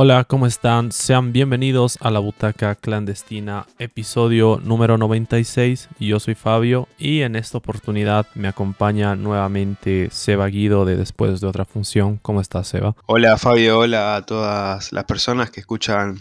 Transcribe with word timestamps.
Hola, 0.00 0.22
¿cómo 0.22 0.46
están? 0.46 0.92
Sean 0.92 1.32
bienvenidos 1.32 1.98
a 2.00 2.12
la 2.12 2.20
Butaca 2.20 2.76
Clandestina, 2.76 3.66
episodio 3.80 4.60
número 4.62 4.96
96. 4.96 5.88
Yo 5.98 6.20
soy 6.20 6.36
Fabio 6.36 6.86
y 6.98 7.22
en 7.22 7.34
esta 7.34 7.58
oportunidad 7.58 8.28
me 8.36 8.46
acompaña 8.46 9.16
nuevamente 9.16 10.06
Seba 10.12 10.46
Guido 10.46 10.84
de 10.84 10.94
Después 10.94 11.40
de 11.40 11.48
otra 11.48 11.64
función. 11.64 12.20
¿Cómo 12.22 12.40
estás, 12.40 12.68
Seba? 12.68 12.94
Hola, 13.06 13.36
Fabio. 13.38 13.80
Hola 13.80 14.14
a 14.14 14.24
todas 14.24 14.92
las 14.92 15.02
personas 15.02 15.50
que 15.50 15.58
escuchan 15.58 16.20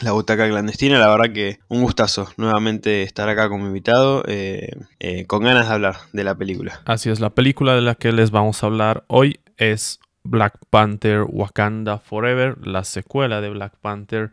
la 0.00 0.10
Butaca 0.10 0.48
Clandestina. 0.48 0.98
La 0.98 1.08
verdad 1.08 1.32
que 1.32 1.60
un 1.68 1.82
gustazo 1.82 2.28
nuevamente 2.36 3.04
estar 3.04 3.28
acá 3.28 3.48
como 3.48 3.64
invitado, 3.64 4.24
eh, 4.26 4.70
eh, 4.98 5.24
con 5.26 5.44
ganas 5.44 5.68
de 5.68 5.74
hablar 5.74 5.98
de 6.12 6.24
la 6.24 6.34
película. 6.34 6.82
Así 6.84 7.10
es, 7.10 7.20
la 7.20 7.30
película 7.30 7.76
de 7.76 7.82
la 7.82 7.94
que 7.94 8.10
les 8.10 8.32
vamos 8.32 8.64
a 8.64 8.66
hablar 8.66 9.04
hoy 9.06 9.38
es 9.56 10.00
Black 10.24 10.58
Panther 10.70 11.24
Wakanda 11.28 11.98
Forever, 11.98 12.66
la 12.66 12.84
secuela 12.84 13.40
de 13.40 13.50
Black 13.50 13.76
Panther, 13.80 14.30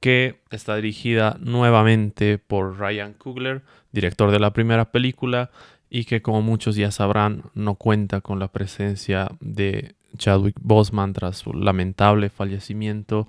que 0.00 0.40
está 0.50 0.76
dirigida 0.76 1.36
nuevamente 1.40 2.38
por 2.38 2.78
Ryan 2.78 3.12
Coogler, 3.12 3.62
director 3.92 4.30
de 4.30 4.40
la 4.40 4.52
primera 4.52 4.90
película, 4.90 5.50
y 5.90 6.04
que 6.04 6.22
como 6.22 6.40
muchos 6.40 6.76
ya 6.76 6.90
sabrán 6.90 7.44
no 7.54 7.74
cuenta 7.74 8.20
con 8.20 8.38
la 8.38 8.48
presencia 8.48 9.28
de 9.40 9.94
Chadwick 10.16 10.56
Boseman 10.60 11.12
tras 11.12 11.38
su 11.38 11.52
lamentable 11.52 12.30
fallecimiento 12.30 13.28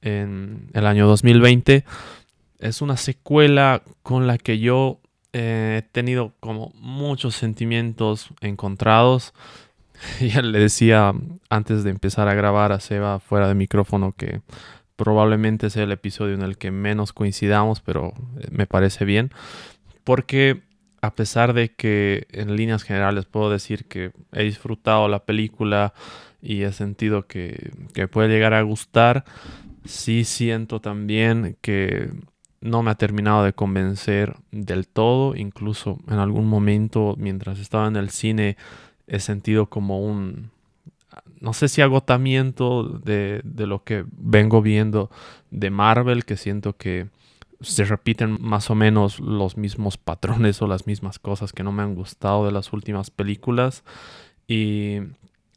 en 0.00 0.70
el 0.72 0.86
año 0.86 1.06
2020. 1.06 1.84
Es 2.58 2.80
una 2.80 2.96
secuela 2.96 3.82
con 4.02 4.26
la 4.26 4.38
que 4.38 4.58
yo 4.58 5.00
he 5.32 5.82
tenido 5.92 6.32
como 6.40 6.72
muchos 6.76 7.34
sentimientos 7.34 8.28
encontrados. 8.40 9.34
Ya 10.20 10.42
le 10.42 10.58
decía 10.58 11.12
antes 11.50 11.84
de 11.84 11.90
empezar 11.90 12.28
a 12.28 12.34
grabar 12.34 12.72
a 12.72 12.80
Seba 12.80 13.20
fuera 13.20 13.48
de 13.48 13.54
micrófono 13.54 14.12
que 14.12 14.42
probablemente 14.96 15.70
sea 15.70 15.84
el 15.84 15.92
episodio 15.92 16.34
en 16.34 16.42
el 16.42 16.56
que 16.56 16.70
menos 16.70 17.12
coincidamos, 17.12 17.80
pero 17.80 18.14
eh, 18.40 18.48
me 18.50 18.66
parece 18.66 19.04
bien. 19.04 19.30
Porque 20.04 20.62
a 21.02 21.14
pesar 21.14 21.52
de 21.52 21.74
que 21.74 22.26
en 22.32 22.56
líneas 22.56 22.82
generales 22.82 23.26
puedo 23.26 23.50
decir 23.50 23.86
que 23.86 24.12
he 24.32 24.44
disfrutado 24.44 25.08
la 25.08 25.24
película 25.24 25.92
y 26.40 26.62
he 26.62 26.72
sentido 26.72 27.26
que, 27.26 27.70
que 27.92 28.08
puede 28.08 28.28
llegar 28.28 28.54
a 28.54 28.62
gustar, 28.62 29.24
sí 29.84 30.24
siento 30.24 30.80
también 30.80 31.56
que 31.60 32.10
no 32.60 32.82
me 32.82 32.90
ha 32.90 32.94
terminado 32.96 33.44
de 33.44 33.52
convencer 33.52 34.36
del 34.50 34.88
todo. 34.88 35.36
Incluso 35.36 35.98
en 36.08 36.18
algún 36.18 36.48
momento 36.48 37.14
mientras 37.18 37.58
estaba 37.58 37.86
en 37.86 37.96
el 37.96 38.10
cine 38.10 38.56
he 39.06 39.20
sentido 39.20 39.66
como 39.66 40.00
un, 40.00 40.50
no 41.40 41.52
sé 41.52 41.68
si 41.68 41.82
agotamiento 41.82 42.84
de, 42.84 43.40
de, 43.44 43.66
lo 43.66 43.84
que 43.84 44.04
vengo 44.10 44.62
viendo 44.62 45.10
de 45.50 45.70
Marvel, 45.70 46.24
que 46.24 46.36
siento 46.36 46.76
que 46.76 47.08
se 47.60 47.84
repiten 47.84 48.38
más 48.40 48.70
o 48.70 48.74
menos 48.74 49.20
los 49.20 49.56
mismos 49.56 49.96
patrones 49.96 50.60
o 50.60 50.66
las 50.66 50.86
mismas 50.86 51.18
cosas 51.18 51.52
que 51.52 51.62
no 51.62 51.72
me 51.72 51.82
han 51.82 51.94
gustado 51.94 52.44
de 52.44 52.52
las 52.52 52.72
últimas 52.72 53.10
películas. 53.10 53.84
Y 54.46 54.98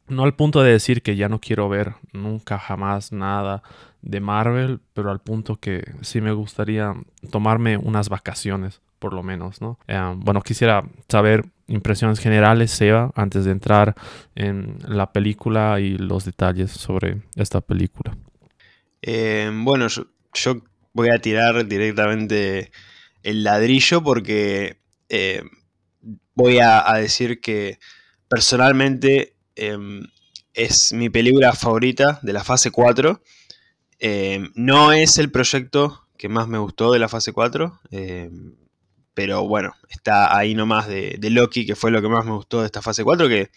no 0.08 0.24
al 0.24 0.34
punto 0.34 0.62
de 0.62 0.72
decir 0.72 1.02
que 1.02 1.16
ya 1.16 1.28
no 1.28 1.40
quiero 1.40 1.68
ver 1.68 1.94
nunca 2.12 2.58
jamás 2.58 3.12
nada 3.12 3.62
de 4.02 4.20
Marvel, 4.20 4.80
pero 4.94 5.10
al 5.10 5.20
punto 5.20 5.56
que 5.56 5.94
sí 6.00 6.20
me 6.20 6.32
gustaría 6.32 6.94
tomarme 7.30 7.76
unas 7.76 8.08
vacaciones, 8.08 8.80
por 9.00 9.14
lo 9.14 9.24
menos, 9.24 9.60
¿no? 9.60 9.78
Eh, 9.88 9.98
bueno, 10.16 10.42
quisiera 10.42 10.84
saber 11.08 11.44
impresiones 11.66 12.20
generales, 12.20 12.70
Seba, 12.70 13.10
antes 13.16 13.44
de 13.44 13.50
entrar 13.50 13.96
en 14.36 14.78
la 14.86 15.12
película 15.12 15.80
y 15.80 15.96
los 15.96 16.24
detalles 16.24 16.70
sobre 16.70 17.22
esta 17.34 17.60
película. 17.60 18.16
Eh, 19.02 19.50
bueno, 19.52 19.88
yo, 19.88 20.62
voy 20.92 21.08
a 21.08 21.18
tirar 21.18 21.66
directamente 21.66 22.70
el 23.22 23.42
ladrillo 23.42 24.02
porque 24.02 24.78
eh, 25.08 25.42
voy 26.34 26.58
a, 26.58 26.92
decir 26.94 27.40
que 27.40 27.78
personalmente 28.28 29.36
em, 29.56 30.02
es 30.52 30.92
mi 30.92 31.08
película 31.08 31.52
favorita 31.54 32.20
de 32.22 32.32
la 32.32 32.44
fase 32.44 32.70
4. 32.70 33.22
Em, 33.98 34.50
no 34.54 34.92
es 34.92 35.18
el 35.18 35.30
proyecto 35.30 36.06
que 36.18 36.28
más 36.28 36.48
me 36.48 36.58
gustó 36.58 36.92
de 36.92 36.98
la 36.98 37.08
fase 37.08 37.32
4. 37.32 37.80
Pero 39.20 39.46
bueno, 39.46 39.74
está 39.90 40.34
ahí 40.34 40.54
nomás 40.54 40.88
de, 40.88 41.16
de, 41.18 41.28
Loki, 41.28 41.66
que 41.66 41.76
fue 41.76 41.90
lo 41.90 42.00
que 42.00 42.08
más 42.08 42.24
me 42.24 42.32
gustó 42.32 42.60
de 42.60 42.66
esta 42.66 42.80
fase 42.80 43.04
4, 43.04 43.28
que 43.28 43.50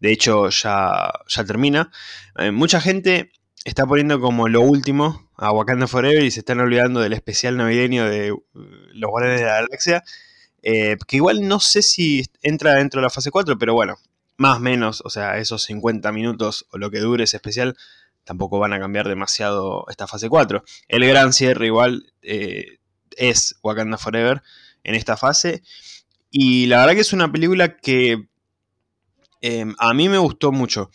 de 0.00 0.10
hecho 0.10 0.48
ya, 0.48 1.08
ya 1.28 1.44
termina. 1.44 1.92
Eh, 2.36 2.50
mucha 2.50 2.80
gente 2.80 3.30
está 3.64 3.86
poniendo 3.86 4.20
como 4.20 4.48
lo 4.48 4.62
último 4.62 5.30
a 5.36 5.52
Wakanda 5.52 5.86
Forever 5.86 6.24
y 6.24 6.32
se 6.32 6.40
están 6.40 6.58
olvidando 6.58 6.98
del 6.98 7.12
especial 7.12 7.56
navideño 7.56 8.06
de 8.06 8.32
uh, 8.32 8.40
los 8.92 9.08
Guardianes 9.08 9.40
de 9.42 9.46
la 9.46 9.52
Galaxia. 9.52 10.02
Eh, 10.64 10.96
que 11.06 11.18
igual 11.18 11.46
no 11.46 11.60
sé 11.60 11.82
si 11.82 12.24
entra 12.42 12.74
dentro 12.74 13.00
de 13.00 13.04
la 13.04 13.10
fase 13.10 13.30
4, 13.30 13.56
pero 13.56 13.72
bueno, 13.72 13.94
más 14.36 14.56
o 14.56 14.60
menos, 14.60 15.00
o 15.04 15.10
sea, 15.10 15.38
esos 15.38 15.62
50 15.62 16.10
minutos 16.10 16.66
o 16.72 16.78
lo 16.78 16.90
que 16.90 16.98
dure 16.98 17.22
ese 17.22 17.36
especial, 17.36 17.76
tampoco 18.24 18.58
van 18.58 18.72
a 18.72 18.80
cambiar 18.80 19.06
demasiado 19.06 19.84
esta 19.88 20.08
fase 20.08 20.28
4. 20.28 20.64
El 20.88 21.06
gran 21.06 21.32
cierre 21.32 21.66
igual 21.66 22.12
eh, 22.20 22.78
es 23.16 23.54
Wakanda 23.62 23.96
Forever 23.96 24.42
en 24.84 24.94
esta 24.94 25.16
fase. 25.16 25.62
Y 26.30 26.66
la 26.66 26.80
verdad 26.80 26.94
que 26.94 27.00
es 27.00 27.12
una 27.12 27.32
película 27.32 27.76
que 27.76 28.28
em, 29.40 29.74
a 29.78 29.94
mí 29.94 30.08
me 30.08 30.18
gustó 30.18 30.52
mucho. 30.52 30.90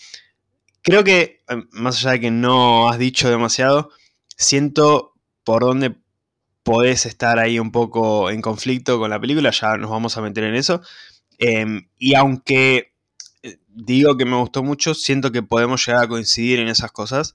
Creo 0.81 1.03
que, 1.03 1.43
em, 1.47 1.67
más 1.71 1.97
allá 1.99 2.11
de 2.11 2.19
que 2.21 2.31
no 2.31 2.89
has 2.89 2.99
dicho 2.99 3.29
demasiado, 3.29 3.91
siento 4.37 5.13
por 5.43 5.63
dónde 5.63 5.95
podés 6.63 7.05
estar 7.05 7.39
ahí 7.39 7.59
un 7.59 7.71
poco 7.71 8.29
en 8.29 8.41
conflicto 8.41 8.99
con 8.99 9.09
la 9.09 9.19
película, 9.19 9.51
ya 9.51 9.77
nos 9.77 9.89
vamos 9.89 10.17
a 10.17 10.21
meter 10.21 10.43
en 10.45 10.55
eso. 10.55 10.81
Em, 11.37 11.89
y 11.97 12.15
aunque 12.15 12.93
eh, 13.43 13.57
digo 13.67 14.17
que 14.17 14.25
me 14.25 14.37
gustó 14.37 14.63
mucho, 14.63 14.93
siento 14.93 15.31
que 15.31 15.43
podemos 15.43 15.85
llegar 15.85 16.03
a 16.03 16.07
coincidir 16.07 16.59
en 16.59 16.67
esas 16.69 16.91
cosas. 16.91 17.33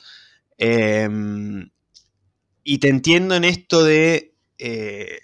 y 2.65 2.79
te 2.79 2.89
entiendo 2.89 3.35
en 3.35 3.45
esto 3.45 3.85
de 3.85 4.35
eh, 4.59 5.19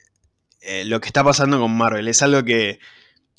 eh, 0.60 0.84
lo 0.84 1.00
que 1.00 1.08
está 1.08 1.24
pasando 1.24 1.58
con 1.58 1.76
Marvel. 1.76 2.08
Es 2.08 2.22
algo 2.22 2.44
que 2.44 2.78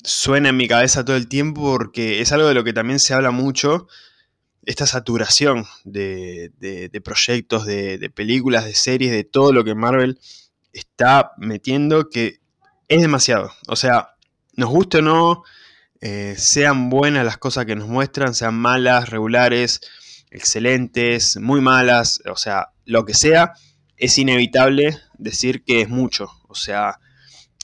suena 0.02 0.48
en 0.48 0.56
mi 0.56 0.68
cabeza 0.68 1.04
todo 1.04 1.16
el 1.16 1.28
tiempo 1.28 1.62
porque 1.76 2.20
es 2.20 2.32
algo 2.32 2.48
de 2.48 2.54
lo 2.54 2.64
que 2.64 2.72
también 2.72 2.98
se 2.98 3.14
habla 3.14 3.30
mucho. 3.30 3.86
Esta 4.64 4.86
saturación 4.86 5.66
de, 5.84 6.52
proyectos, 7.04 7.66
de, 7.66 8.10
películas, 8.14 8.64
de 8.64 8.74
series, 8.74 9.12
de 9.12 9.24
todo 9.24 9.52
lo 9.52 9.64
que 9.64 9.74
Marvel 9.74 10.20
está 10.72 11.32
metiendo 11.36 12.08
que 12.08 12.40
es 12.88 13.00
demasiado. 13.00 13.52
O 13.68 13.76
sea, 13.76 14.14
nos 14.54 14.70
guste 14.70 14.98
o 14.98 15.02
no, 15.02 15.42
eh, 16.00 16.34
sean 16.38 16.90
buenas 16.90 17.24
las 17.24 17.38
cosas 17.38 17.66
que 17.66 17.74
nos 17.74 17.88
muestran, 17.88 18.34
sean 18.34 18.54
malas, 18.54 19.10
regulares, 19.10 19.80
excelentes, 20.30 21.38
muy 21.38 21.60
malas, 21.60 22.20
o 22.30 22.36
sea, 22.36 22.68
lo 22.84 23.04
que 23.04 23.14
sea, 23.14 23.52
es 23.96 24.18
inevitable 24.18 24.98
decir 25.18 25.64
que 25.64 25.80
es 25.82 25.88
mucho. 25.88 26.30
O 26.48 26.54
sea, 26.54 26.98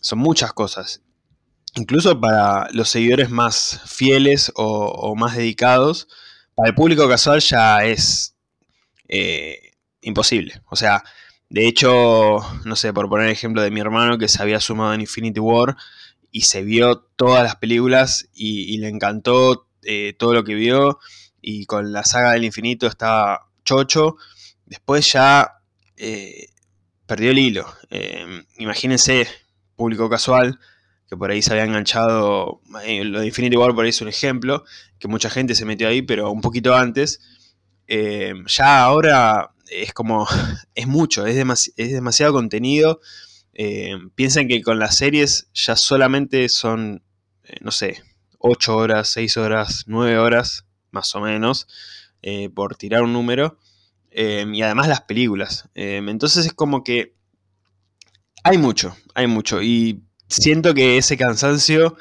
son 0.00 0.18
muchas 0.18 0.52
cosas. 0.52 1.02
Incluso 1.74 2.20
para 2.20 2.68
los 2.72 2.88
seguidores 2.88 3.30
más 3.30 3.82
fieles 3.86 4.52
o, 4.56 5.14
más 5.16 5.36
dedicados, 5.36 6.08
para 6.54 6.70
el 6.70 6.74
público 6.74 7.08
casual 7.08 7.40
ya 7.40 7.84
es 7.84 8.34
eh, 9.08 9.72
imposible. 10.00 10.60
O 10.70 10.76
sea, 10.76 11.04
de 11.48 11.68
hecho, 11.68 12.38
no 12.64 12.76
sé, 12.76 12.92
por 12.92 13.08
poner 13.08 13.26
el 13.26 13.32
ejemplo 13.32 13.62
de 13.62 13.70
mi 13.70 13.80
hermano 13.80 14.18
que 14.18 14.28
se 14.28 14.42
había 14.42 14.60
sumado 14.60 14.94
en 14.94 15.02
Infinity 15.02 15.40
War 15.40 15.76
y 16.30 16.42
se 16.42 16.62
vio 16.62 17.00
todas 17.16 17.42
las 17.42 17.56
películas 17.56 18.28
y, 18.34 18.76
le 18.78 18.88
encantó 18.88 19.68
eh, 19.82 20.14
todo 20.18 20.34
lo 20.34 20.44
que 20.44 20.54
vio 20.54 20.98
y 21.40 21.66
con 21.66 21.92
la 21.92 22.04
saga 22.04 22.32
del 22.32 22.44
infinito 22.44 22.86
estaba 22.86 23.48
chocho. 23.64 24.16
Después 24.66 25.12
ya 25.12 25.60
eh, 25.96 26.48
perdió 27.06 27.30
el 27.30 27.38
hilo. 27.38 27.72
imagínense 28.58 29.26
público 29.78 30.10
casual, 30.10 30.58
que 31.08 31.16
por 31.16 31.30
ahí 31.30 31.40
se 31.40 31.52
había 31.52 31.64
enganchado, 31.64 32.60
eh, 32.84 33.02
lo 33.04 33.20
de 33.20 33.28
Infinity 33.28 33.56
War 33.56 33.74
por 33.74 33.84
ahí 33.84 33.90
es 33.90 34.02
un 34.02 34.08
ejemplo, 34.08 34.64
que 34.98 35.08
mucha 35.08 35.30
gente 35.30 35.54
se 35.54 35.64
metió 35.64 35.88
ahí, 35.88 36.02
pero 36.02 36.30
un 36.30 36.42
poquito 36.42 36.74
antes, 36.74 37.20
eh, 37.86 38.34
ya 38.46 38.82
ahora 38.82 39.52
es 39.70 39.94
como, 39.94 40.26
es 40.74 40.86
mucho, 40.86 41.26
es, 41.26 41.36
es 41.76 41.92
demasiado 41.92 42.34
contenido. 42.34 43.00
Eh, 43.54 43.96
piensen 44.14 44.46
que 44.46 44.62
con 44.62 44.78
las 44.78 44.96
series 44.96 45.48
ya 45.54 45.74
solamente 45.74 46.48
son, 46.48 47.02
no 47.60 47.70
sé, 47.70 48.02
8 48.38 48.76
horas, 48.76 49.08
6 49.08 49.36
horas, 49.38 49.84
9 49.86 50.18
horas, 50.18 50.66
más 50.90 51.14
o 51.14 51.20
menos, 51.20 51.66
por 52.54 52.76
tirar 52.76 53.02
un 53.02 53.12
número. 53.12 53.58
y 54.12 54.62
además 54.62 54.88
las 54.88 55.00
películas. 55.02 55.68
entonces 55.74 56.46
es 56.46 56.52
como 56.52 56.84
que 56.84 57.17
hay 58.48 58.58
mucho, 58.58 58.96
hay 59.14 59.26
mucho. 59.26 59.62
Y 59.62 60.02
siento 60.26 60.72
que 60.72 60.96
ese 60.96 61.16
cansancio 61.16 61.96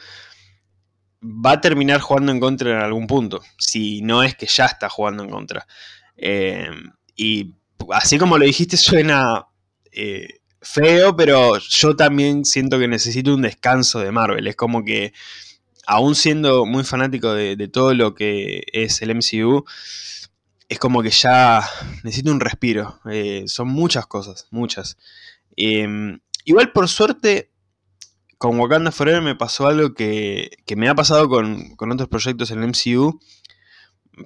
va 1.21 1.53
a 1.53 1.61
terminar 1.61 1.99
jugando 1.99 2.31
en 2.31 2.39
contra 2.39 2.71
en 2.71 2.77
algún 2.77 3.07
punto. 3.07 3.41
Si 3.57 4.01
no 4.01 4.23
es 4.23 4.35
que 4.35 4.45
ya 4.45 4.65
está 4.65 4.87
jugando 4.87 5.23
en 5.23 5.29
contra. 5.29 5.67
Eh, 6.15 6.69
y 7.15 7.53
así 7.91 8.17
como 8.17 8.37
lo 8.37 8.45
dijiste, 8.45 8.77
suena 8.77 9.47
eh, 9.91 10.39
feo, 10.61 11.15
pero 11.15 11.57
yo 11.57 11.95
también 11.95 12.45
siento 12.45 12.79
que 12.79 12.87
necesito 12.87 13.33
un 13.33 13.41
descanso 13.41 13.99
de 13.99 14.11
Marvel. 14.11 14.47
Es 14.47 14.55
como 14.55 14.85
que, 14.85 15.13
aún 15.85 16.15
siendo 16.15 16.65
muy 16.65 16.83
fanático 16.85 17.33
de, 17.33 17.67
todo 17.67 17.93
lo 17.93 18.15
que 18.15 18.63
es 18.71 19.01
el 19.01 19.13
MCU, 19.15 19.65
es 20.69 20.79
como 20.79 21.01
que 21.01 21.09
ya 21.09 21.61
necesito 22.03 22.31
un 22.31 22.39
respiro. 22.39 22.99
Eh, 23.11 23.43
son 23.47 23.67
muchas 23.67 24.07
cosas, 24.07 24.47
muchas. 24.51 24.97
Igual 26.47 26.71
por 26.71 26.87
suerte, 26.87 27.51
con 28.37 28.57
Wakanda 28.57 28.91
Forever 28.91 29.21
me 29.21 29.35
pasó 29.35 29.67
algo 29.67 29.93
que, 29.93 30.49
me 30.77 30.87
ha 30.87 30.95
pasado 30.95 31.27
con, 31.27 31.75
con, 31.75 31.91
otros 31.91 32.07
proyectos 32.07 32.51
en 32.51 32.63
el 32.63 32.69
MCU. 32.69 33.19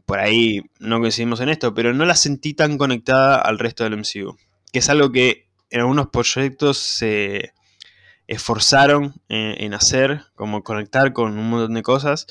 Por 0.06 0.19
ahí 0.19 0.62
no 0.79 1.00
coincidimos 1.00 1.41
en 1.41 1.50
esto, 1.50 1.73
pero 1.73 1.94
no 1.94 2.06
la 2.06 2.15
sentí 2.15 2.53
tan 2.53 2.77
conectada 2.77 3.38
al 3.38 3.57
resto 3.57 3.83
del 3.83 3.97
MCU. 3.97 4.38
Que 4.71 4.79
es 4.79 4.89
algo 4.89 5.12
que 5.12 5.50
en 5.71 5.81
algunos 5.81 6.09
proyectos 6.09 6.77
se 6.77 7.53
esforzaron 8.27 9.15
en, 9.27 9.74
hacer, 9.74 10.25
como 10.35 10.63
conectar 10.63 11.13
con 11.13 11.38
un 11.39 11.50
montón 11.50 11.74
de 11.74 11.81
cosas. 11.81 12.27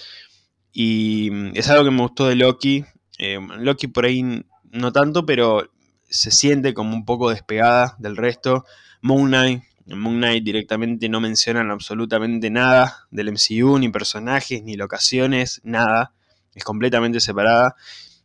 Y 0.72 1.30
mm, 1.32 1.50
es 1.54 1.68
algo 1.68 1.84
que 1.84 1.90
me 1.90 2.02
gustó 2.02 2.28
de 2.28 2.36
Loki. 2.36 2.84
Eh, 3.18 3.40
Loki 3.58 3.88
por 3.88 4.04
ahí 4.04 4.44
no 4.70 4.92
tanto, 4.92 5.26
pero 5.26 5.68
se 6.08 6.30
siente 6.30 6.74
como 6.74 6.94
un 6.94 7.04
poco 7.04 7.30
despegada 7.30 7.96
del 7.98 8.16
resto. 8.16 8.64
Moon 9.02 9.28
Knight, 9.28 9.62
en 9.90 9.98
Moon 9.98 10.18
Knight 10.18 10.44
directamente 10.44 11.08
no 11.08 11.20
mencionan 11.20 11.70
absolutamente 11.70 12.48
nada 12.48 13.08
del 13.10 13.32
MCU, 13.32 13.78
ni 13.78 13.88
personajes, 13.88 14.62
ni 14.62 14.76
locaciones, 14.76 15.60
nada. 15.64 16.14
Es 16.54 16.62
completamente 16.62 17.20
separada. 17.20 17.74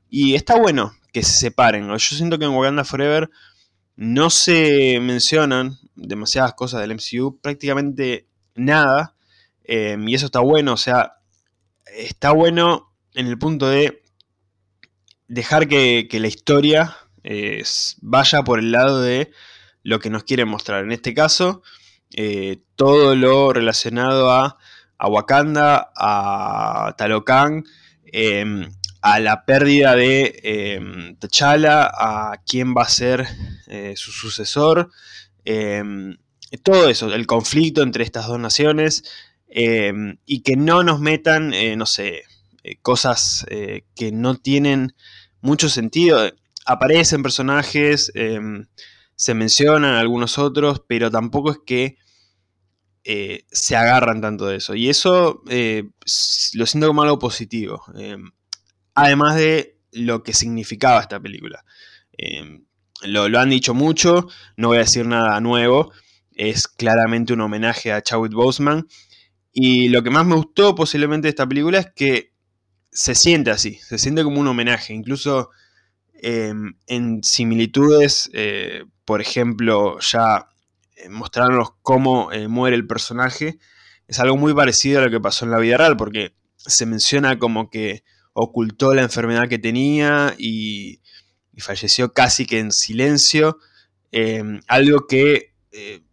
Y 0.10 0.36
está 0.36 0.58
bueno 0.58 0.94
que 1.12 1.24
se 1.24 1.34
separen. 1.34 1.88
Yo 1.88 1.98
siento 1.98 2.38
que 2.38 2.46
en 2.46 2.52
Wakanda 2.52 2.84
Forever 2.84 3.32
no 3.96 4.30
se 4.30 5.00
mencionan 5.02 5.80
demasiadas 5.96 6.54
cosas 6.54 6.82
del 6.82 6.94
MCU, 6.94 7.40
prácticamente 7.42 8.28
nada. 8.54 9.16
Em, 9.64 10.08
y 10.08 10.14
eso 10.14 10.28
está 10.28 10.42
bueno, 10.42 10.74
o 10.74 10.78
sea, 10.78 11.14
está 11.98 12.32
bueno 12.32 12.94
en 13.16 13.26
el 13.26 13.40
punto 13.40 13.68
de 13.68 14.04
dejar 15.28 15.68
que, 15.68 16.08
la 16.12 16.28
historia 16.28 16.96
eh, 17.24 17.64
vaya 18.02 18.44
por 18.44 18.60
el 18.60 18.72
lado 18.72 19.02
de 19.02 19.32
lo 19.86 20.00
que 20.00 20.10
nos 20.10 20.24
quieren 20.24 20.50
mostrar. 20.50 20.84
En 20.84 20.92
este 20.92 21.14
caso, 21.14 21.62
eh, 22.16 22.58
todo 22.76 23.16
lo 23.16 23.54
relacionado 23.54 24.32
a, 24.32 24.58
Wakanda, 25.00 25.92
a 25.96 26.96
Talocan, 26.98 27.64
em, 28.06 28.68
a 29.02 29.20
la 29.20 29.46
pérdida 29.46 29.96
de 29.96 30.40
eh, 30.44 31.16
T'Challa, 31.20 31.84
a 31.94 32.42
quién 32.48 32.74
va 32.76 32.82
a 32.82 32.90
ser 32.90 33.28
eh, 33.68 33.94
su 33.96 34.12
sucesor, 34.12 34.90
em, 35.46 36.18
todo 36.64 36.90
eso, 36.90 37.14
el 37.14 37.28
conflicto 37.28 37.84
entre 37.84 38.04
estas 38.04 38.26
dos 38.26 38.40
naciones, 38.40 39.04
em, 39.48 40.18
y 40.26 40.42
que 40.42 40.56
no 40.56 40.84
nos 40.84 41.00
metan, 41.00 41.54
eh, 41.54 41.76
no 41.76 41.86
sé, 41.86 42.24
cosas 42.82 43.46
que 43.96 44.12
no 44.12 44.36
tienen 44.38 44.96
mucho 45.42 45.70
sentido. 45.70 46.32
Aparecen 46.66 47.22
personajes, 47.22 48.12
em, 48.16 48.66
se 49.16 49.34
mencionan 49.34 49.96
algunos 49.96 50.38
otros, 50.38 50.82
pero 50.88 51.10
tampoco 51.12 51.52
es 51.52 51.58
que 51.66 51.98
se 53.52 53.76
agarran 53.76 54.20
tanto 54.20 54.48
de 54.48 54.58
eso. 54.58 54.74
Y 54.74 54.90
eso 54.90 55.44
lo 56.54 56.66
siento 56.66 56.88
como 56.88 57.04
algo 57.04 57.20
positivo 57.20 57.84
además 58.96 59.36
de 59.36 59.78
lo 59.92 60.24
que 60.24 60.34
significaba 60.34 61.02
esta 61.02 61.20
película. 61.20 61.64
Em, 62.18 62.66
lo, 63.04 63.26
han 63.40 63.50
dicho 63.50 63.74
mucho, 63.74 64.28
no 64.58 64.70
voy 64.70 64.78
a 64.78 64.82
decir 64.82 65.06
nada 65.06 65.40
nuevo, 65.42 65.92
es 66.32 66.68
claramente 66.68 67.34
un 67.34 67.42
homenaje 67.42 67.92
a 67.92 68.02
Chadwick 68.02 68.34
Boseman. 68.34 68.88
Y 69.52 69.90
lo 69.90 70.02
que 70.04 70.10
más 70.10 70.26
me 70.26 70.36
gustó 70.36 70.76
posiblemente 70.76 71.28
de 71.28 71.30
esta 71.30 71.48
película 71.48 71.80
es 71.80 71.88
que 71.96 72.34
se 72.92 73.16
siente 73.16 73.52
así, 73.52 73.76
se 73.76 73.98
siente 73.98 74.24
como 74.24 74.40
un 74.40 74.48
homenaje, 74.48 74.94
incluso 74.94 75.50
em, 76.22 76.76
en 76.88 77.24
similitudes, 77.24 78.30
eh, 78.34 78.86
por 79.06 79.22
ejemplo, 79.22 80.00
ya 80.00 80.48
eh, 80.96 81.10
mostrarnos 81.10 81.70
cómo 81.82 82.32
eh, 82.32 82.48
muere 82.48 82.76
el 82.76 82.88
personaje, 82.88 83.60
es 84.08 84.20
algo 84.20 84.38
muy 84.38 84.54
parecido 84.54 85.00
a 85.00 85.06
lo 85.06 85.12
que 85.12 85.20
pasó 85.20 85.46
en 85.46 85.52
la 85.52 85.60
vida 85.60 85.78
real, 85.78 85.98
porque 85.98 86.34
se 86.58 86.86
menciona 86.86 87.38
como 87.40 87.70
que 87.70 88.04
ocultó 88.34 88.94
la 88.94 89.02
enfermedad 89.02 89.48
que 89.48 89.60
tenía 89.60 90.36
y, 90.38 91.00
falleció 91.58 92.12
casi 92.12 92.46
que 92.46 92.60
en 92.60 92.74
silencio. 92.74 93.60
Em, 94.12 94.60
algo 94.68 95.08
que 95.08 95.54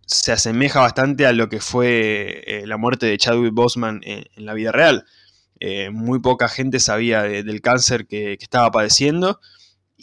se 0.07 0.33
asemeja 0.33 0.81
bastante 0.81 1.27
a 1.27 1.33
lo 1.33 1.49
que 1.49 1.61
fue 1.61 2.63
la 2.65 2.77
muerte 2.77 3.07
de 3.07 3.19
Chadwick 3.19 3.53
Boseman 3.53 4.01
en, 4.05 4.25
la 4.37 4.55
vida 4.55 4.71
real. 4.71 5.05
Muy 5.91 6.21
poca 6.21 6.49
gente 6.49 6.79
sabía 6.79 7.23
del 7.23 7.61
cáncer 7.61 8.07
que, 8.07 8.35
estaba 8.35 8.71
padeciendo 8.71 9.41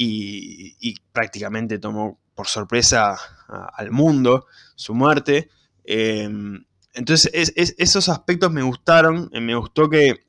y, 0.01 0.95
prácticamente 1.11 1.77
tomó 1.77 2.19
por 2.33 2.47
sorpresa 2.47 3.17
al 3.73 3.91
mundo 3.91 4.47
su 4.75 4.93
muerte. 4.93 5.49
Em, 5.83 6.63
entonces 6.93 7.53
esos 7.55 8.09
aspectos 8.09 8.51
me 8.51 8.63
gustaron, 8.63 9.29
me 9.33 9.55
gustó 9.55 9.89
que 9.89 10.25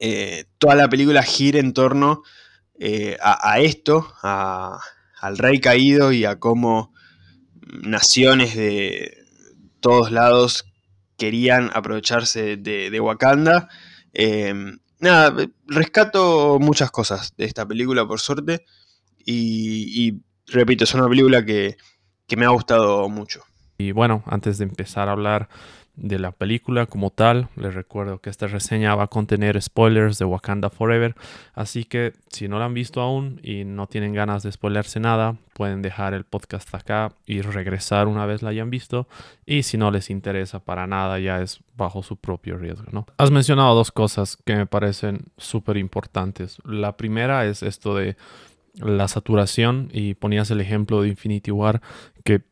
eh, 0.00 0.46
toda 0.58 0.74
la 0.74 0.88
película 0.88 1.22
gira 1.22 1.60
en 1.60 1.72
torno 1.72 2.22
eh, 2.78 3.16
a, 3.22 3.60
esto, 3.60 4.12
al 4.22 5.38
rey 5.38 5.60
caído 5.60 6.10
y 6.10 6.24
a 6.24 6.40
cómo 6.40 6.92
naciones 7.84 8.56
de 8.56 9.24
todos 9.78 10.10
lados 10.10 10.64
querían 11.16 11.70
aprovecharse 11.72 12.56
de, 12.56 13.00
Wakanda. 13.00 13.68
Em, 14.12 14.80
nada, 15.02 15.46
rescato 15.66 16.58
muchas 16.58 16.90
cosas 16.90 17.34
de 17.36 17.44
esta 17.44 17.66
película 17.66 18.06
por 18.06 18.20
suerte 18.20 18.64
y, 19.18 20.20
repito, 20.46 20.84
es 20.84 20.94
una 20.94 21.08
película 21.08 21.44
que 21.44 21.76
me 22.36 22.46
ha 22.46 22.50
gustado 22.50 23.08
mucho. 23.10 23.42
Y 23.76 23.92
bueno, 23.92 24.22
antes 24.26 24.58
de 24.58 24.64
empezar 24.64 25.08
a 25.08 25.12
hablar 25.12 25.48
de 25.94 26.18
la 26.18 26.32
película 26.32 26.86
como 26.86 27.10
tal. 27.10 27.48
Les 27.56 27.74
recuerdo 27.74 28.20
que 28.20 28.30
esta 28.30 28.46
reseña 28.46 28.94
va 28.94 29.04
a 29.04 29.08
contener 29.08 29.60
spoilers 29.60 30.18
de 30.18 30.24
Wakanda 30.24 30.70
Forever, 30.70 31.14
así 31.54 31.84
que 31.84 32.12
si 32.28 32.48
no 32.48 32.58
la 32.58 32.66
han 32.66 32.74
visto 32.74 33.00
aún 33.00 33.40
y 33.42 33.64
no 33.64 33.86
tienen 33.86 34.14
ganas 34.14 34.42
de 34.42 34.52
spoilerse 34.52 35.00
nada, 35.00 35.36
pueden 35.54 35.82
dejar 35.82 36.14
el 36.14 36.24
podcast 36.24 36.74
acá 36.74 37.12
y 37.26 37.42
regresar 37.42 38.08
una 38.08 38.26
vez 38.26 38.42
la 38.42 38.50
hayan 38.50 38.70
visto. 38.70 39.06
Y 39.44 39.64
si 39.64 39.76
no 39.76 39.90
les 39.90 40.10
interesa 40.10 40.60
para 40.60 40.86
nada, 40.86 41.18
ya 41.18 41.40
es 41.42 41.60
bajo 41.76 42.02
su 42.02 42.16
propio 42.16 42.56
riesgo, 42.56 42.86
¿no? 42.90 43.06
Has 43.18 43.30
mencionado 43.30 43.74
dos 43.74 43.92
cosas 43.92 44.36
que 44.36 44.56
me 44.56 44.66
parecen 44.66 45.26
súper 45.36 45.76
importantes. 45.76 46.58
La 46.64 46.96
primera 46.96 47.44
es 47.46 47.62
esto 47.62 47.94
de 47.94 48.16
la 48.74 49.08
saturación 49.08 49.90
y 49.92 50.14
ponías 50.14 50.50
el 50.50 50.60
ejemplo 50.60 51.02
de 51.02 51.08
Infinity 51.08 51.50
War 51.50 51.82
que 52.24 52.42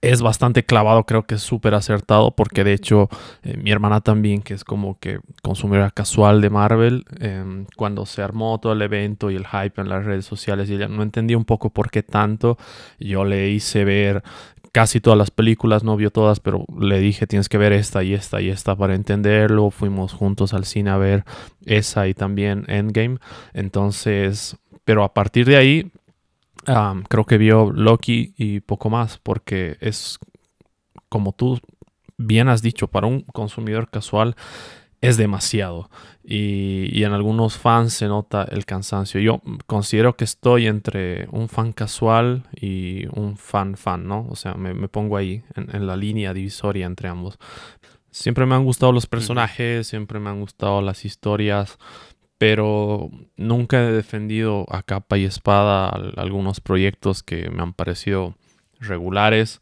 es 0.00 0.22
bastante 0.22 0.64
clavado, 0.64 1.04
creo 1.04 1.24
que 1.24 1.34
es 1.34 1.42
súper 1.42 1.74
acertado 1.74 2.30
porque 2.30 2.62
de 2.62 2.72
hecho 2.72 3.08
eh, 3.42 3.56
mi 3.56 3.72
hermana 3.72 4.00
también, 4.00 4.42
que 4.42 4.54
es 4.54 4.62
como 4.62 4.98
que 4.98 5.18
consumidora 5.42 5.90
casual 5.90 6.40
de 6.40 6.50
Marvel, 6.50 7.04
em, 7.18 7.66
cuando 7.76 8.06
se 8.06 8.22
armó 8.22 8.58
todo 8.60 8.72
el 8.72 8.82
evento 8.82 9.30
y 9.30 9.36
el 9.36 9.46
hype 9.46 9.80
en 9.80 9.88
las 9.88 10.04
redes 10.04 10.24
sociales 10.24 10.70
y 10.70 10.74
ella 10.74 10.88
no 10.88 11.02
entendía 11.02 11.36
un 11.36 11.44
poco 11.44 11.70
por 11.70 11.90
qué 11.90 12.04
tanto, 12.04 12.58
yo 13.00 13.24
le 13.24 13.50
hice 13.50 13.84
ver 13.84 14.22
casi 14.70 15.00
todas 15.00 15.18
las 15.18 15.32
películas, 15.32 15.82
no 15.82 15.96
vio 15.96 16.10
todas, 16.10 16.38
pero 16.38 16.64
le 16.78 17.00
dije 17.00 17.26
tienes 17.26 17.48
que 17.48 17.58
ver 17.58 17.72
esta 17.72 18.04
y 18.04 18.14
esta 18.14 18.40
y 18.40 18.50
esta 18.50 18.76
para 18.76 18.94
entenderlo, 18.94 19.70
fuimos 19.70 20.12
juntos 20.12 20.54
al 20.54 20.64
cine 20.64 20.90
a 20.90 20.96
ver 20.96 21.24
esa 21.66 22.06
y 22.06 22.14
también 22.14 22.64
Endgame, 22.68 23.18
entonces, 23.52 24.56
pero 24.84 25.02
a 25.02 25.12
partir 25.12 25.46
de 25.46 25.56
ahí 25.56 25.90
creo 27.08 27.24
que 27.24 27.38
vio 27.38 27.70
Loki 27.72 28.34
y 28.36 28.60
poco 28.60 28.90
más, 28.90 29.18
porque 29.18 29.76
es, 29.80 30.18
como 31.08 31.32
tú 31.32 31.60
bien 32.16 32.48
has 32.48 32.62
dicho, 32.62 32.88
para 32.88 33.06
un 33.06 33.22
consumidor 33.22 33.90
casual 33.90 34.36
es 35.00 35.16
demasiado. 35.16 35.90
Y, 36.24 37.02
en 37.04 37.12
algunos 37.12 37.56
fans 37.56 37.94
se 37.94 38.06
nota 38.06 38.44
el 38.50 38.66
cansancio. 38.66 39.20
Yo 39.20 39.40
considero 39.66 40.16
que 40.16 40.24
estoy 40.24 40.66
entre 40.66 41.28
un 41.30 41.48
fan 41.48 41.72
casual 41.72 42.44
y 42.54 43.06
un 43.18 43.36
fan 43.36 43.76
fan, 43.76 44.06
¿no? 44.06 44.26
O 44.28 44.36
sea, 44.36 44.54
me, 44.54 44.88
pongo 44.88 45.16
ahí, 45.16 45.42
en, 45.54 45.74
en, 45.74 45.86
la 45.86 45.96
línea 45.96 46.34
divisoria 46.34 46.86
entre 46.86 47.08
ambos. 47.08 47.38
Siempre 48.10 48.46
me 48.46 48.54
han 48.54 48.64
gustado 48.64 48.92
los 48.92 49.06
personajes, 49.06 49.86
siempre 49.86 50.18
me 50.18 50.30
han 50.30 50.40
gustado 50.40 50.82
las 50.82 51.04
historias 51.04 51.78
pero 52.38 53.10
nunca 53.36 53.82
he 53.82 53.92
defendido 53.92 54.64
a 54.70 54.82
capa 54.82 55.18
y 55.18 55.24
espada 55.24 55.88
algunos 56.16 56.60
proyectos 56.60 57.22
que 57.24 57.50
me 57.50 57.62
han 57.62 57.72
parecido 57.72 58.36
regulares. 58.80 59.60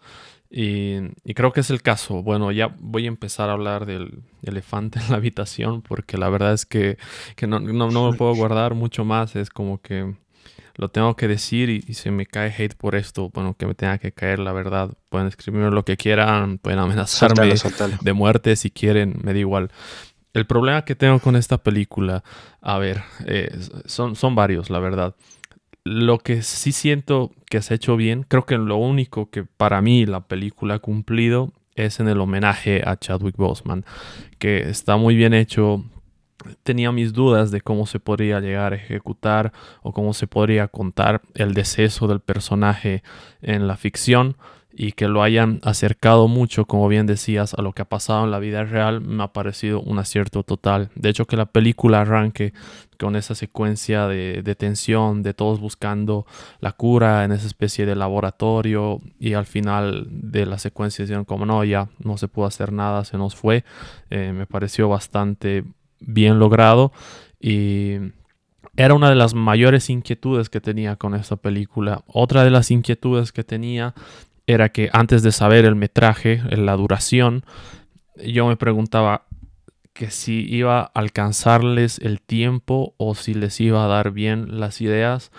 Y, 0.51 1.01
creo 1.35 1.53
que 1.53 1.61
es 1.61 1.71
el 1.71 1.83
caso. 1.83 2.23
Bueno, 2.23 2.53
ya 2.53 2.75
voy 2.79 3.07
a 3.07 3.09
empezar 3.09 3.49
a 3.49 3.55
hablar 3.55 3.87
del 3.87 4.23
elefante 4.43 5.01
en 5.01 5.11
la 5.11 5.17
habitación 5.17 5.83
porque 5.83 6.19
la 6.19 6.29
verdad 6.29 6.53
es 6.53 6.67
que, 6.67 6.99
no, 7.47 7.61
me 7.61 8.17
puedo 8.17 8.35
guardar 8.35 8.75
mucho 8.75 9.05
más. 9.05 9.37
Es 9.37 9.49
como 9.51 9.81
que 9.81 10.15
lo 10.77 10.91
tengo 10.91 11.17
que 11.17 11.29
decir 11.29 11.71
y, 11.71 11.81
si 11.95 12.11
me 12.11 12.27
cae 12.27 12.55
hate 12.57 12.75
por 12.75 12.95
esto, 12.95 13.31
bueno, 13.31 13.57
que 13.59 13.67
me 13.67 13.75
tenga 13.75 13.97
que 13.97 14.13
caer, 14.13 14.39
la 14.39 14.53
verdad. 14.53 14.97
Pueden 15.09 15.29
escribirme 15.29 15.71
lo 15.71 15.85
que 15.85 15.97
quieran, 15.97 16.59
pueden 16.59 16.79
amenazarme 16.79 17.55
de 18.03 18.13
muerte 18.13 18.55
si 18.57 18.71
quieren, 18.71 19.19
me 19.23 19.33
da 19.33 19.39
igual. 19.39 19.71
El 20.37 20.45
problema 20.45 20.85
que 20.85 20.95
tengo 20.95 21.19
con 21.19 21.35
esta 21.35 21.57
película, 21.57 22.23
a 22.61 22.77
ver, 22.77 23.03
eh, 23.25 23.59
son, 23.87 24.17
son 24.17 24.35
varios, 24.35 24.69
la 24.69 24.81
verdad. 24.81 25.17
Lo 25.83 26.19
que 26.19 26.43
sí 26.43 26.73
siento 26.73 27.33
que 27.49 27.63
se 27.63 27.73
ha 27.73 27.77
hecho 27.77 27.97
bien, 27.97 28.23
creo 28.23 28.45
que 28.45 28.59
lo 28.59 28.77
único 28.77 29.31
que 29.31 29.45
para 29.45 29.81
mí 29.81 30.05
la 30.05 30.29
película 30.29 30.75
ha 30.75 30.79
cumplido 30.79 31.55
es 31.75 32.01
en 32.01 32.09
el 32.09 32.21
homenaje 32.21 32.83
a 32.85 32.99
Chadwick 32.99 33.39
Boseman, 33.39 33.87
que 34.39 34.69
está 34.69 34.99
muy 34.99 35.17
bien 35.17 35.33
hecho, 35.33 35.87
tenía 36.65 36.93
mis 36.93 37.15
dudas 37.15 37.51
de 37.51 37.63
cómo 37.63 37.87
se 37.87 37.99
podría 37.99 38.39
llegar 38.41 38.75
a 38.75 38.77
ejecutar 38.77 39.55
o 39.81 39.95
cómo 39.95 40.13
se 40.13 40.27
podría 40.27 40.69
contar 40.69 41.23
el 41.33 41.55
deceso 41.55 42.09
del 42.09 42.21
personaje 42.21 43.03
en 43.41 43.67
la 43.67 43.79
ficción 43.79 44.37
y 44.79 44.93
que 44.93 45.09
lo 45.09 45.23
hayan 45.23 45.59
acercado 45.63 46.29
mucho, 46.29 46.67
como 46.67 46.87
bien 46.87 47.07
decías, 47.07 47.55
a 47.55 47.63
lo 47.63 47.73
que 47.73 47.81
ha 47.81 47.87
pasado 47.87 48.25
en 48.25 48.31
la 48.31 48.39
vida 48.39 48.63
real, 48.63 49.01
me 49.01 49.23
ha 49.23 49.33
parecido 49.33 49.81
un 49.81 49.99
acierto 49.99 50.43
total. 50.43 50.91
De 50.95 51.09
hecho, 51.09 51.25
que 51.25 51.39
la 51.39 51.47
película 51.47 52.03
arranque 52.03 52.53
con 52.99 53.17
esa 53.17 53.35
secuencia 53.35 54.07
de, 54.07 54.43
de 54.43 54.55
tensión, 54.55 55.23
de 55.23 55.33
todos 55.33 55.61
buscando 55.61 56.27
la 56.61 56.73
cura 56.73 57.25
en 57.25 57.33
esa 57.33 57.47
especie 57.47 57.87
de 57.87 57.97
laboratorio 57.97 59.01
y 59.19 59.33
al 59.33 59.47
final 59.47 60.09
de 60.11 60.45
la 60.45 60.59
secuencia 60.59 61.07
dijeron 61.07 61.25
como 61.25 61.47
no, 61.47 61.65
ya 61.65 61.89
no 61.99 62.19
se 62.19 62.29
pudo 62.29 62.45
hacer 62.45 62.71
nada, 62.71 63.05
se 63.05 63.17
nos 63.17 63.35
fue, 63.35 63.65
eh, 64.11 64.33
me 64.35 64.45
pareció 64.47 64.91
bastante 64.91 65.65
bien 66.01 66.39
logrado 66.39 66.93
y 67.41 67.97
era 68.77 68.93
una 68.93 69.09
de 69.09 69.15
las 69.15 69.33
mayores 69.35 69.89
inquietudes 69.89 70.51
que 70.51 70.61
tenía 70.61 70.97
con 70.97 71.15
esta 71.15 71.37
película. 71.37 72.05
Otra 72.07 72.45
de 72.45 72.51
las 72.51 72.71
inquietudes 72.71 73.33
que 73.33 73.43
tenía 73.43 73.95
era 74.47 74.71
que 74.71 74.91
antes 74.93 75.23
de 75.23 75.33
saber 75.33 75.65
el 75.65 75.75
metraje, 75.75 76.41
la 76.51 76.77
duración, 76.77 77.45
yo 78.25 78.47
me 78.47 78.57
preguntaba 78.57 79.27
que 79.93 80.11
si 80.11 80.47
iba 80.49 80.81
a 80.81 80.91
alcanzarles 80.95 81.99
el 81.99 82.21
tiempo 82.21 82.95
o 82.99 83.15
si 83.15 83.35
les 83.35 83.61
iba 83.61 83.85
a 83.85 83.89
dar 83.89 84.11
bien 84.11 84.61
las 84.61 84.81
ideas 84.81 85.33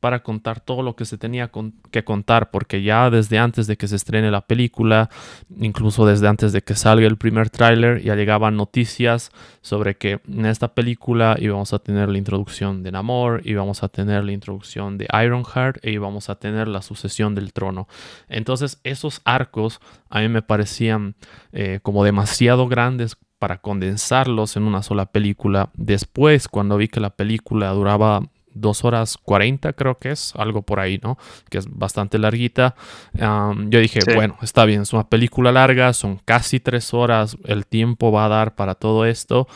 para 0.00 0.22
contar 0.22 0.60
todo 0.60 0.82
lo 0.82 0.96
que 0.96 1.04
se 1.04 1.18
tenía 1.18 1.50
que 1.90 2.04
contar, 2.04 2.50
porque 2.50 2.82
ya 2.82 3.10
desde 3.10 3.38
antes 3.38 3.66
de 3.66 3.76
que 3.76 3.86
se 3.86 3.96
estrene 3.96 4.30
la 4.30 4.40
película, 4.40 5.10
incluso 5.58 6.06
desde 6.06 6.26
antes 6.26 6.52
de 6.52 6.62
que 6.62 6.74
salga 6.74 7.06
el 7.06 7.18
primer 7.18 7.50
tráiler, 7.50 8.02
ya 8.02 8.16
llegaban 8.16 8.56
noticias 8.56 9.30
sobre 9.60 9.96
que 9.96 10.20
en 10.26 10.46
esta 10.46 10.74
película 10.74 11.36
íbamos 11.38 11.72
a 11.74 11.78
tener 11.78 12.08
la 12.08 12.18
introducción 12.18 12.82
de 12.82 12.92
Namor, 12.92 13.42
íbamos 13.44 13.82
a 13.82 13.88
tener 13.88 14.24
la 14.24 14.32
introducción 14.32 14.96
de 14.96 15.06
Ironheart 15.12 15.84
e 15.84 15.92
íbamos 15.92 16.30
a 16.30 16.36
tener 16.36 16.66
la 16.66 16.82
sucesión 16.82 17.34
del 17.34 17.52
trono. 17.52 17.86
Entonces 18.28 18.80
esos 18.84 19.20
arcos 19.24 19.80
a 20.08 20.20
mí 20.20 20.28
me 20.28 20.42
parecían 20.42 21.14
eh, 21.52 21.80
como 21.82 22.04
demasiado 22.04 22.68
grandes 22.68 23.16
para 23.38 23.58
condensarlos 23.58 24.56
en 24.56 24.64
una 24.64 24.82
sola 24.82 25.06
película. 25.06 25.70
Después, 25.74 26.46
cuando 26.46 26.76
vi 26.76 26.88
que 26.88 27.00
la 27.00 27.10
película 27.10 27.70
duraba 27.70 28.22
dos 28.52 28.84
horas 28.84 29.16
40 29.18 29.72
creo 29.74 29.96
que 29.96 30.10
es, 30.10 30.32
algo 30.36 30.62
por 30.62 30.80
ahí, 30.80 31.00
¿no? 31.02 31.18
Que 31.48 31.58
es 31.58 31.66
bastante 31.68 32.18
larguita. 32.18 32.74
yo 33.14 33.80
dije, 33.80 34.00
bueno, 34.14 34.36
está 34.42 34.64
bien, 34.64 34.82
es 34.82 34.92
una 34.92 35.08
película 35.08 35.52
larga, 35.52 35.92
son 35.92 36.20
casi 36.24 36.60
tres 36.60 36.94
horas, 36.94 37.36
el 37.44 37.66
tiempo 37.66 38.12
va 38.12 38.26
a 38.26 38.28
dar 38.28 38.54
para 38.54 38.74
todo 38.74 39.04
esto. 39.06 39.46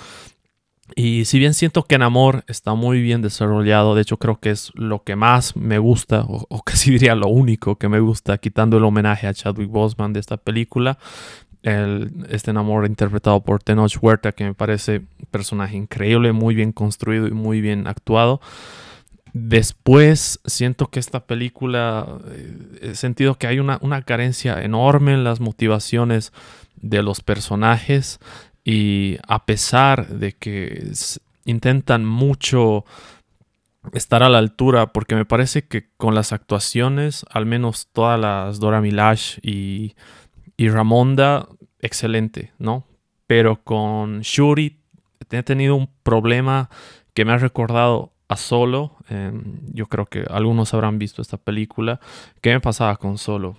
Y 0.95 1.25
si 1.25 1.39
bien 1.39 1.55
siento 1.55 1.85
que 1.85 1.95
en 1.95 2.03
Amor 2.03 2.45
está 2.47 2.75
muy 2.75 3.01
bien 3.01 3.23
desarrollado, 3.23 3.95
de 3.95 4.03
hecho 4.03 4.19
creo 4.19 4.39
que 4.39 4.51
es 4.51 4.71
lo 4.75 5.03
que 5.03 5.17
más 5.17 5.57
me 5.57 5.79
gusta, 5.79 6.25
o, 6.29 6.63
casi 6.65 6.91
diría 6.91 7.15
lo 7.15 7.29
único 7.29 7.77
que 7.77 7.89
me 7.89 8.01
gusta, 8.01 8.39
quitando 8.39 8.77
el 8.77 8.85
homenaje 8.85 9.27
a 9.27 9.35
Chadwick 9.35 9.71
Boseman 9.71 10.13
de 10.13 10.21
esta 10.21 10.37
película, 10.37 10.99
el, 11.64 12.26
este 12.28 12.52
Namor 12.52 12.87
interpretado 12.87 13.40
por 13.40 13.62
Tenoch 13.62 13.97
Huerta, 14.00 14.33
que 14.33 14.44
me 14.44 14.54
parece 14.54 14.99
un 14.99 15.26
personaje 15.30 15.76
increíble, 15.76 16.33
muy 16.33 16.54
bien 16.54 16.73
construido 16.73 17.26
y 17.26 17.33
muy 17.33 17.61
bien 17.61 17.87
actuado. 17.87 18.40
Después 19.33 20.40
siento 20.44 20.88
que 20.88 21.00
esta 21.00 21.26
película, 21.26 22.06
eh, 22.28 22.56
he 22.83 22.94
sentido 22.94 23.37
que 23.37 23.47
hay 23.47 23.59
una, 23.59 24.02
carencia 24.02 24.62
enorme 24.62 25.14
en 25.14 25.25
las 25.25 25.40
motivaciones 25.40 26.33
de 26.76 27.02
los 27.02 27.23
personajes 27.23 28.21
y 28.62 29.16
a 29.26 29.47
pesar 29.47 30.06
de 30.09 30.33
que 30.33 30.92
intentan 31.47 32.04
mucho 32.04 32.85
estar 33.94 34.23
a 34.23 34.28
la 34.28 34.38
altura, 34.38 34.92
porque 34.92 35.14
me 35.14 35.25
parece 35.25 35.66
que 35.66 35.88
con 35.97 36.14
las 36.14 36.33
actuaciones, 36.33 37.25
al 37.30 37.47
menos 37.47 37.88
todas 37.92 38.21
las 38.21 38.61
Dora 38.61 38.80
Milash 38.83 39.38
y, 39.42 39.94
y 40.57 40.69
Ramonda, 40.69 41.49
excelente, 41.81 42.53
¿no? 42.59 42.87
Pero 43.27 43.63
con 43.63 44.21
Shuri 44.21 44.79
he 45.31 45.43
tenido 45.43 45.75
un 45.77 45.89
problema 46.03 46.71
que 47.13 47.25
me 47.25 47.33
ha 47.33 47.39
recordado 47.39 48.13
a 48.29 48.37
Solo. 48.37 48.97
Em, 49.09 49.61
yo 49.73 49.87
creo 49.87 50.07
que 50.07 50.25
algunos 50.31 50.75
habrán 50.75 50.99
visto 50.99 51.23
esta 51.23 51.37
película. 51.37 52.01
¿Qué 52.41 52.53
me 52.53 52.61
pasaba 52.61 52.97
con 52.97 53.19
Solo? 53.19 53.57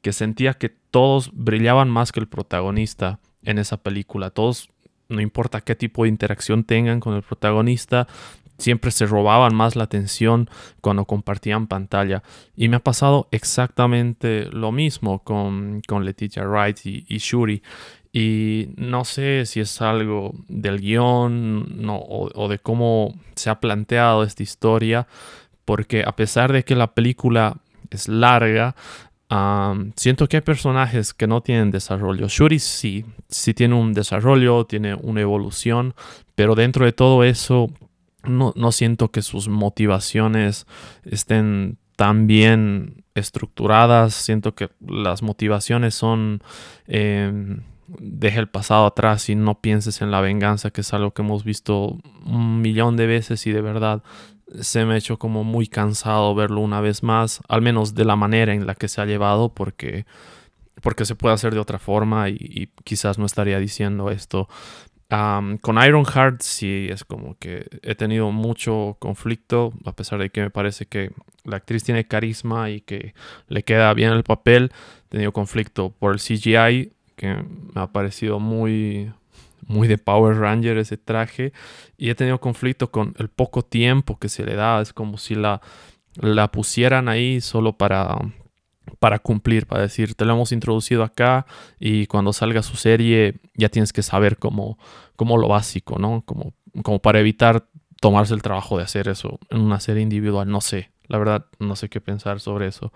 Que 0.00 0.12
sentía 0.12 0.54
que 0.54 0.68
todos 0.68 1.30
brillaban 1.32 1.90
más 1.90 2.12
que 2.12 2.20
el 2.20 2.28
protagonista 2.28 3.20
en 3.42 3.58
esa 3.58 3.76
película. 3.78 4.30
Todos, 4.30 4.70
no 5.08 5.20
importa 5.20 5.60
qué 5.60 5.74
tipo 5.74 6.04
de 6.04 6.08
interacción 6.08 6.64
tengan 6.64 7.00
con 7.00 7.14
el 7.14 7.22
protagonista, 7.22 8.06
siempre 8.58 8.90
se 8.90 9.06
robaban 9.06 9.54
más 9.54 9.76
la 9.76 9.84
atención 9.84 10.48
cuando 10.80 11.04
compartían 11.04 11.66
pantalla. 11.66 12.22
Y 12.56 12.68
me 12.68 12.76
ha 12.76 12.80
pasado 12.80 13.28
exactamente 13.30 14.46
lo 14.52 14.72
mismo 14.72 15.20
con, 15.20 15.82
con 15.86 16.04
Letitia 16.04 16.44
Wright 16.46 16.78
y, 16.84 17.18
Shuri. 17.18 17.62
Y 18.12 18.68
no 18.76 19.04
sé 19.04 19.46
si 19.46 19.60
es 19.60 19.80
algo 19.80 20.34
del 20.48 20.80
guion 20.80 21.86
o, 21.88 22.48
de 22.48 22.58
cómo 22.58 23.14
se 23.34 23.50
ha 23.50 23.58
planteado 23.58 24.22
esta 24.22 24.42
historia, 24.42 25.06
porque 25.64 26.04
a 26.06 26.14
pesar 26.14 26.52
de 26.52 26.64
que 26.64 26.76
la 26.76 26.94
película 26.94 27.56
es 27.90 28.08
larga, 28.08 28.74
siento 29.96 30.28
que 30.28 30.36
hay 30.36 30.42
personajes 30.42 31.14
que 31.14 31.26
no 31.26 31.40
tienen 31.40 31.70
desarrollo. 31.70 32.28
Shuri 32.28 32.58
sí, 32.58 33.06
sí 33.28 33.54
tiene 33.54 33.74
un 33.74 33.94
desarrollo, 33.94 34.66
tiene 34.66 34.94
una 34.94 35.22
evolución, 35.22 35.94
pero 36.34 36.54
dentro 36.54 36.84
de 36.84 36.92
todo 36.92 37.24
eso 37.24 37.70
no, 38.24 38.72
siento 38.72 39.10
que 39.10 39.22
sus 39.22 39.48
motivaciones 39.48 40.66
estén 41.04 41.78
tan 41.96 42.26
bien 42.26 43.04
estructuradas. 43.14 44.14
Siento 44.14 44.54
que 44.54 44.70
las 44.80 45.22
motivaciones 45.22 45.94
son 45.94 46.42
em, 46.86 47.62
deja 47.98 48.40
el 48.40 48.48
pasado 48.48 48.86
atrás 48.86 49.28
y 49.28 49.34
no 49.34 49.60
pienses 49.60 50.02
en 50.02 50.10
la 50.10 50.20
venganza, 50.20 50.70
que 50.70 50.80
es 50.82 50.94
algo 50.94 51.12
que 51.12 51.22
hemos 51.22 51.44
visto 51.44 51.98
un 52.24 52.60
millón 52.60 52.96
de 52.96 53.06
veces 53.06 53.46
y 53.46 53.52
de 53.52 53.60
verdad 53.60 54.02
se 54.60 54.84
me 54.84 54.94
ha 54.94 54.96
hecho 54.96 55.18
como 55.18 55.44
muy 55.44 55.66
cansado 55.66 56.34
verlo 56.34 56.60
una 56.60 56.80
vez 56.80 57.02
más, 57.02 57.40
al 57.48 57.62
menos 57.62 57.94
de 57.94 58.04
la 58.04 58.16
manera 58.16 58.52
en 58.52 58.66
la 58.66 58.74
que 58.74 58.88
se 58.88 59.00
ha 59.00 59.06
llevado, 59.06 59.54
porque, 59.54 60.06
porque 60.82 61.04
se 61.04 61.14
puede 61.14 61.34
hacer 61.34 61.54
de 61.54 61.60
otra 61.60 61.78
forma 61.78 62.28
y, 62.28 62.70
quizás 62.84 63.18
no 63.18 63.26
estaría 63.26 63.58
diciendo 63.58 64.10
esto. 64.10 64.48
Con 65.60 65.82
Ironheart 65.82 66.40
sí 66.40 66.88
es 66.90 67.04
como 67.04 67.36
que 67.38 67.66
he 67.82 67.94
tenido 67.94 68.32
mucho 68.32 68.96
conflicto, 68.98 69.74
a 69.84 69.92
pesar 69.92 70.18
de 70.18 70.30
que 70.30 70.40
me 70.40 70.50
parece 70.50 70.86
que 70.86 71.10
la 71.44 71.56
actriz 71.56 71.84
tiene 71.84 72.06
carisma 72.06 72.70
y 72.70 72.80
que 72.80 73.14
le 73.48 73.62
queda 73.62 73.92
bien 73.92 74.12
el 74.12 74.22
papel. 74.22 74.72
He 75.06 75.08
tenido 75.10 75.32
conflicto 75.32 75.90
por 75.90 76.14
el 76.14 76.18
CGI, 76.18 76.92
que 77.16 77.34
me 77.74 77.80
ha 77.80 77.88
parecido 77.88 78.40
muy, 78.40 79.12
muy 79.66 79.86
de 79.86 79.98
Power 79.98 80.38
Ranger 80.38 80.78
ese 80.78 80.96
traje. 80.96 81.52
Y 81.98 82.08
he 82.08 82.14
tenido 82.14 82.40
conflicto 82.40 82.90
con 82.90 83.14
el 83.18 83.28
poco 83.28 83.62
tiempo 83.62 84.18
que 84.18 84.30
se 84.30 84.46
le 84.46 84.54
da. 84.54 84.80
Es 84.80 84.94
como 84.94 85.18
si 85.18 85.34
la, 85.34 85.60
la 86.14 86.50
pusieran 86.50 87.10
ahí 87.10 87.42
solo 87.42 87.74
para, 87.74 88.16
para 89.02 89.18
cumplir, 89.18 89.66
para 89.66 89.82
decir, 89.82 90.14
te 90.14 90.24
lo 90.24 90.34
hemos 90.34 90.52
introducido 90.52 91.02
acá 91.02 91.44
y 91.80 92.06
cuando 92.06 92.32
salga 92.32 92.62
su 92.62 92.76
serie 92.76 93.40
ya 93.56 93.68
tienes 93.68 93.92
que 93.92 94.00
saber 94.00 94.36
cómo, 94.38 94.78
cómo 95.16 95.38
lo 95.38 95.48
básico, 95.48 95.98
¿no? 95.98 96.22
Como, 96.24 96.54
como 96.84 97.00
para 97.00 97.18
evitar 97.18 97.66
tomarse 98.00 98.32
el 98.32 98.42
trabajo 98.42 98.78
de 98.78 98.84
hacer 98.84 99.08
eso 99.08 99.40
en 99.50 99.60
una 99.62 99.80
serie 99.80 100.04
individual. 100.04 100.48
No 100.48 100.60
sé, 100.60 100.92
la 101.08 101.18
verdad 101.18 101.46
no 101.58 101.74
sé 101.74 101.88
qué 101.88 102.00
pensar 102.00 102.38
sobre 102.38 102.68
eso. 102.68 102.92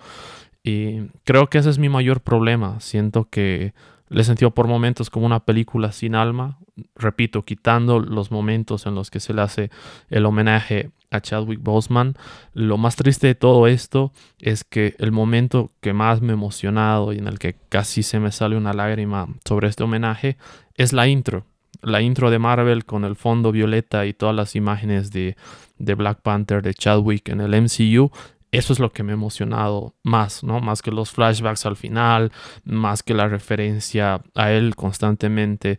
Y 0.63 1.09
creo 1.25 1.49
que 1.49 1.59
ese 1.59 1.71
es 1.71 1.79
mi 1.81 1.89
mayor 1.89 2.21
problema. 2.21 2.79
Siento 2.79 3.25
que 3.29 3.75
le 4.09 4.23
sentido 4.23 4.53
por 4.53 4.69
momentos 4.69 5.11
como 5.11 5.27
una 5.27 5.41
película 5.41 5.91
sin 5.91 6.15
alma, 6.15 6.61
repito, 6.95 7.45
quitando 7.45 7.99
los 7.99 8.31
momentos 8.31 8.87
en 8.87 8.95
los 8.95 9.11
que 9.11 9.19
se 9.19 9.35
le 9.35 9.43
hace 9.43 9.71
el 10.09 10.25
homenaje 10.25 10.93
a 11.11 11.21
Chadwick 11.21 11.63
Boseman. 11.63 12.15
Lo 12.53 12.79
más 12.79 12.97
triste 12.97 13.27
de 13.29 13.35
todo 13.35 13.67
esto 13.67 14.13
es 14.39 14.65
que 14.65 14.95
el 14.99 15.13
momento 15.13 15.73
que 15.81 15.93
más 15.93 16.21
me 16.21 16.33
ha 16.33 16.35
emocionado 16.35 17.13
y 17.13 17.19
en 17.19 17.29
el 17.29 17.39
que 17.39 17.57
casi 17.69 18.03
se 18.03 18.21
me 18.21 18.33
sale 18.33 18.57
una 18.57 18.73
lágrima 18.73 19.29
sobre 19.45 19.69
este 19.69 19.85
homenaje 19.85 20.37
es 20.75 20.93
la 20.93 21.07
intro. 21.09 21.45
la 21.83 22.01
intro 22.01 22.31
de 22.31 22.39
Marvel 22.39 22.85
con 22.85 23.05
el 23.05 23.17
fondo 23.17 23.53
violeta 23.53 24.07
y 24.07 24.15
todas 24.15 24.35
las 24.35 24.57
imágenes 24.57 25.13
de, 25.13 25.37
de 25.79 25.95
Black 25.95 26.21
Panther, 26.23 26.63
de 26.63 26.75
Chadwick 26.75 27.29
en 27.29 27.41
el 27.41 27.55
MCU, 27.63 28.11
eso 28.57 28.73
es 28.73 28.79
lo 28.79 28.93
que 28.93 29.03
me 29.03 29.13
ha 29.13 29.15
emocionado 29.15 29.95
más, 30.03 30.43
¿no? 30.43 30.61
Más 30.61 30.81
que 30.81 30.91
los 30.91 31.11
flashbacks 31.11 31.67
al 31.67 31.77
final, 31.77 32.33
más 32.65 33.03
que 33.03 33.13
la 33.13 33.29
referencia 33.29 34.23
a 34.35 34.51
él 34.51 34.75
constantemente 34.77 35.79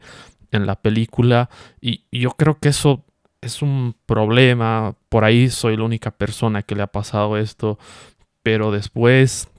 en 0.51 0.65
la 0.65 0.75
película. 0.75 1.50
Y, 1.81 2.03
yo 2.12 2.31
creo 2.31 2.60
que 2.60 2.69
eso 2.69 3.03
es 3.41 3.62
un 3.62 3.96
problema. 4.06 4.96
Por 5.10 5.24
ahí 5.24 5.50
soy 5.50 5.77
la 5.77 5.84
única 5.84 6.12
persona 6.12 6.63
que 6.63 6.75
le 6.75 6.84
ha 6.84 6.88
pasado 6.88 7.38
esto. 7.38 7.77
Pero 8.44 8.72
después 8.72 9.50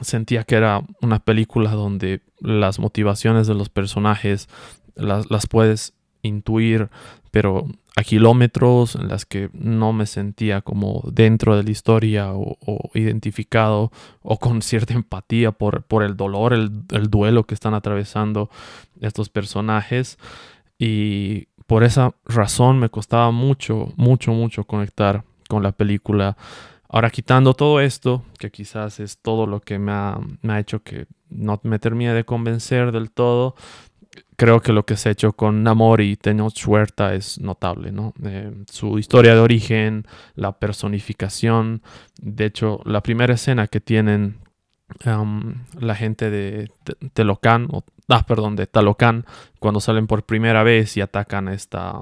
sentía 0.00 0.44
que 0.44 0.54
era 0.54 0.82
una 1.00 1.18
película 1.18 1.72
donde 1.72 2.22
las 2.40 2.78
motivaciones 2.78 3.46
de 3.46 3.54
los 3.54 3.68
personajes 3.68 4.48
las, 4.94 5.30
las 5.30 5.46
puedes 5.46 5.94
intuir, 6.22 6.88
pero 7.30 7.66
a 7.96 8.04
kilómetros 8.04 8.94
en 8.94 9.08
las 9.08 9.26
que 9.26 9.50
no 9.52 9.92
me 9.92 10.06
sentía 10.06 10.60
como 10.60 11.02
dentro 11.10 11.56
de 11.56 11.64
la 11.64 11.70
historia 11.70 12.32
o, 12.32 12.56
identificado 12.94 13.90
o 14.22 14.38
con 14.38 14.62
cierta 14.62 14.94
empatía 14.94 15.50
por, 15.52 15.82
por 15.82 16.04
el 16.04 16.16
dolor, 16.16 16.52
el, 16.52 16.70
el, 16.90 17.10
duelo 17.10 17.44
que 17.44 17.54
están 17.54 17.74
atravesando 17.74 18.50
estos 19.00 19.30
personajes. 19.30 20.16
Y 20.78 21.48
por 21.68 21.84
esa 21.84 22.14
razón 22.24 22.78
me 22.78 22.88
costaba 22.88 23.30
mucho, 23.30 23.92
mucho, 23.96 24.32
mucho 24.32 24.64
conectar 24.64 25.22
con 25.50 25.62
la 25.62 25.70
película. 25.72 26.34
Ahora 26.88 27.10
quitando 27.10 27.52
todo 27.52 27.80
esto, 27.80 28.24
que 28.38 28.50
quizás 28.50 29.00
es 29.00 29.18
todo 29.18 29.46
lo 29.46 29.60
que 29.60 29.78
me 29.78 29.92
ha, 29.92 30.18
hecho 30.58 30.82
que 30.82 31.06
no 31.28 31.60
me 31.64 31.78
termine 31.78 32.14
de 32.14 32.24
convencer 32.24 32.90
del 32.90 33.10
todo, 33.10 33.54
creo 34.36 34.62
que 34.62 34.72
lo 34.72 34.86
que 34.86 34.96
se 34.96 35.10
ha 35.10 35.12
hecho 35.12 35.34
con 35.34 35.62
Namor 35.62 36.00
y 36.00 36.16
Tenoch 36.16 36.56
Huerta 36.66 37.14
es 37.14 37.38
notable, 37.38 37.92
¿no? 37.92 38.14
Eh, 38.24 38.50
su 38.72 38.98
historia 38.98 39.34
de 39.34 39.40
origen, 39.40 40.06
la 40.36 40.52
personificación. 40.58 41.82
De 42.18 42.46
hecho, 42.46 42.80
la 42.86 43.02
primera 43.02 43.34
escena 43.34 43.66
que 43.66 43.82
tienen 43.82 44.38
la 45.04 45.94
gente 45.94 46.30
de 46.30 46.70
Telocan, 47.12 47.68
o, 47.70 47.84
ah, 48.08 48.24
perdón, 48.26 48.56
de 48.56 48.66
Talocan, 48.66 49.26
cuando 49.58 49.80
salen 49.80 50.06
por 50.06 50.24
primera 50.24 50.62
vez 50.62 50.96
y 50.96 51.00
atacan 51.00 51.48
esta 51.48 52.00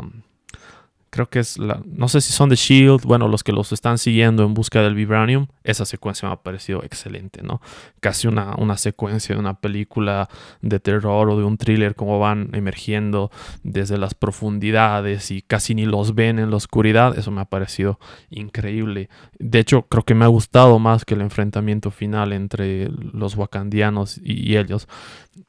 creo 1.17 1.31
que 1.31 1.39
es 1.39 1.57
la, 1.57 1.81
no 1.87 2.09
sé 2.09 2.21
si 2.21 2.31
son 2.31 2.51
de 2.51 2.57
Shield, 2.57 3.05
bueno, 3.05 3.27
los 3.27 3.43
que 3.43 3.53
los 3.53 3.73
están 3.73 3.97
siguiendo 3.97 4.45
en 4.45 4.53
busca 4.53 4.83
del 4.83 4.95
Vibranium, 4.95 5.47
esa 5.65 5.87
secuencia 5.87 6.29
me 6.29 6.35
ha 6.35 6.37
parecido 6.37 6.85
excelente, 6.85 7.43
¿no? 7.43 7.63
Casi 8.01 8.29
una, 8.29 8.55
una 8.59 8.77
secuencia 8.77 9.35
de 9.35 9.41
una 9.41 9.55
película 9.55 10.29
de 10.61 10.79
terror 10.79 11.31
o 11.31 11.39
de 11.39 11.45
un 11.45 11.57
thriller, 11.57 11.95
como 11.95 12.19
van 12.19 12.51
emergiendo 12.53 13.31
desde 13.63 13.97
las 13.97 14.13
profundidades 14.13 15.31
y 15.31 15.41
casi 15.41 15.75
ni 15.75 15.87
los 15.87 16.15
ven 16.15 16.39
en 16.39 16.51
la 16.51 16.57
oscuridad, 16.57 17.19
eso 17.19 17.31
me 17.31 17.41
ha 17.41 17.47
parecido 17.47 17.99
increíble. 18.29 19.09
De 19.39 19.59
hecho, 19.59 19.83
creo 19.83 20.05
que 20.05 20.15
me 20.15 20.27
ha 20.27 20.29
gustado 20.29 20.79
más 20.79 21.07
que 21.07 21.15
el 21.15 21.23
enfrentamiento 21.23 21.91
final 21.91 22.35
entre 22.35 22.91
los 22.91 23.37
wakandianos 23.37 24.21
y, 24.23 24.57
ellos. 24.57 24.89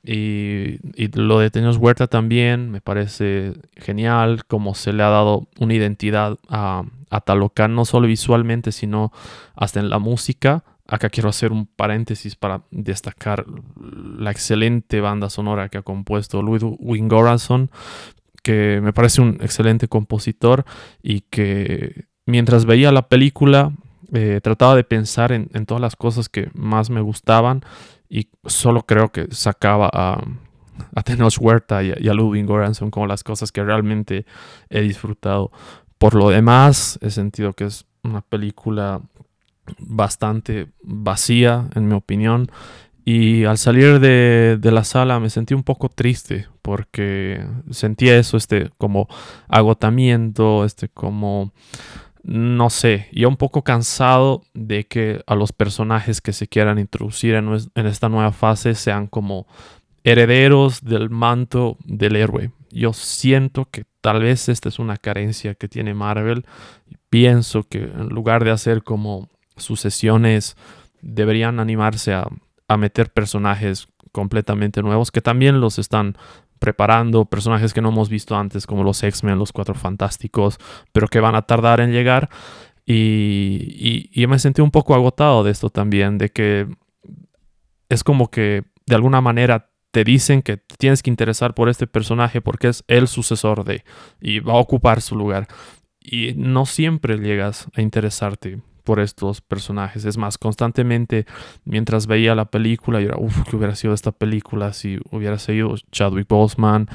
Y, 0.03 0.79
lo 1.17 1.39
de 1.39 1.49
Teños 1.51 1.77
Huerta 1.77 2.07
también 2.07 2.71
me 2.71 2.81
parece 2.81 3.53
genial, 3.75 4.45
como 4.45 4.75
se 4.75 4.93
le 4.93 5.03
ha 5.03 5.09
dado 5.09 5.47
una 5.59 5.73
identidad 5.73 6.37
a, 6.49 6.83
a 7.09 7.21
Talocan, 7.21 7.75
no 7.75 7.85
solo 7.85 8.07
visualmente, 8.07 8.71
sino 8.71 9.11
hasta 9.55 9.79
en 9.79 9.89
la 9.89 9.99
música. 9.99 10.63
Acá 10.87 11.09
quiero 11.09 11.29
hacer 11.29 11.51
un 11.51 11.65
paréntesis 11.65 12.35
para 12.35 12.61
destacar 12.71 13.45
la 13.75 14.31
excelente 14.31 15.01
banda 15.01 15.29
sonora 15.29 15.69
que 15.69 15.77
ha 15.77 15.81
compuesto 15.81 16.41
Ludwig 16.41 16.77
Wingoranson, 16.79 17.69
que 18.41 18.79
me 18.81 18.93
parece 18.93 19.21
un 19.21 19.37
excelente 19.41 19.89
compositor 19.89 20.63
y 21.03 21.21
que 21.21 22.05
mientras 22.25 22.65
veía 22.65 22.91
la 22.93 23.09
película 23.09 23.73
eh, 24.13 24.39
trataba 24.41 24.75
de 24.75 24.85
pensar 24.85 25.33
en, 25.33 25.49
todas 25.65 25.81
las 25.81 25.97
cosas 25.97 26.29
que 26.29 26.49
más 26.53 26.89
me 26.89 27.01
gustaban 27.01 27.65
y 28.09 28.29
solo 28.45 28.83
creo 28.83 29.11
que 29.11 29.27
sacaba 29.31 29.89
a, 29.91 30.23
a 30.95 31.03
Tenoch 31.03 31.37
Huerta 31.39 31.83
y, 31.83 31.91
a 31.91 32.13
Ludwig 32.13 32.45
Göransson 32.45 32.91
como 32.91 33.07
las 33.07 33.23
cosas 33.23 33.51
que 33.51 33.63
realmente 33.63 34.25
he 34.69 34.81
disfrutado. 34.81 35.51
Por 35.97 36.13
lo 36.15 36.29
demás, 36.29 36.99
he 37.01 37.09
sentido 37.09 37.53
que 37.53 37.65
es 37.65 37.85
una 38.03 38.21
película 38.21 39.01
bastante 39.79 40.67
vacía, 40.81 41.67
en 41.75 41.87
mi 41.87 41.95
opinión. 41.95 42.49
Y 43.03 43.45
al 43.45 43.57
salir 43.57 43.99
de, 43.99 44.57
de, 44.59 44.71
la 44.71 44.83
sala 44.83 45.19
me 45.19 45.29
sentí 45.29 45.53
un 45.53 45.63
poco 45.63 45.87
triste 45.87 46.47
porque 46.61 47.45
sentía 47.71 48.17
eso, 48.17 48.35
este 48.35 48.69
como 48.77 49.07
agotamiento, 49.47 50.65
este 50.65 50.89
como 50.89 51.53
no 52.27 52.69
sé, 52.69 53.07
yo 53.13 53.29
un 53.29 53.37
poco 53.37 53.63
cansado 53.63 54.41
de 54.53 54.85
que 54.85 55.23
a 55.27 55.33
los 55.33 55.53
personajes 55.53 56.19
que 56.19 56.33
se 56.33 56.49
quieran 56.49 56.77
introducir 56.77 57.35
en, 57.35 57.47
esta 57.87 58.09
nueva 58.09 58.33
fase 58.33 58.75
sean 58.75 59.07
como 59.07 59.47
herederos 60.07 60.85
del 60.85 61.09
manto 61.09 61.77
del 61.83 62.15
héroe. 62.15 62.51
Yo 62.71 62.93
siento 62.93 63.65
que 63.69 63.83
tal 63.99 64.21
vez 64.21 64.47
esta 64.47 64.69
es 64.69 64.79
una 64.79 64.95
carencia 64.95 65.53
que 65.53 65.67
tiene 65.67 65.93
Marvel. 65.93 66.45
Pienso 67.09 67.63
que 67.63 67.79
en 67.79 68.07
lugar 68.07 68.45
de 68.45 68.51
hacer 68.51 68.83
como 68.83 69.29
sucesiones, 69.57 70.55
deberían 71.01 71.59
animarse 71.59 72.13
a, 72.13 72.25
a 72.69 72.77
meter 72.77 73.11
personajes 73.11 73.89
completamente 74.13 74.81
nuevos 74.81 75.11
que 75.11 75.21
también 75.21 75.59
los 75.59 75.77
están 75.77 76.17
preparando 76.59 77.25
personajes 77.25 77.73
que 77.73 77.81
no 77.81 77.89
hemos 77.89 78.07
visto 78.07 78.37
antes, 78.37 78.65
como 78.65 78.83
los 78.83 79.03
X-Men, 79.03 79.37
los 79.37 79.51
Cuatro 79.51 79.75
Fantásticos, 79.75 80.57
pero 80.93 81.09
que 81.09 81.19
van 81.19 81.35
a 81.35 81.41
tardar 81.41 81.81
en 81.81 81.91
llegar. 81.91 82.29
Y, 82.85 84.09
y, 84.13 84.25
me 84.27 84.39
sentí 84.39 84.61
un 84.61 84.71
poco 84.71 84.95
agotado 84.95 85.43
de 85.43 85.51
esto 85.51 85.69
también, 85.69 86.17
de 86.17 86.29
que 86.29 86.67
es 87.89 88.03
como 88.05 88.31
que 88.31 88.63
de 88.85 88.95
alguna 88.95 89.19
manera 89.19 89.69
te 89.97 90.03
dicen 90.03 90.43
que 90.43 90.57
tienes 90.57 91.01
que 91.01 91.09
interesar 91.09 91.55
por 91.55 91.69
este 91.69 91.87
personaje 91.87 92.39
porque 92.39 92.67
es 92.67 92.83
el 92.87 93.07
sucesor 93.07 93.63
de 93.63 93.83
y 94.21 94.41
va 94.41 94.53
a 94.53 94.57
ocupar 94.57 95.01
su 95.01 95.15
lugar. 95.15 95.47
Y 95.99 96.35
no 96.35 96.67
siempre 96.67 97.17
llegas 97.17 97.67
a 97.73 97.81
interesarte 97.81 98.61
por 98.83 98.99
estos 98.99 99.41
personajes. 99.41 100.05
Es 100.05 100.15
más, 100.15 100.37
constantemente 100.37 101.25
mientras 101.65 102.05
veía 102.05 102.35
la 102.35 102.45
película, 102.45 103.01
yo 103.01 103.07
era, 103.07 103.17
uff, 103.17 103.41
¿qué 103.49 103.55
hubiera 103.55 103.73
sido 103.73 103.95
esta 103.95 104.11
película 104.11 104.71
si 104.71 104.99
hubiera 105.09 105.39
sido 105.39 105.73
Chadwick 105.91 106.27
Boseman? 106.27 106.87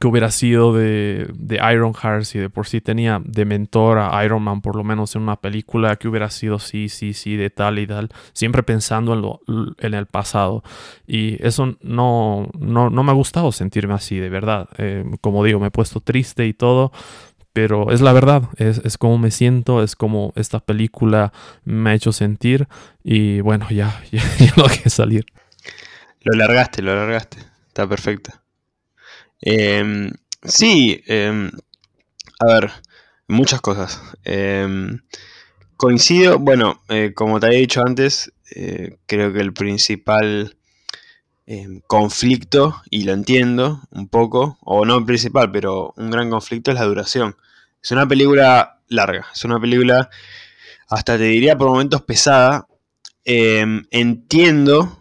Que 0.00 0.06
hubiera 0.06 0.30
sido 0.30 0.72
de, 0.72 1.28
de 1.34 1.60
Iron 1.72 1.94
Heart 1.94 2.24
si 2.24 2.38
de 2.38 2.50
por 2.50 2.66
sí 2.66 2.80
tenía 2.80 3.20
de 3.24 3.44
mentor 3.44 3.98
a 3.98 4.24
Iron 4.24 4.42
Man 4.42 4.60
por 4.60 4.76
lo 4.76 4.84
menos 4.84 5.14
en 5.14 5.22
una 5.22 5.36
película 5.36 5.96
que 5.96 6.08
hubiera 6.08 6.30
sido 6.30 6.58
sí, 6.58 6.88
sí, 6.88 7.14
sí, 7.14 7.36
de 7.36 7.50
tal 7.50 7.78
y 7.78 7.86
tal, 7.86 8.10
siempre 8.32 8.62
pensando 8.62 9.14
en, 9.14 9.22
lo, 9.22 9.40
en 9.78 9.94
el 9.94 10.06
pasado 10.06 10.62
y 11.06 11.44
eso 11.46 11.76
no, 11.82 12.48
no, 12.58 12.90
no 12.90 13.02
me 13.02 13.10
ha 13.10 13.14
gustado 13.14 13.52
sentirme 13.52 13.94
así, 13.94 14.18
de 14.18 14.28
verdad, 14.28 14.68
eh, 14.78 15.04
como 15.20 15.44
digo, 15.44 15.60
me 15.60 15.68
he 15.68 15.70
puesto 15.70 16.00
triste 16.00 16.46
y 16.46 16.54
todo, 16.54 16.92
pero 17.52 17.92
es 17.92 18.00
la 18.00 18.12
verdad, 18.12 18.42
es, 18.56 18.78
es, 18.78 18.98
como 18.98 19.16
me 19.16 19.30
siento, 19.30 19.82
es 19.82 19.94
como 19.94 20.32
esta 20.34 20.60
película 20.60 21.32
me 21.64 21.90
ha 21.90 21.94
hecho 21.94 22.12
sentir 22.12 22.66
y 23.02 23.40
bueno, 23.40 23.68
ya, 23.70 24.02
ya, 24.10 24.22
ya 24.38 24.82
que 24.82 24.90
salir. 24.90 25.24
Lo 26.22 26.36
largaste, 26.36 26.82
lo 26.82 26.94
largaste, 26.96 27.38
está 27.68 27.86
perfecto. 27.86 28.43
Em, 29.40 30.10
sí, 30.42 31.02
em, 31.06 31.50
a 32.40 32.46
ver, 32.46 32.72
muchas 33.28 33.60
cosas. 33.60 34.00
Em, 34.24 35.00
coincido, 35.76 36.38
bueno, 36.38 36.82
eh, 36.88 37.12
como 37.14 37.40
te 37.40 37.46
había 37.46 37.58
dicho 37.60 37.82
antes, 37.86 38.32
eh, 38.54 38.98
creo 39.06 39.32
que 39.32 39.40
el 39.40 39.52
principal 39.54 40.56
conflicto, 41.86 42.82
y 42.90 43.04
lo 43.04 43.12
entiendo 43.12 43.82
un 43.90 44.08
poco, 44.08 44.58
o 44.62 44.86
no 44.86 44.96
el 44.98 45.04
principal, 45.04 45.52
pero 45.52 45.92
un 45.96 46.10
gran 46.10 46.30
conflicto 46.30 46.70
es 46.70 46.76
la 46.78 46.84
duración. 46.86 47.36
Es 47.82 47.90
una 47.90 48.08
película 48.08 48.80
larga, 48.88 49.26
es 49.34 49.44
una 49.44 49.60
película, 49.60 50.08
hasta 50.88 51.18
te 51.18 51.24
diría 51.24 51.58
por 51.58 51.68
momentos 51.68 52.02
pesada. 52.02 52.66
Entiendo 53.24 55.00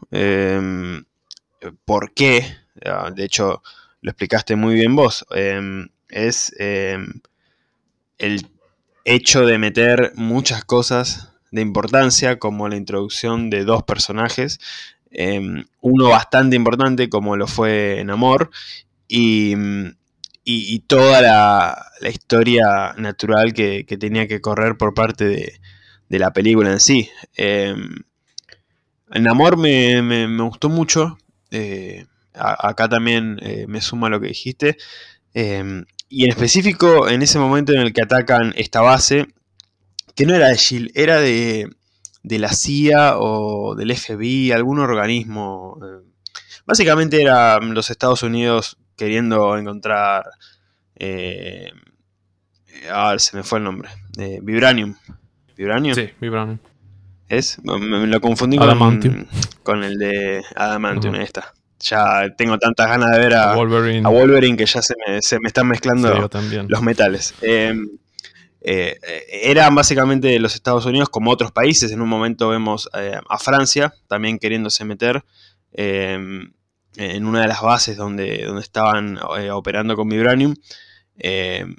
por 1.85 2.13
qué, 2.13 2.45
ah, 2.85 3.11
de 3.15 3.25
hecho 3.25 3.61
lo 4.03 4.11
explicaste 4.11 4.55
muy 4.55 4.75
bien 4.75 4.95
vos, 4.95 5.25
em, 5.31 5.89
es 6.09 6.53
el 6.59 8.47
hecho 9.05 9.45
de 9.47 9.57
meter 9.57 10.11
muchas 10.15 10.63
cosas 10.63 11.33
de 11.51 11.61
importancia, 11.61 12.37
como 12.37 12.69
la 12.69 12.75
introducción 12.75 13.49
de 13.49 13.63
dos 13.65 13.81
personajes, 13.81 14.59
uno 15.81 16.09
bastante 16.09 16.55
importante 16.55 17.09
como 17.09 17.35
lo 17.35 17.47
fue 17.47 17.99
en 17.99 18.11
Amor, 18.11 18.51
y, 19.07 19.55
y, 20.43 20.79
toda 20.79 21.21
la, 21.21 22.09
historia 22.09 22.93
natural 22.97 23.53
que, 23.53 23.85
tenía 23.99 24.27
que 24.27 24.41
correr 24.41 24.77
por 24.77 24.93
parte 24.93 25.25
de, 25.25 26.19
la 26.19 26.33
película 26.33 26.71
en 26.71 26.79
sí. 26.79 27.09
Eh, 27.37 27.75
en 29.11 29.27
Amor 29.27 29.57
me, 29.57 30.27
gustó 30.43 30.69
mucho. 30.69 31.17
Eh, 31.51 32.05
acá 32.33 32.89
también 32.89 33.37
eh, 33.41 33.65
me 33.67 33.81
suma 33.81 34.09
lo 34.09 34.19
que 34.19 34.27
dijiste. 34.27 34.77
Em, 35.33 35.85
y 36.09 36.25
en 36.25 36.29
específico, 36.29 37.09
en 37.09 37.21
ese 37.21 37.39
momento 37.39 37.73
en 37.73 37.79
el 37.79 37.93
que 37.93 38.03
atacan 38.03 38.53
esta 38.55 38.81
base, 38.81 39.27
que 40.15 40.25
no 40.25 40.35
era 40.35 40.49
de 40.49 40.55
Shield, 40.55 40.91
era 40.93 41.19
de, 41.19 41.69
de 42.21 42.39
la 42.39 42.53
CIA 42.53 43.17
o 43.17 43.75
del 43.75 43.95
FBI, 43.95 44.51
algún 44.51 44.79
organismo. 44.79 45.79
Eh, 45.83 46.07
básicamente 46.65 47.21
eran 47.21 47.73
los 47.73 47.89
Estados 47.89 48.23
Unidos 48.23 48.77
queriendo 48.95 49.57
encontrar... 49.57 50.25
Eh, 50.95 51.71
ah, 52.91 53.15
se 53.17 53.35
me 53.35 53.43
fue 53.43 53.59
el 53.59 53.65
nombre. 53.65 53.89
Eh, 54.17 54.39
Vibranium. 54.41 54.95
¿Vibranium? 55.57 55.95
Sí, 55.95 56.09
Vibranium. 56.19 56.59
¿Es? 57.27 57.57
Me, 57.63 58.05
lo 58.07 58.21
confundí 58.21 58.57
con, 58.57 59.27
con, 59.63 59.83
el 59.83 59.97
de 59.97 60.43
Adamantium. 60.55 61.15
Esta. 61.15 61.53
Ya 61.83 62.33
tengo 62.37 62.57
tantas 62.57 62.87
ganas 62.87 63.11
de 63.11 63.19
ver 63.19 63.33
a, 63.33 63.55
Wolverine. 63.55 64.55
que 64.55 64.65
ya 64.65 64.81
se 64.81 64.93
me, 65.05 65.21
se 65.21 65.39
me 65.39 65.47
están 65.47 65.67
mezclando 65.67 66.29
los 66.67 66.81
metales. 66.81 67.33
Em, 67.41 67.89
eh, 68.61 68.97
eran 69.43 69.75
básicamente 69.75 70.39
los 70.39 70.55
Estados 70.55 70.85
Unidos 70.85 71.09
como 71.09 71.29
otros 71.29 71.51
países. 71.51 71.91
En 71.91 72.01
un 72.01 72.07
momento 72.07 72.47
vemos 72.47 72.89
eh, 72.93 73.19
a 73.27 73.37
Francia 73.37 73.93
también 74.07 74.39
queriéndose 74.39 74.85
meter 74.85 75.25
em, 75.73 76.53
en 76.95 77.25
una 77.25 77.41
de 77.41 77.47
las 77.49 77.61
bases 77.61 77.97
donde, 77.97 78.45
donde 78.45 78.61
estaban 78.61 79.19
eh, 79.37 79.51
operando 79.51 79.97
con 79.97 80.07
Vibranium. 80.07 80.55
Em, 81.17 81.75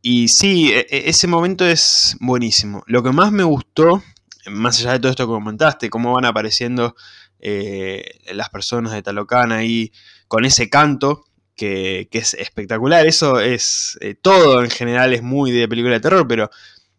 y 0.00 0.28
sí, 0.28 0.70
e, 0.72 0.86
e, 0.90 1.10
ese 1.10 1.26
momento 1.26 1.66
es 1.66 2.16
buenísimo. 2.20 2.84
Lo 2.86 3.02
que 3.02 3.10
más 3.10 3.32
me 3.32 3.42
gustó, 3.42 4.00
más 4.46 4.78
allá 4.78 4.92
de 4.92 5.00
todo 5.00 5.10
esto 5.10 5.26
que 5.26 5.32
comentaste, 5.32 5.90
cómo 5.90 6.12
van 6.14 6.24
apareciendo 6.24 6.94
las 7.40 8.50
personas 8.50 8.92
de 8.92 9.02
Talocan 9.02 9.52
ahí 9.52 9.92
con 10.28 10.44
ese 10.44 10.68
canto 10.68 11.24
que, 11.58 12.08
es 12.12 12.34
espectacular. 12.34 13.06
Eso 13.06 13.40
es. 13.40 13.98
Eh, 14.00 14.14
todo 14.14 14.62
en 14.62 14.70
general 14.70 15.12
es 15.12 15.22
muy 15.22 15.50
de 15.50 15.68
película 15.68 15.94
de 15.94 16.00
terror, 16.00 16.26
pero 16.26 16.50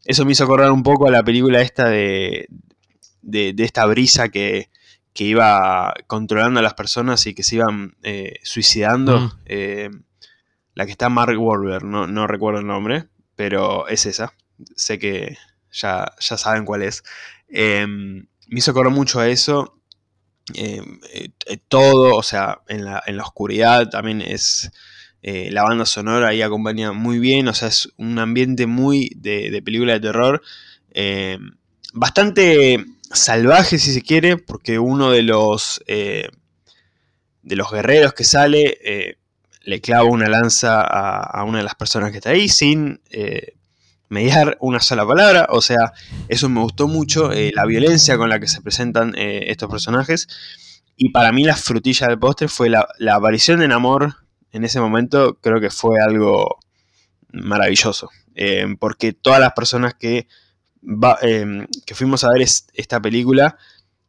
eso 0.05 0.25
me 0.25 0.33
hizo 0.33 0.43
acordar 0.43 0.71
un 0.71 0.83
poco 0.83 1.07
a 1.07 1.11
la 1.11 1.23
película 1.23 1.61
esta 1.61 1.87
de. 1.87 2.47
de, 3.21 3.55
esta 3.57 3.85
brisa 3.85 4.29
que, 4.29 4.69
que, 5.13 5.23
iba 5.23 5.93
controlando 6.05 6.59
a 6.59 6.63
las 6.63 6.75
personas 6.75 7.25
y 7.25 7.33
que 7.33 7.43
se 7.43 7.55
iban 7.55 7.95
eh, 8.03 8.35
suicidando. 8.43 9.19
Mm. 9.19 9.31
Eh, 9.45 9.89
la 10.75 10.85
que 10.85 10.91
está 10.91 11.09
Mark 11.09 11.37
Wahlberg, 11.37 11.83
no, 11.83 12.07
no 12.07 12.27
recuerdo 12.27 12.59
el 12.59 12.67
nombre, 12.67 13.07
pero 13.35 13.87
es 13.87 14.05
esa. 14.05 14.33
Sé 14.75 14.99
que 14.99 15.37
ya, 15.71 16.13
ya 16.19 16.37
saben 16.37 16.65
cuál 16.65 16.83
es. 16.83 17.03
me 17.49 18.27
hizo 18.49 18.71
acordar 18.71 18.93
mucho 18.93 19.19
a 19.19 19.27
eso 19.27 19.78
eh, 20.53 20.81
eh, 21.13 21.57
todo, 21.67 22.15
o 22.15 22.23
sea, 22.23 22.61
en 22.67 22.85
la, 22.85 23.03
oscuridad 23.23 23.89
también 23.89 24.21
es 24.21 24.71
eh, 25.21 25.49
la 25.51 25.63
banda 25.63 25.85
sonora 25.85 26.29
ahí 26.29 26.41
acompaña 26.41 26.91
muy 26.91 27.19
bien, 27.19 27.47
o 27.47 27.53
sea, 27.53 27.67
es 27.67 27.89
un 27.97 28.19
ambiente 28.19 28.65
muy 28.65 29.11
de, 29.15 29.61
película 29.63 29.93
de 29.93 29.99
terror, 29.99 30.41
bastante 31.93 32.85
salvaje 33.11 33.79
si 33.79 33.93
se 33.93 34.01
quiere, 34.01 34.37
porque 34.37 34.79
uno 34.79 35.11
de 35.11 35.23
los, 35.23 35.83
de 35.87 36.29
los 37.43 37.71
guerreros 37.71 38.13
que 38.13 38.23
sale 38.23 39.17
le 39.61 39.81
clava 39.81 40.05
una 40.05 40.27
lanza 40.27 40.81
a, 40.81 41.19
a, 41.21 41.43
una 41.43 41.59
de 41.59 41.63
las 41.63 41.75
personas 41.75 42.11
que 42.11 42.17
está 42.17 42.31
ahí 42.31 42.49
sin 42.49 43.01
mediar 44.09 44.57
una 44.59 44.79
sola 44.79 45.05
palabra, 45.05 45.47
o 45.49 45.61
sea, 45.61 45.93
eso 46.27 46.49
me 46.49 46.61
gustó 46.61 46.87
mucho, 46.87 47.31
eh, 47.31 47.51
la 47.53 47.65
violencia 47.65 48.17
con 48.17 48.29
la 48.29 48.39
que 48.39 48.47
se 48.47 48.61
presentan 48.61 49.13
eh, 49.15 49.45
estos 49.47 49.69
personajes, 49.69 50.27
y 50.97 51.11
para 51.11 51.31
mí 51.31 51.43
la 51.45 51.55
frutilla 51.55 52.07
del 52.07 52.19
postre 52.19 52.47
fue 52.47 52.69
la, 52.69 52.87
aparición 53.11 53.59
de 53.59 53.67
Namor 53.67 54.15
en 54.51 54.63
ese 54.65 54.81
momento, 54.81 55.37
creo 55.41 55.61
que 55.61 55.69
fue 55.69 56.01
algo 56.01 56.59
maravilloso, 57.31 58.09
eh, 58.35 58.65
porque 58.79 59.13
todas 59.13 59.39
las 59.39 59.53
personas 59.53 59.93
que, 59.93 60.27
que 61.85 61.95
fuimos 61.95 62.23
a 62.23 62.31
ver 62.31 62.41
esta 62.41 62.99
película 62.99 63.57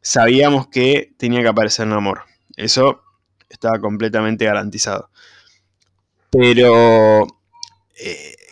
sabíamos 0.01 0.67
que 0.67 1.13
tenía 1.17 1.41
que 1.41 1.47
aparecer 1.47 1.85
Namor, 1.85 2.23
eso 2.57 3.03
estaba 3.49 3.79
completamente 3.79 4.45
garantizado. 4.45 5.09
Pero 6.31 7.27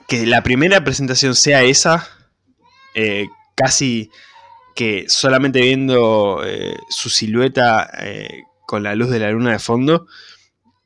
que 0.09 0.25
la 0.25 0.41
primera 0.41 0.83
presentación 0.83 1.35
sea 1.35 1.61
esa, 1.61 2.09
eh, 2.95 3.27
casi 3.55 4.09
que 4.75 5.05
solamente 5.07 5.61
viendo 5.61 6.41
eh, 6.43 6.75
su 6.89 7.09
silueta 7.09 7.89
eh, 8.01 8.41
con 8.65 8.81
la 8.83 8.95
luz 8.95 9.09
de 9.11 9.19
la 9.19 9.31
luna 9.31 9.51
de 9.53 9.59
fondo, 9.59 10.07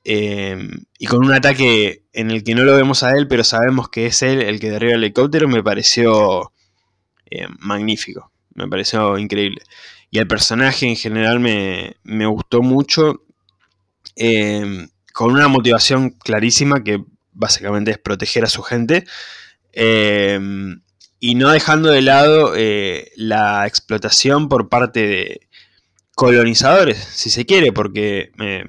y 0.05 1.05
con 1.05 1.23
un 1.23 1.31
ataque 1.31 2.03
en 2.11 2.29
el 2.29 2.43
que 2.43 2.55
no 2.55 2.63
lo 2.63 2.75
vemos 2.75 3.03
a 3.03 3.11
él, 3.11 3.29
pero 3.29 3.45
sabemos 3.45 3.87
que 3.87 4.07
es 4.07 4.21
él 4.21 4.41
el 4.41 4.59
que 4.59 4.69
derriba 4.69 4.95
el 4.95 5.03
helicóptero, 5.03 5.47
me 5.47 5.63
pareció 5.63 6.51
magnífico, 7.59 8.29
me 8.53 8.67
pareció 8.67 9.17
increíble. 9.17 9.61
Y 10.11 10.19
el 10.19 10.27
personaje 10.27 10.87
en 10.87 10.97
general 10.97 11.39
me, 11.39 11.95
me 12.03 12.25
gustó 12.25 12.61
mucho, 12.61 13.23
con 15.13 15.31
una 15.31 15.47
motivación 15.47 16.09
clarísima 16.09 16.83
que 16.83 17.01
básicamente 17.33 17.91
es 17.91 17.97
proteger 17.97 18.43
a 18.43 18.49
su 18.49 18.61
gente. 18.63 19.05
Em, 19.71 20.81
y 21.19 21.35
no 21.35 21.49
dejando 21.49 21.89
de 21.89 22.01
lado 22.01 22.53
eh, 22.55 23.11
la 23.15 23.65
explotación 23.65 24.49
por 24.49 24.69
parte 24.69 25.07
de 25.07 25.47
colonizadores, 26.15 26.97
si 26.97 27.29
se 27.29 27.45
quiere, 27.45 27.71
porque 27.71 28.31
em, 28.39 28.67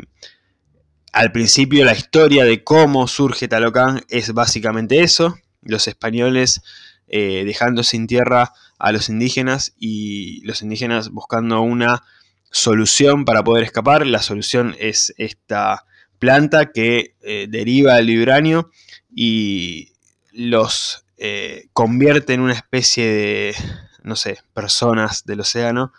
al 1.12 1.32
principio 1.32 1.84
la 1.84 1.94
historia 1.94 2.44
de 2.44 2.64
cómo 2.64 3.06
surge 3.06 3.48
Talocán 3.48 4.02
es 4.08 4.32
básicamente 4.32 5.00
eso, 5.02 5.36
los 5.62 5.86
españoles 5.88 6.62
eh, 7.06 7.44
dejando 7.44 7.82
sin 7.82 8.06
tierra 8.06 8.52
a 8.78 8.92
los 8.92 9.08
indígenas 9.08 9.74
y 9.78 10.40
los 10.44 10.62
indígenas 10.62 11.10
buscando 11.10 11.60
una 11.60 12.02
solución 12.50 13.24
para 13.24 13.44
poder 13.44 13.64
escapar, 13.64 14.06
la 14.06 14.22
solución 14.22 14.74
es 14.78 15.14
esta 15.16 15.84
planta 16.18 16.72
que 16.72 17.14
eh, 17.22 17.46
deriva 17.48 17.94
del 17.94 18.06
vibranio 18.06 18.70
y 19.14 19.92
los 20.32 21.04
eh, 21.16 21.68
convierte 21.72 22.34
en 22.34 22.40
una 22.40 22.54
especie 22.54 23.06
de, 23.06 23.54
no 24.02 24.16
sé, 24.16 24.38
personas 24.52 25.24
del 25.24 25.40
océano 25.40 25.92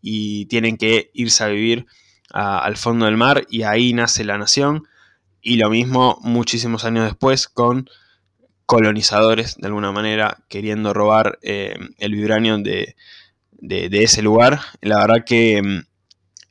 y 0.00 0.46
tienen 0.46 0.76
que 0.76 1.10
irse 1.12 1.44
a 1.44 1.48
vivir 1.48 1.86
al 2.32 2.76
fondo 2.76 3.06
del 3.06 3.16
mar 3.16 3.44
y 3.50 3.64
ahí 3.64 3.92
nace 3.92 4.24
la 4.24 4.38
nación. 4.38 4.84
Y 5.42 5.56
lo 5.56 5.70
mismo 5.70 6.18
muchísimos 6.22 6.84
años 6.84 7.04
después 7.04 7.48
con 7.48 7.88
colonizadores, 8.66 9.56
de 9.56 9.66
alguna 9.66 9.90
manera, 9.90 10.44
queriendo 10.48 10.94
robar 10.94 11.40
eh, 11.42 11.74
el 11.98 12.12
vibranio 12.14 12.56
de, 12.58 12.94
de, 13.52 14.02
ese 14.04 14.22
lugar. 14.22 14.60
La 14.80 15.00
verdad 15.00 15.24
que 15.26 15.60
mm, 15.60 15.89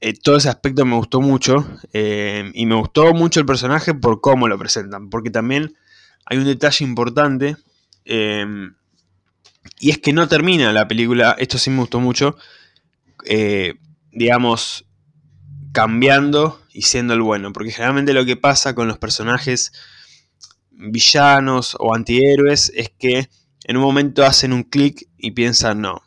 eh, 0.02 0.14
todo 0.14 0.38
ese 0.38 0.48
aspecto 0.48 0.86
me 0.86 0.96
gustó 0.96 1.20
mucho 1.20 1.68
eh, 1.92 2.50
y 2.54 2.66
me 2.66 2.76
gustó 2.76 3.14
mucho 3.14 3.42
el 3.42 3.46
personaje 3.46 3.94
por 3.94 4.22
cómo 4.22 4.48
lo 4.48 4.58
presentan, 4.58 5.10
porque 5.10 5.30
también 5.30 5.76
hay 6.26 6.38
un 6.38 6.46
detalle 6.46 6.86
importante 6.86 7.58
eh, 8.06 8.46
y 9.82 9.90
es 9.90 9.98
que 9.98 10.14
no 10.14 10.30
termina 10.30 10.72
la 10.72 10.88
película, 10.88 11.36
esto 11.38 11.58
sí 11.58 11.70
me 11.70 11.80
gustó 11.80 12.00
mucho, 12.00 12.38
digamos, 14.12 14.86
cambiando 15.74 16.62
y 16.72 16.84
siendo 16.84 17.14
el 17.14 17.22
bueno, 17.22 17.52
porque 17.52 17.72
generalmente 17.72 18.14
lo 18.14 18.26
que 18.26 18.38
pasa 18.38 18.74
con 18.74 18.88
los 18.88 18.98
personajes 18.98 19.74
villanos 20.72 21.76
o 21.78 21.94
antihéroes 21.94 22.72
es 22.74 22.90
que 22.98 23.30
en 23.66 23.78
un 23.78 23.84
momento 23.84 24.26
hacen 24.26 24.54
un 24.54 24.64
clic 24.64 25.08
y 25.18 25.32
piensan, 25.32 25.82
no, 25.82 26.02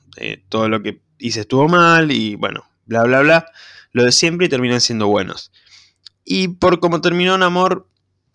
todo 0.48 0.70
lo 0.70 0.82
que 0.82 1.02
hice 1.18 1.40
estuvo 1.40 1.68
mal 1.68 2.10
y 2.10 2.36
bueno, 2.36 2.64
bla, 2.86 3.04
bla, 3.04 3.20
bla 3.20 3.46
lo 3.92 4.04
de 4.04 4.12
siempre 4.12 4.46
y 4.46 4.50
terminan 4.50 4.80
siendo 4.80 5.06
buenos. 5.06 5.52
Y 6.24 6.48
por 6.48 6.80
como 6.80 7.00
terminó 7.00 7.34
un 7.34 7.42
amor, 7.42 7.88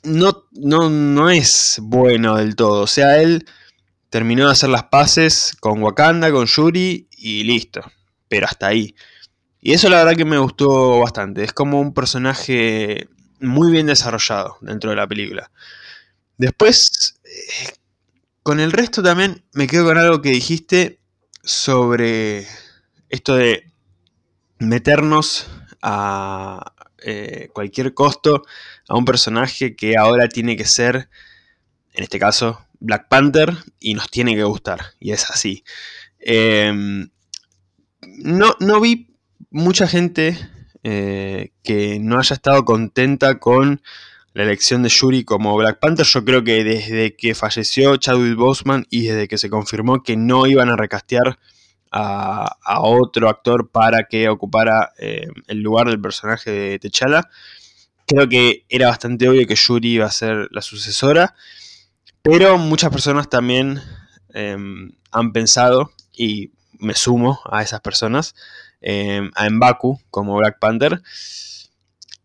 no, 0.03 0.45
no, 0.51 0.89
no 0.89 1.29
es 1.29 1.79
bueno 1.81 2.35
del 2.35 2.55
todo. 2.55 2.83
O 2.83 2.87
sea, 2.87 3.21
él 3.21 3.45
terminó 4.09 4.45
de 4.45 4.51
hacer 4.51 4.69
las 4.69 4.85
paces 4.85 5.55
con 5.59 5.81
Wakanda, 5.81 6.31
con 6.31 6.45
Yuri 6.45 7.07
y 7.11 7.43
listo. 7.43 7.81
Pero 8.27 8.45
hasta 8.45 8.67
ahí. 8.67 8.95
Y 9.59 9.73
eso 9.73 9.89
la 9.89 9.97
verdad 9.97 10.17
que 10.17 10.25
me 10.25 10.37
gustó 10.37 10.99
bastante. 10.99 11.43
Es 11.43 11.53
como 11.53 11.79
un 11.79 11.93
personaje 11.93 13.09
muy 13.39 13.71
bien 13.71 13.87
desarrollado 13.87 14.57
dentro 14.61 14.89
de 14.89 14.95
la 14.95 15.07
película. 15.07 15.51
Después, 16.37 17.19
eh, 17.23 17.73
con 18.43 18.59
el 18.59 18.71
resto 18.71 19.01
también 19.01 19.43
me 19.53 19.67
quedo 19.67 19.85
con 19.85 19.97
algo 19.97 20.21
que 20.21 20.29
dijiste 20.29 20.99
sobre 21.43 22.47
esto 23.09 23.35
de 23.35 23.69
meternos 24.59 25.49
a 25.81 26.73
eh, 27.03 27.49
cualquier 27.53 27.93
costo 27.93 28.43
a 28.87 28.97
un 28.97 29.05
personaje 29.05 29.75
que 29.75 29.97
ahora 29.97 30.27
tiene 30.27 30.57
que 30.57 30.65
ser, 30.65 31.09
en 31.93 32.03
este 32.03 32.19
caso, 32.19 32.65
Black 32.79 33.07
Panther 33.07 33.53
y 33.79 33.93
nos 33.93 34.09
tiene 34.09 34.35
que 34.35 34.43
gustar. 34.43 34.79
Y 34.99 35.11
es 35.11 35.29
así. 35.29 35.63
Em, 36.19 37.09
no, 38.01 38.55
no, 38.59 38.81
vi 38.81 39.15
mucha 39.51 39.87
gente 39.87 40.37
eh, 40.83 41.51
que 41.63 41.99
no 41.99 42.19
haya 42.19 42.33
estado 42.33 42.65
contenta 42.65 43.39
con 43.39 43.81
la 44.33 44.43
elección 44.43 44.83
de 44.83 44.89
Yuri 44.89 45.23
como 45.23 45.55
Black 45.55 45.79
Panther. 45.79 46.05
Yo 46.05 46.23
creo 46.23 46.43
que 46.43 46.63
desde 46.63 47.15
que 47.15 47.35
falleció 47.35 47.97
Chadwick 47.97 48.35
Boseman 48.35 48.85
y 48.89 49.07
desde 49.07 49.27
que 49.27 49.37
se 49.37 49.49
confirmó 49.49 50.03
que 50.03 50.15
no 50.15 50.47
iban 50.47 50.69
a 50.69 50.75
recastear 50.75 51.39
a, 51.91 52.81
otro 52.81 53.29
actor 53.29 53.69
para 53.69 54.03
que 54.03 54.29
ocupara 54.29 54.91
eh, 54.97 55.27
el 55.47 55.61
lugar 55.61 55.87
del 55.87 56.01
personaje 56.01 56.51
de 56.51 56.79
T'Challa, 56.79 57.29
creo 58.05 58.27
que 58.29 58.65
era 58.69 58.87
bastante 58.87 59.27
obvio 59.27 59.45
que 59.47 59.55
Yuri 59.55 59.93
iba 59.93 60.05
a 60.05 60.11
ser 60.11 60.47
la 60.51 60.61
sucesora. 60.61 61.35
Pero 62.21 62.57
muchas 62.57 62.91
personas 62.91 63.29
también 63.29 63.81
em, 64.33 64.91
han 65.11 65.31
pensado, 65.31 65.91
y 66.13 66.51
me 66.79 66.93
sumo 66.93 67.39
a 67.49 67.61
esas 67.61 67.81
personas, 67.81 68.35
em, 68.81 69.31
a 69.35 69.49
Mbaku 69.49 69.99
como 70.09 70.35
Black 70.37 70.59
Panther. 70.59 71.01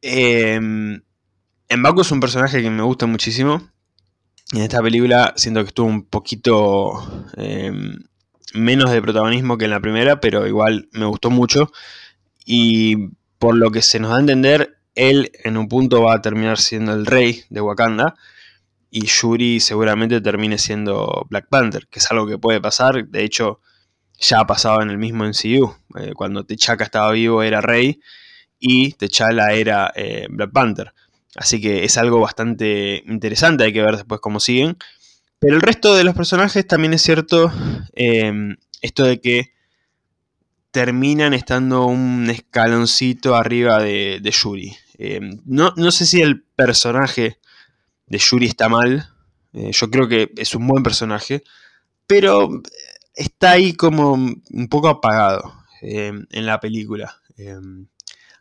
Eh, 0.03 0.59
Mbaku 0.61 2.01
es 2.01 2.11
un 2.11 2.21
personaje 2.21 2.63
que 2.63 2.71
me 2.71 2.83
gusta 2.83 3.07
muchísimo. 3.07 3.63
En 4.53 4.63
esta 4.63 4.83
película 4.83 5.33
siento 5.37 5.63
que 5.63 5.69
estuvo 5.69 5.87
un 5.87 6.05
poquito 6.05 7.25
em, 7.37 7.99
menos 8.55 8.91
de 8.91 9.03
protagonismo 9.03 9.59
que 9.59 9.65
en 9.67 9.71
la 9.71 9.81
primera, 9.81 10.21
pero 10.21 10.47
igual 10.47 10.89
me 10.93 11.07
gustó 11.07 11.31
mucho. 11.31 11.73
Y 12.45 13.11
por 13.39 13.57
lo 13.57 13.71
que 13.71 13.83
se 13.83 13.99
nos 14.01 14.11
da 14.11 14.17
a 14.17 14.21
entender, 14.21 14.79
él 14.95 15.33
en 15.45 15.57
un 15.57 15.69
punto 15.69 16.03
va 16.03 16.15
a 16.15 16.23
terminar 16.23 16.59
siendo 16.59 16.93
el 16.93 17.07
rey 17.07 17.45
de 17.51 17.61
Wakanda 17.61 18.15
y 18.91 19.07
Yuri 19.07 19.59
seguramente 19.59 20.21
termine 20.21 20.59
siendo 20.59 21.27
Black 21.31 21.49
Panther, 21.49 21.89
que 21.89 21.99
es 21.99 22.11
algo 22.11 22.27
que 22.27 22.39
puede 22.39 22.61
pasar, 22.61 23.09
de 23.09 23.25
hecho 23.25 23.61
ya 24.19 24.41
ha 24.41 24.47
pasado 24.47 24.83
en 24.83 24.91
el 24.91 24.99
mismo 24.99 25.25
MCU, 25.25 25.75
eh, 25.99 26.13
cuando 26.15 26.45
T'Chaka 26.45 26.85
estaba 26.85 27.11
vivo 27.13 27.43
era 27.43 27.63
rey 27.63 28.01
y 28.61 28.93
T'Challa 28.93 29.55
era 29.55 29.91
eh, 29.97 30.27
Black 30.29 30.53
Panther, 30.53 30.93
así 31.35 31.59
que 31.59 31.85
es 31.85 31.97
algo 31.97 32.21
bastante 32.21 33.03
interesante, 33.07 33.65
hay 33.65 33.73
que 33.73 33.83
ver 33.83 33.97
después 33.97 34.21
cómo 34.21 34.41
siguen, 34.41 34.77
pero 35.43 35.57
el 35.57 35.61
resto 35.61 35.97
de 35.97 36.05
los 36.05 36.15
personajes 36.15 36.65
también 36.65 36.95
es 36.95 37.03
cierto 37.03 37.53
em, 37.95 38.57
esto 38.81 39.03
de 39.03 39.21
que 39.21 39.53
terminan 40.71 41.35
estando 41.35 41.85
un 41.87 42.31
escaloncito 42.31 43.35
arriba 43.35 43.83
de, 43.83 44.21
Yuri. 44.23 44.77
Em, 44.99 45.41
no, 45.45 45.75
no 45.77 45.91
sé 45.91 46.07
si 46.07 46.21
el 46.23 46.45
personaje 46.45 47.41
de 48.07 48.19
Yuri 48.19 48.47
está 48.47 48.69
mal. 48.69 49.09
Eh, 49.53 49.73
yo 49.73 49.91
creo 49.91 50.07
que 50.07 50.31
es 50.37 50.55
un 50.55 50.69
buen 50.69 50.85
personaje. 50.85 51.43
Pero 52.07 52.63
está 53.13 53.51
ahí 53.51 53.73
como 53.73 54.13
un 54.13 54.69
poco 54.71 54.89
apagado 54.91 55.43
eh, 55.81 56.13
en 56.31 56.47
la 56.47 56.61
película. 56.61 57.21
Eh, 57.37 57.59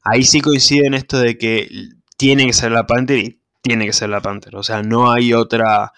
ahí 0.03 0.23
sí 0.23 0.39
coincide 0.39 0.85
en 0.85 0.93
esto 0.93 1.17
de 1.17 1.39
que 1.39 1.67
tiene 2.15 2.45
que 2.45 2.53
ser 2.53 2.71
la 2.71 2.85
Panther 2.85 3.17
y 3.17 3.41
tiene 3.63 3.87
que 3.87 3.93
ser 3.93 4.09
la 4.09 4.21
Panther. 4.21 4.55
O 4.55 4.61
sea, 4.61 4.83
no 4.83 5.11
hay 5.11 5.33
otra 5.33 5.91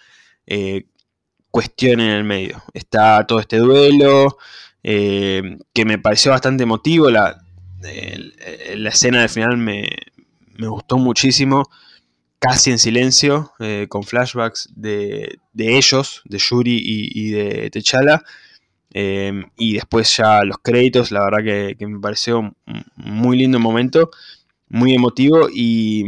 cuestión 1.53 1.99
en 1.99 2.09
el 2.09 2.23
medio. 2.23 2.63
Está 2.73 3.27
todo 3.27 3.39
este 3.39 3.57
duelo. 3.57 4.39
que 4.81 5.85
me 5.85 5.99
pareció 5.99 6.31
bastante 6.31 6.63
emotivo. 6.63 7.11
La, 7.11 7.43
la 8.75 8.89
escena 8.89 9.19
del 9.19 9.29
final 9.29 9.57
me, 9.57 9.87
me 10.55 10.67
gustó 10.67 10.97
muchísimo 10.97 11.69
casi 12.39 12.71
en 12.71 12.79
silencio, 12.79 13.53
eh, 13.59 13.85
con 13.87 14.03
flashbacks 14.03 14.69
de, 14.75 15.39
ellos, 15.55 16.23
de 16.25 16.39
Yuri 16.39 16.81
y, 16.83 17.29
de 17.29 17.69
T'Challa. 17.69 18.23
Em, 18.91 19.45
y 19.57 19.75
después 19.75 20.17
ya 20.17 20.43
los 20.43 20.57
créditos, 20.57 21.11
la 21.11 21.23
verdad 21.23 21.75
que, 21.77 21.87
me 21.87 21.99
pareció 21.99 22.55
muy 22.95 23.37
lindo 23.37 23.59
momento, 23.59 24.09
muy 24.69 24.93
emotivo 24.93 25.49
y, 25.53 26.03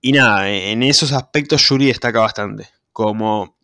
y 0.00 0.12
nada, 0.12 0.50
en 0.50 0.82
esos 0.82 1.12
aspectos 1.12 1.68
Yuri 1.68 1.86
destaca 1.86 2.20
bastante, 2.20 2.68
como 2.92 3.55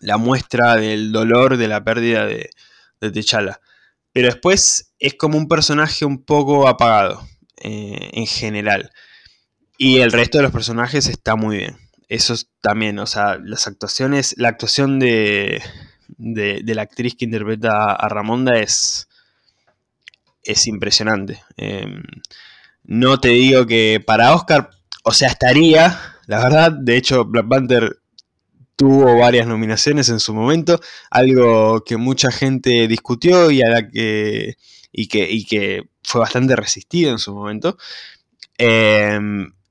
la 0.00 0.16
muestra 0.16 0.76
del 0.76 1.12
dolor 1.12 1.56
de 1.56 1.68
la 1.68 1.82
pérdida 1.84 2.26
de, 2.26 2.50
de 3.00 3.10
T'Challa. 3.10 3.60
Pero 4.12 4.28
después 4.28 4.94
es 4.98 5.14
como 5.14 5.36
un 5.36 5.48
personaje 5.48 6.04
un 6.04 6.24
poco 6.24 6.68
apagado 6.68 7.26
eh, 7.58 8.10
en 8.12 8.26
general. 8.26 8.90
Y 9.78 9.98
el 9.98 10.12
resto 10.12 10.38
de 10.38 10.42
los 10.42 10.52
personajes 10.52 11.06
está 11.06 11.36
muy 11.36 11.58
bien. 11.58 11.76
Eso 12.08 12.34
también, 12.60 12.98
o 12.98 13.06
sea, 13.06 13.38
las 13.42 13.66
actuaciones, 13.66 14.34
la 14.38 14.48
actuación 14.48 14.98
de, 14.98 15.60
de, 16.16 16.74
la 16.74 16.82
actriz 16.82 17.14
que 17.16 17.24
interpreta 17.24 17.92
a 17.92 18.08
Ramonda 18.08 18.58
es, 18.58 19.08
es 20.44 20.66
impresionante. 20.66 21.42
Em, 21.56 22.02
no 22.84 23.18
te 23.18 23.28
digo 23.28 23.66
que 23.66 24.02
para 24.06 24.34
Oscar, 24.34 24.70
o 25.02 25.12
sea, 25.12 25.28
estaría, 25.28 25.98
la 26.26 26.42
verdad, 26.42 26.72
de 26.72 26.96
hecho 26.96 27.24
Black 27.24 27.48
Panther 27.48 27.98
tuvo 28.76 29.18
varias 29.18 29.46
nominaciones 29.46 30.08
en 30.10 30.20
su 30.20 30.34
momento, 30.34 30.80
algo 31.10 31.82
que 31.84 31.96
mucha 31.96 32.30
gente 32.30 32.86
discutió 32.86 33.50
y 33.50 33.62
a 33.62 33.68
la 33.68 33.88
que 33.88 34.56
y 34.92 35.08
que, 35.08 35.30
y 35.30 35.44
que 35.44 35.88
fue 36.02 36.20
bastante 36.20 36.56
resistido 36.56 37.10
en 37.10 37.18
su 37.18 37.34
momento. 37.34 37.76
Eh, 38.58 39.18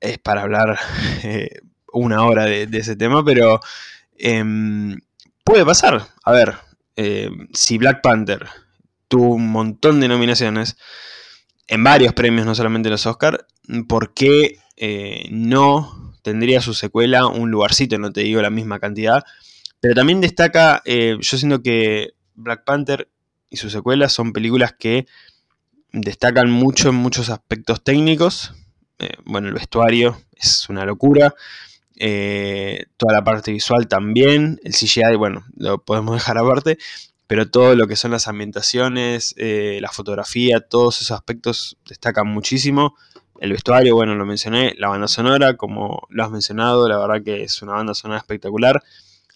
es 0.00 0.18
para 0.18 0.42
hablar 0.42 0.78
eh, 1.24 1.60
una 1.92 2.24
hora 2.24 2.44
de, 2.44 2.68
ese 2.72 2.96
tema, 2.96 3.24
pero 3.24 3.60
em, 4.18 4.98
puede 5.44 5.64
pasar. 5.64 6.06
A 6.24 6.32
ver, 6.32 6.54
eh, 6.96 7.30
si 7.52 7.78
Black 7.78 8.02
Panther 8.02 8.46
tuvo 9.08 9.34
un 9.34 9.50
montón 9.50 10.00
de 10.00 10.08
nominaciones 10.08 10.76
en 11.66 11.82
varios 11.82 12.12
premios, 12.12 12.46
no 12.46 12.54
solamente 12.54 12.90
los 12.90 13.06
Oscar, 13.06 13.46
¿por 13.88 14.14
qué 14.14 14.58
eh, 14.76 15.26
no 15.30 16.05
tendría 16.30 16.60
su 16.60 16.74
secuela 16.74 17.26
un 17.26 17.50
lugarcito? 17.50 17.98
No 17.98 18.12
te 18.12 18.22
digo 18.22 18.42
la 18.42 18.50
misma 18.50 18.78
cantidad, 18.78 19.24
pero 19.80 19.94
también 19.94 20.20
destaca, 20.20 20.82
yo 20.84 21.20
siento 21.22 21.62
que 21.62 22.14
Black 22.34 22.64
Panther 22.64 23.08
y 23.48 23.56
su 23.56 23.70
secuela 23.70 24.08
son 24.08 24.32
películas 24.32 24.74
que 24.78 25.06
destacan 25.92 26.50
mucho 26.50 26.88
en 26.88 26.96
muchos 26.96 27.30
aspectos 27.30 27.82
técnicos, 27.84 28.52
eh, 28.98 29.10
bueno, 29.24 29.48
el 29.48 29.54
vestuario 29.54 30.20
es 30.32 30.68
una 30.68 30.84
locura. 30.84 31.34
Eh, 31.98 32.86
toda 32.96 33.14
la 33.14 33.24
parte 33.24 33.52
visual 33.52 33.88
también. 33.88 34.60
El 34.64 34.72
CGI, 34.72 35.16
bueno, 35.16 35.44
lo 35.56 35.82
podemos 35.82 36.14
dejar 36.14 36.38
aparte. 36.38 36.78
Pero 37.26 37.50
todo 37.50 37.74
lo 37.74 37.88
que 37.88 37.96
son 37.96 38.12
las 38.12 38.28
ambientaciones, 38.28 39.34
eh, 39.36 39.78
la 39.82 39.90
fotografía, 39.90 40.60
todos 40.60 41.00
esos 41.00 41.10
aspectos 41.10 41.76
destacan 41.88 42.28
muchísimo. 42.28 42.94
El 43.40 43.52
vestuario, 43.52 43.94
bueno, 43.94 44.14
lo 44.14 44.24
mencioné. 44.24 44.74
La 44.78 44.88
banda 44.88 45.08
sonora, 45.08 45.56
como 45.56 46.06
lo 46.10 46.24
has 46.24 46.30
mencionado, 46.30 46.88
la 46.88 46.98
verdad 46.98 47.22
que 47.24 47.42
es 47.42 47.62
una 47.62 47.72
banda 47.72 47.94
sonora 47.94 48.18
espectacular. 48.18 48.82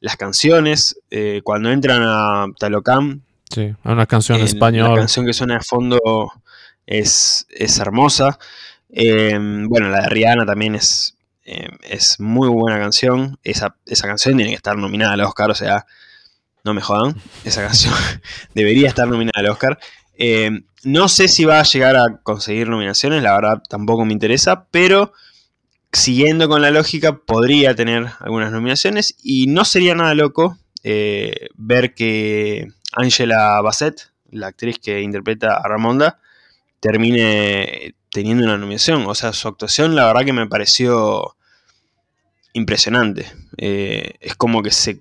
Las 0.01 0.17
canciones, 0.17 0.99
cuando 1.45 1.71
entran 1.71 2.03
a 2.03 2.47
Talocam. 2.59 3.21
Sí, 3.53 3.75
una 3.85 4.07
canción 4.07 4.39
en 4.39 4.45
español. 4.45 4.91
La 4.91 4.97
canción 4.97 5.27
que 5.27 5.35
suena 5.35 5.55
de 5.55 5.61
fondo 5.61 6.01
es, 6.87 7.47
es 7.51 7.79
hermosa. 7.79 8.39
Em, 8.93 9.69
bueno, 9.69 9.89
la 9.89 10.03
de 10.03 10.09
Rihanna 10.09 10.45
también 10.45 10.75
es, 10.75 11.17
em, 11.45 11.71
es 11.83 12.19
muy 12.21 12.49
buena 12.49 12.79
canción. 12.79 13.39
Esa, 13.45 13.75
canción 14.03 14.37
tiene 14.37 14.51
que 14.51 14.57
estar 14.57 14.77
nominada 14.77 15.13
al 15.15 15.21
Oscar, 15.21 15.51
o 15.51 15.55
sea, 15.55 15.87
no 16.65 16.75
me 16.75 16.81
jodan. 16.81 17.15
Esa 17.45 17.63
canción 17.63 17.95
debería 18.55 18.89
estar 18.89 19.09
nominada 19.09 19.41
al 19.41 19.49
Oscar. 19.49 19.79
Em, 20.15 20.65
no 20.85 21.09
sé 21.09 21.29
si 21.29 21.45
va 21.45 21.61
a 21.61 21.65
llegar 21.65 21.97
a 21.97 22.21
conseguir 22.23 22.69
nominaciones, 22.69 23.23
la 23.23 23.35
verdad 23.35 23.63
tampoco 23.69 24.05
me 24.05 24.13
interesa, 24.13 24.67
pero 24.71 25.13
siguiendo 25.93 26.49
con 26.49 26.63
la 26.63 26.71
lógica 26.71 27.19
podría 27.19 27.75
tener 27.75 28.07
algunas 28.21 28.53
nominaciones 28.53 29.17
y 29.23 29.47
no 29.49 29.65
sería 29.65 29.95
nada 29.95 30.15
loco 30.15 30.57
eh, 30.83 31.49
ver 31.55 31.95
que 31.95 32.69
Angela 32.93 33.61
Bassett, 33.61 34.11
la 34.31 34.49
actriz 34.49 34.79
que 34.79 35.01
interpreta 35.01 35.57
a 35.57 35.69
Ramonda, 35.69 36.21
termine 36.81 37.95
teniendo 38.11 38.45
una 38.45 38.57
nominación. 38.57 39.07
O 39.07 39.15
sea, 39.15 39.33
su 39.33 39.49
actuación 39.49 39.95
la 39.95 40.07
verdad 40.07 40.25
que 40.25 40.33
me 40.33 40.47
pareció 40.47 41.37
impresionante. 42.53 43.27
Eh, 43.59 44.15
es 44.21 44.35
como 44.35 44.63
que 44.63 44.71
se... 44.71 45.01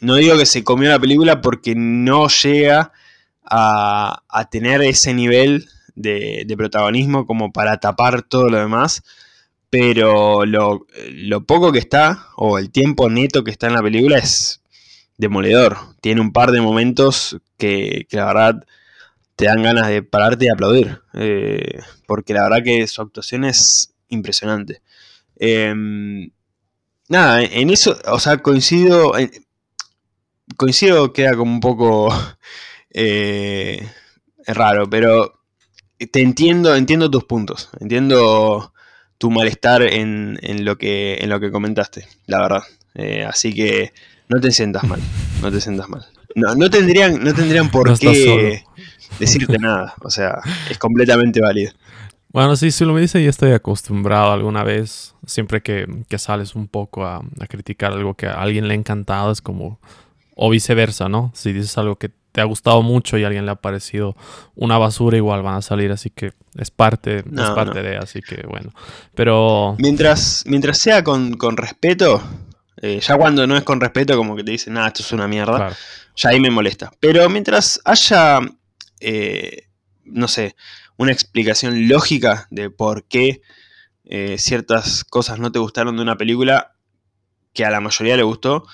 No 0.00 0.16
digo 0.16 0.36
que 0.36 0.46
se 0.46 0.64
comió 0.64 0.90
la 0.90 0.98
película 0.98 1.40
porque 1.40 1.74
no 1.74 2.28
llega 2.28 2.92
a, 3.44 4.48
tener 4.50 4.82
ese 4.82 5.14
nivel 5.14 5.68
de, 5.94 6.52
protagonismo 6.56 7.26
como 7.26 7.52
para 7.52 7.78
tapar 7.78 8.22
todo 8.22 8.48
lo 8.48 8.58
demás. 8.58 9.02
Pero 9.70 10.46
lo, 10.46 10.86
poco 11.46 11.72
que 11.72 11.80
está, 11.80 12.28
o 12.36 12.58
el 12.58 12.70
tiempo 12.70 13.10
neto 13.10 13.42
que 13.42 13.50
está 13.50 13.66
en 13.66 13.74
la 13.74 13.82
película 13.82 14.18
es 14.18 14.62
demoledor. 15.18 15.76
Tiene 16.00 16.20
un 16.20 16.32
par 16.32 16.52
de 16.52 16.60
momentos 16.60 17.38
que, 17.58 18.06
la 18.10 18.26
verdad 18.26 18.66
te 19.36 19.46
dan 19.46 19.64
ganas 19.64 19.88
de 19.88 20.02
pararte 20.02 20.44
y 20.44 20.48
aplaudir. 20.48 21.00
Eh, 21.14 21.80
porque 22.06 22.34
la 22.34 22.44
verdad 22.44 22.62
que 22.64 22.86
su 22.86 23.02
actuación 23.02 23.44
es 23.44 23.92
impresionante. 24.08 24.80
Em, 25.36 26.30
nada, 27.08 27.42
en 27.42 27.70
eso, 27.70 27.98
o 28.06 28.20
sea, 28.20 28.38
coincido. 28.38 29.12
coincido, 30.56 31.12
queda 31.12 31.36
como 31.36 31.52
un 31.52 31.60
poco 31.60 32.08
eh, 32.94 33.86
raro, 34.46 34.88
pero 34.88 35.40
te 36.10 36.22
entiendo, 36.22 36.74
entiendo 36.74 37.10
tus 37.10 37.24
puntos. 37.24 37.70
Entiendo 37.80 38.72
tu 39.18 39.30
malestar 39.30 39.82
en, 39.82 40.38
lo 40.64 40.76
que, 40.78 41.18
en 41.20 41.30
lo 41.30 41.40
que 41.40 41.50
comentaste, 41.50 42.06
la 42.26 42.40
verdad. 42.40 42.62
Eh, 42.94 43.24
así 43.24 43.52
que 43.52 43.92
no 44.28 44.40
te 44.40 44.50
sientas 44.50 44.84
mal, 44.84 45.00
no 45.42 45.50
te 45.50 45.60
sientas 45.60 45.88
mal. 45.88 46.06
No, 46.34 46.54
no 46.54 46.70
tendrían, 46.70 47.22
no 47.22 47.32
tendrían 47.32 47.70
por 47.70 47.98
qué 47.98 48.64
decirte 49.18 49.58
nada, 49.58 49.94
o 50.02 50.10
sea, 50.10 50.40
es 50.68 50.78
completamente 50.78 51.40
válido. 51.40 51.72
Bueno, 52.32 52.56
sí, 52.56 52.72
si 52.72 52.84
lo 52.84 52.92
me 52.92 53.00
dice, 53.00 53.22
yo 53.22 53.30
estoy 53.30 53.52
acostumbrado 53.52 54.32
alguna 54.32 54.64
vez, 54.64 55.14
siempre 55.24 55.62
que, 55.62 55.86
sales 56.18 56.56
un 56.56 56.66
poco 56.66 57.06
a, 57.06 57.22
criticar 57.48 57.92
algo 57.92 58.14
que 58.14 58.26
a 58.26 58.42
alguien 58.42 58.66
le 58.66 58.74
ha 58.74 58.76
encantado, 58.76 59.30
es 59.30 59.40
como, 59.40 59.78
o 60.34 60.50
viceversa, 60.50 61.08
¿no? 61.08 61.30
Si 61.34 61.52
dices 61.52 61.78
algo 61.78 61.96
que 61.96 62.10
te 62.34 62.40
ha 62.40 62.44
gustado 62.44 62.82
mucho 62.82 63.16
y 63.16 63.22
a 63.22 63.28
alguien 63.28 63.46
le 63.46 63.52
ha 63.52 63.54
parecido 63.54 64.16
una 64.56 64.76
basura, 64.76 65.16
igual 65.16 65.42
van 65.42 65.54
a 65.54 65.62
salir, 65.62 65.92
así 65.92 66.10
que 66.10 66.32
es 66.58 66.68
parte, 66.72 67.18
es 67.18 67.50
parte 67.54 67.80
de, 67.80 67.96
así 67.96 68.22
que 68.22 68.44
bueno. 68.48 68.74
Pero... 69.14 69.76
Mientras, 69.78 70.42
mientras 70.44 70.78
sea 70.78 71.04
con, 71.04 71.38
respeto, 71.56 72.20
eh, 72.82 72.98
ya 73.00 73.16
cuando 73.16 73.46
no 73.46 73.56
es 73.56 73.62
con 73.62 73.80
respeto, 73.80 74.16
como 74.16 74.34
que 74.34 74.42
te 74.42 74.50
dicen, 74.50 74.74
nada, 74.74 74.88
esto 74.88 75.02
es 75.02 75.12
una 75.12 75.28
mierda, 75.28 75.76
ya 76.16 76.30
ahí 76.30 76.40
me 76.40 76.50
molesta. 76.50 76.90
Pero 76.98 77.28
mientras 77.28 77.80
haya, 77.84 78.40
eh, 78.98 79.68
no 80.04 80.26
sé, 80.26 80.56
una 80.96 81.12
explicación 81.12 81.86
lógica 81.86 82.48
de 82.50 82.68
por 82.68 83.04
qué 83.04 83.42
eh, 84.06 84.38
ciertas 84.38 85.04
cosas 85.04 85.38
no 85.38 85.52
te 85.52 85.60
gustaron 85.60 85.94
de 85.94 86.02
una 86.02 86.16
película 86.16 86.74
que 87.52 87.64
a 87.64 87.70
la 87.70 87.80
mayoría 87.80 88.16
le 88.16 88.24
gustó, 88.24 88.66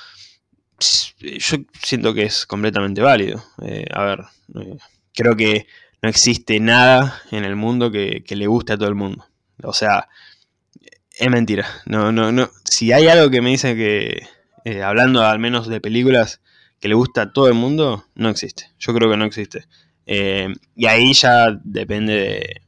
yo 1.21 1.57
siento 1.83 2.15
que 2.15 2.25
es 2.25 2.47
completamente 2.47 3.01
válido. 3.01 3.45
Eh, 3.63 3.87
a 3.93 4.05
ver, 4.05 4.21
eh, 4.57 4.77
creo 5.15 5.37
que 5.37 5.67
no 6.03 6.09
existe 6.09 6.59
nada 6.61 7.23
en 7.31 7.45
el 7.45 7.57
mundo 7.57 7.91
que, 7.91 8.25
le 8.29 8.47
guste 8.47 8.73
a 8.73 8.79
todo 8.79 8.89
el 8.89 8.95
mundo. 8.95 9.27
O 9.63 9.73
sea, 9.73 10.09
es 11.19 11.31
mentira. 11.31 11.67
No, 11.87 12.13
no, 12.13 12.33
no. 12.33 12.51
Si 12.65 12.93
hay 12.93 13.09
algo 13.09 13.31
que 13.31 13.43
me 13.43 13.51
dice 13.51 13.77
que, 13.77 14.27
hablando 14.83 15.23
al 15.23 15.39
menos 15.39 15.69
de 15.69 15.81
películas, 15.81 16.41
que 16.81 16.89
le 16.89 16.95
gusta 16.95 17.23
a 17.23 17.33
todo 17.33 17.49
el 17.49 17.55
mundo, 17.55 18.07
no 18.15 18.31
existe. 18.31 18.71
Yo 18.79 18.95
creo 18.95 19.11
que 19.11 19.17
no 19.17 19.27
existe. 19.27 19.67
Eh, 20.07 20.49
y 20.75 20.87
ahí 20.87 21.13
ya 21.13 21.51
depende 21.63 22.15
de 22.15 22.63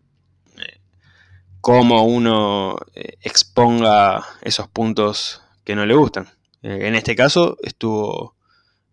cómo 1.62 2.04
uno 2.04 2.76
eh, 2.94 3.16
exponga 3.22 4.22
esos 4.42 4.68
puntos 4.68 5.42
que 5.64 5.74
no 5.74 5.86
le 5.86 5.94
gustan. 5.94 6.28
Eh, 6.62 6.86
en 6.88 6.94
este 6.94 7.16
caso 7.16 7.56
estuvo 7.62 8.36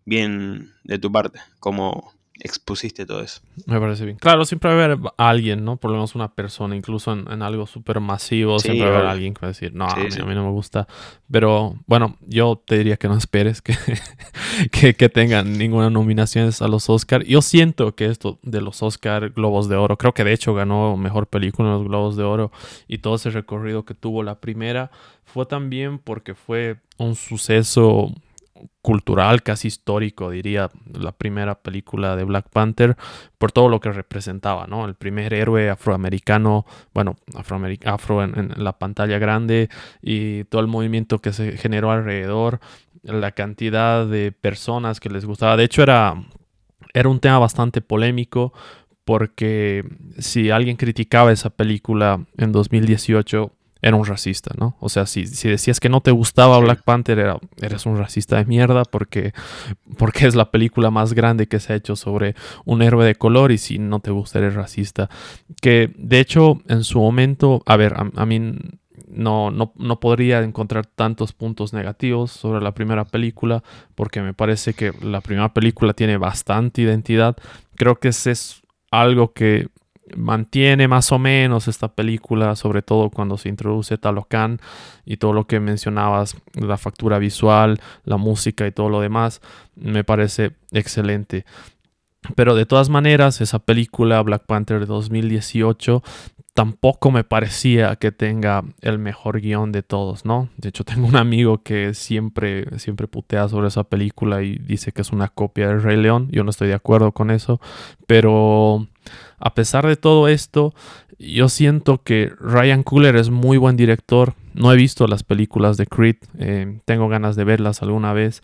bien 0.04 0.72
de 0.84 0.98
tu 0.98 1.12
parte, 1.12 1.40
como 1.60 2.12
expusiste 2.40 3.06
todo 3.06 3.20
eso. 3.22 3.40
Me 3.66 3.78
parece 3.78 4.04
bien. 4.04 4.16
Claro, 4.18 4.44
siempre 4.44 4.74
va 4.74 4.80
a 4.80 4.84
haber 4.84 4.98
alguien, 5.16 5.64
¿no? 5.64 5.76
Por 5.76 5.90
lo 5.90 5.96
menos 5.96 6.14
una 6.14 6.34
persona, 6.34 6.76
incluso 6.76 7.12
en, 7.12 7.42
algo 7.42 7.66
súper 7.66 8.00
masivo, 8.00 8.58
siempre 8.58 8.88
va 8.88 8.96
a 8.96 8.98
haber 8.98 9.10
alguien 9.10 9.34
que 9.34 9.40
va 9.40 9.48
a 9.48 9.50
decir, 9.52 9.74
no, 9.74 9.86
a, 9.86 9.96
mí, 9.96 10.08
no 10.10 10.44
me 10.44 10.50
gusta. 10.50 10.86
Pero 11.30 11.76
bueno, 11.86 12.16
yo 12.26 12.62
te 12.64 12.78
diría 12.78 12.96
que 12.96 13.08
no 13.08 13.16
esperes 13.16 13.62
que, 14.72 14.94
que, 14.94 15.08
tengan 15.08 15.56
ninguna 15.58 15.90
nominación 15.90 16.50
a 16.60 16.68
los 16.68 16.88
Oscar. 16.88 17.24
Yo 17.24 17.42
siento 17.42 17.94
que 17.94 18.06
esto 18.06 18.38
de 18.42 18.60
los 18.60 18.82
Oscar 18.82 19.30
Globos 19.30 19.68
de 19.68 19.76
Oro, 19.76 19.98
creo 19.98 20.14
que 20.14 20.24
de 20.24 20.32
hecho 20.32 20.54
ganó 20.54 20.96
Mejor 20.96 21.26
Película 21.26 21.68
en 21.68 21.74
los 21.74 21.84
Globos 21.84 22.16
de 22.16 22.24
Oro 22.24 22.52
y 22.88 22.98
todo 22.98 23.16
ese 23.16 23.30
recorrido 23.30 23.84
que 23.84 23.94
tuvo 23.94 24.22
la 24.22 24.40
primera 24.40 24.90
fue 25.24 25.46
también 25.46 25.98
porque 25.98 26.34
fue 26.34 26.78
un 26.98 27.14
suceso 27.14 28.12
cultural, 28.82 29.42
casi 29.42 29.68
histórico, 29.68 30.30
diría, 30.30 30.70
la 30.92 31.12
primera 31.12 31.56
película 31.56 32.16
de 32.16 32.24
Black 32.24 32.48
Panther, 32.48 32.96
por 33.38 33.52
todo 33.52 33.68
lo 33.68 33.80
que 33.80 33.92
representaba, 33.92 34.66
¿no? 34.66 34.86
El 34.86 34.94
primer 34.94 35.34
héroe 35.34 35.68
afroamericano, 35.68 36.64
bueno, 36.94 37.16
afro 37.34 38.24
en, 38.24 38.52
la 38.56 38.78
pantalla 38.78 39.18
grande 39.18 39.68
y 40.00 40.44
todo 40.44 40.62
el 40.62 40.66
movimiento 40.66 41.18
que 41.18 41.32
se 41.32 41.56
generó 41.58 41.90
alrededor, 41.90 42.60
la 43.02 43.32
cantidad 43.32 44.06
de 44.06 44.32
personas 44.32 45.00
que 45.00 45.10
les 45.10 45.24
gustaba. 45.26 45.56
De 45.56 45.64
hecho, 45.64 45.82
era, 45.82 46.14
era 46.94 47.08
un 47.08 47.20
tema 47.20 47.38
bastante 47.38 47.82
polémico 47.82 48.52
porque 49.04 49.84
si 50.18 50.50
alguien 50.50 50.76
criticaba 50.76 51.32
esa 51.32 51.50
película 51.50 52.24
en 52.38 52.52
2018, 52.52 53.52
era 53.82 53.96
un 53.96 54.04
racista, 54.04 54.54
¿no? 54.58 54.76
O 54.80 54.88
sea, 54.88 55.06
si, 55.06 55.26
si 55.26 55.48
decías 55.48 55.80
que 55.80 55.88
no 55.88 56.00
te 56.00 56.10
gustaba 56.10 56.58
Black 56.58 56.82
Panther, 56.82 57.18
era, 57.18 57.38
eres 57.60 57.86
un 57.86 57.96
racista 57.96 58.36
de 58.36 58.44
mierda 58.44 58.84
porque, 58.84 59.32
porque 59.96 60.26
es 60.26 60.34
la 60.34 60.50
película 60.50 60.90
más 60.90 61.14
grande 61.14 61.46
que 61.46 61.60
se 61.60 61.72
ha 61.72 61.76
hecho 61.76 61.96
sobre 61.96 62.34
un 62.64 62.82
héroe 62.82 63.06
de 63.06 63.14
color 63.14 63.52
y 63.52 63.58
si 63.58 63.78
no 63.78 64.00
te 64.00 64.10
gusta 64.10 64.38
eres 64.38 64.54
racista. 64.54 65.08
Que 65.60 65.92
de 65.96 66.20
hecho 66.20 66.60
en 66.68 66.84
su 66.84 67.00
momento, 67.00 67.62
a 67.66 67.76
ver, 67.76 67.94
a, 67.94 68.26
mí 68.26 68.54
no, 69.08 69.50
no, 69.50 69.72
no, 69.76 70.00
podría 70.00 70.40
encontrar 70.42 70.86
tantos 70.86 71.32
puntos 71.32 71.72
negativos 71.72 72.30
sobre 72.30 72.62
la 72.62 72.72
primera 72.72 73.04
película 73.04 73.62
porque 73.94 74.20
me 74.20 74.34
parece 74.34 74.74
que 74.74 74.92
la 75.02 75.20
primera 75.20 75.52
película 75.54 75.94
tiene 75.94 76.16
bastante 76.16 76.82
identidad. 76.82 77.36
Creo 77.76 77.96
que 77.96 78.08
ese 78.08 78.32
es 78.32 78.62
algo 78.90 79.32
que 79.32 79.68
mantiene 80.16 80.88
más 80.88 81.12
o 81.12 81.18
menos 81.18 81.68
esta 81.68 81.88
película, 81.88 82.56
sobre 82.56 82.82
todo 82.82 83.10
cuando 83.10 83.36
se 83.38 83.48
introduce 83.48 83.98
Talocan 83.98 84.60
y 85.04 85.16
todo 85.16 85.32
lo 85.32 85.46
que 85.46 85.60
mencionabas, 85.60 86.36
la 86.54 86.76
factura 86.76 87.18
visual, 87.18 87.80
la 88.04 88.16
música 88.16 88.66
y 88.66 88.72
todo 88.72 88.88
lo 88.88 89.00
demás, 89.00 89.40
me 89.76 90.04
parece 90.04 90.52
excelente. 90.72 91.44
Pero 92.34 92.54
de 92.54 92.66
todas 92.66 92.90
maneras, 92.90 93.40
esa 93.40 93.58
película 93.60 94.22
Black 94.22 94.44
Panther 94.46 94.80
de 94.80 94.86
2018 94.86 96.02
tampoco 96.54 97.10
me 97.10 97.24
parecía 97.24 97.96
que 97.96 98.12
tenga 98.12 98.64
el 98.82 98.98
mejor 98.98 99.40
guion 99.40 99.72
de 99.72 99.82
todos, 99.82 100.24
¿no? 100.24 100.48
De 100.56 100.68
hecho, 100.68 100.84
tengo 100.90 101.06
un 101.06 101.16
amigo 101.16 101.62
que 101.62 101.94
siempre, 101.94 102.78
siempre 102.78 103.06
putea 103.08 103.48
sobre 103.48 103.68
esa 103.68 103.84
película 103.84 104.42
y 104.42 104.58
dice 104.58 104.92
que 104.92 105.02
es 105.02 105.12
una 105.12 105.28
copia 105.28 105.68
de 105.68 105.78
Rey 105.78 105.96
León. 105.96 106.28
Yo 106.30 106.44
no 106.44 106.50
estoy 106.50 106.68
de 106.68 106.74
acuerdo 106.74 107.12
con 107.12 107.30
eso, 107.30 107.60
pero 108.06 108.86
a 109.40 109.54
pesar 109.54 109.86
de 109.86 109.96
todo 109.96 110.28
esto, 110.28 110.74
yo 111.18 111.48
siento 111.48 112.02
que 112.02 112.32
Ryan 112.40 112.82
Cooler 112.82 113.16
es 113.16 113.30
muy 113.30 113.58
buen 113.58 113.76
director. 113.76 114.34
No 114.54 114.72
he 114.72 114.76
visto 114.76 115.06
las 115.06 115.22
películas 115.22 115.76
de 115.76 115.86
Creed, 115.86 116.16
eh, 116.38 116.80
tengo 116.84 117.08
ganas 117.08 117.36
de 117.36 117.44
verlas 117.44 117.82
alguna 117.82 118.12
vez, 118.12 118.42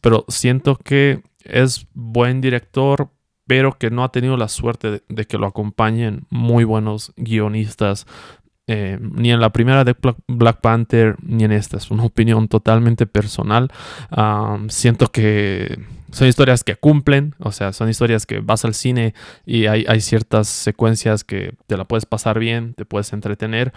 pero 0.00 0.24
siento 0.28 0.76
que 0.76 1.22
es 1.44 1.86
buen 1.94 2.40
director, 2.40 3.10
pero 3.46 3.78
que 3.78 3.90
no 3.90 4.02
ha 4.02 4.12
tenido 4.12 4.36
la 4.36 4.48
suerte 4.48 5.02
de, 5.08 5.24
que 5.26 5.38
lo 5.38 5.46
acompañen 5.46 6.26
muy 6.30 6.64
buenos 6.64 7.12
guionistas. 7.16 8.06
Eh, 8.68 8.98
ni 9.00 9.30
en 9.30 9.38
la 9.38 9.52
primera 9.52 9.84
de 9.84 9.94
Black 10.26 10.60
Panther 10.60 11.14
ni 11.22 11.44
en 11.44 11.52
esta. 11.52 11.76
Es 11.76 11.90
una 11.92 12.02
opinión 12.02 12.48
totalmente 12.48 13.06
personal. 13.06 13.70
Ah, 14.10 14.58
siento 14.68 15.06
que 15.06 15.78
son 16.10 16.28
historias 16.28 16.64
que 16.64 16.76
cumplen, 16.76 17.34
o 17.38 17.52
sea, 17.52 17.72
son 17.72 17.88
historias 17.88 18.26
que 18.26 18.40
vas 18.40 18.64
al 18.64 18.74
cine 18.74 19.14
y 19.44 19.66
hay, 19.66 20.00
ciertas 20.00 20.48
secuencias 20.48 21.24
que 21.24 21.54
te 21.66 21.76
la 21.76 21.84
puedes 21.84 22.06
pasar 22.06 22.38
bien, 22.38 22.74
te 22.74 22.84
puedes 22.84 23.12
entretener, 23.12 23.72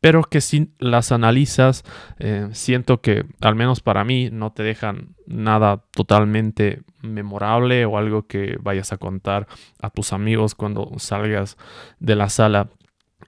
pero 0.00 0.22
que 0.22 0.40
si 0.40 0.70
las 0.78 1.12
analizas, 1.12 1.84
eh, 2.18 2.48
siento 2.52 3.00
que 3.00 3.24
al 3.40 3.54
menos 3.54 3.80
para 3.80 4.04
mí 4.04 4.30
no 4.30 4.52
te 4.52 4.62
dejan 4.62 5.14
nada 5.26 5.84
totalmente 5.92 6.82
memorable 7.02 7.84
o 7.86 7.98
algo 7.98 8.26
que 8.26 8.56
vayas 8.60 8.92
a 8.92 8.98
contar 8.98 9.46
a 9.80 9.90
tus 9.90 10.12
amigos 10.12 10.54
cuando 10.54 10.92
salgas 10.98 11.56
de 12.00 12.16
la 12.16 12.28
sala. 12.28 12.68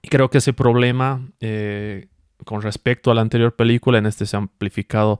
Y 0.01 0.09
creo 0.09 0.29
que 0.29 0.37
ese 0.37 0.53
problema 0.53 1.27
eh, 1.39 2.07
con 2.45 2.61
respecto 2.61 3.11
a 3.11 3.15
la 3.15 3.21
anterior 3.21 3.55
película, 3.55 3.97
en 3.97 4.05
este 4.05 4.25
se 4.25 4.35
ha 4.35 4.39
amplificado 4.39 5.19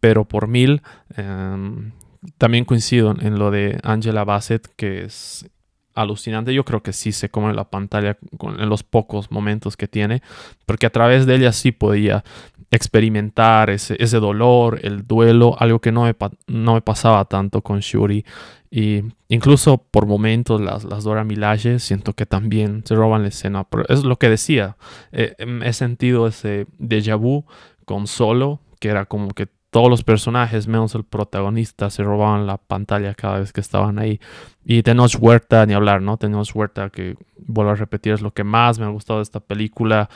pero 0.00 0.24
por 0.24 0.48
mil. 0.48 0.82
Em, 1.16 1.92
también 2.38 2.64
coincido 2.64 3.14
en 3.20 3.38
lo 3.38 3.50
de 3.50 3.78
Angela 3.82 4.24
Bassett, 4.24 4.68
que 4.76 5.04
es 5.04 5.48
alucinante. 5.94 6.54
Yo 6.54 6.64
creo 6.64 6.82
que 6.82 6.92
sí 6.92 7.12
se 7.12 7.30
come 7.30 7.52
la 7.52 7.68
pantalla 7.68 8.16
en 8.58 8.68
los 8.68 8.82
pocos 8.82 9.30
momentos 9.30 9.76
que 9.76 9.88
tiene, 9.88 10.22
porque 10.66 10.86
a 10.86 10.90
través 10.90 11.26
de 11.26 11.36
ella 11.36 11.52
sí 11.52 11.72
podía 11.72 12.24
experimentar 12.70 13.68
ese, 13.68 14.18
dolor, 14.18 14.80
el 14.82 15.06
duelo, 15.06 15.56
algo 15.58 15.80
que 15.80 15.92
no 15.92 16.04
me, 16.04 16.16
no 16.46 16.74
me 16.74 16.80
pasaba 16.80 17.24
tanto 17.26 17.60
con 17.60 17.80
Shuri. 17.80 18.24
Y 18.70 19.02
incluso 19.28 19.76
por 19.76 20.06
momentos 20.06 20.58
las, 20.58 20.84
las 20.84 21.04
Dora 21.04 21.24
Milaje 21.24 21.78
siento 21.78 22.14
que 22.14 22.24
también 22.24 22.82
se 22.86 22.94
roban 22.94 23.22
la 23.22 23.28
escena. 23.28 23.64
Pero 23.64 23.84
es 23.90 24.04
lo 24.04 24.18
que 24.18 24.30
decía. 24.30 24.78
Eh, 25.12 25.34
he 25.62 25.72
sentido 25.74 26.26
ese 26.26 26.66
déjà 26.78 27.16
vu 27.16 27.44
con 27.84 28.06
Solo, 28.06 28.60
que 28.80 28.88
era 28.88 29.04
como 29.04 29.28
que 29.28 29.48
todos 29.72 29.88
los 29.88 30.04
personajes, 30.04 30.68
menos 30.68 30.94
el 30.94 31.02
protagonista, 31.02 31.88
se 31.88 32.02
robaban 32.02 32.46
la 32.46 32.58
pantalla 32.58 33.14
cada 33.14 33.38
vez 33.38 33.54
que 33.54 33.62
estaban 33.62 33.98
ahí. 33.98 34.20
Y 34.66 34.82
Tenoch 34.82 35.16
Huerta, 35.18 35.64
ni 35.64 35.72
hablar, 35.72 36.02
¿no? 36.02 36.18
Tenoch 36.18 36.54
Huerta, 36.54 36.90
que 36.90 37.16
vuelvo 37.38 37.70
a 37.72 37.74
repetir, 37.74 38.12
es 38.12 38.20
lo 38.20 38.34
que 38.34 38.44
más 38.44 38.78
me 38.78 38.84
ha 38.84 38.90
gustado 38.90 39.20
de 39.20 39.22
esta 39.22 39.40
película. 39.40 40.10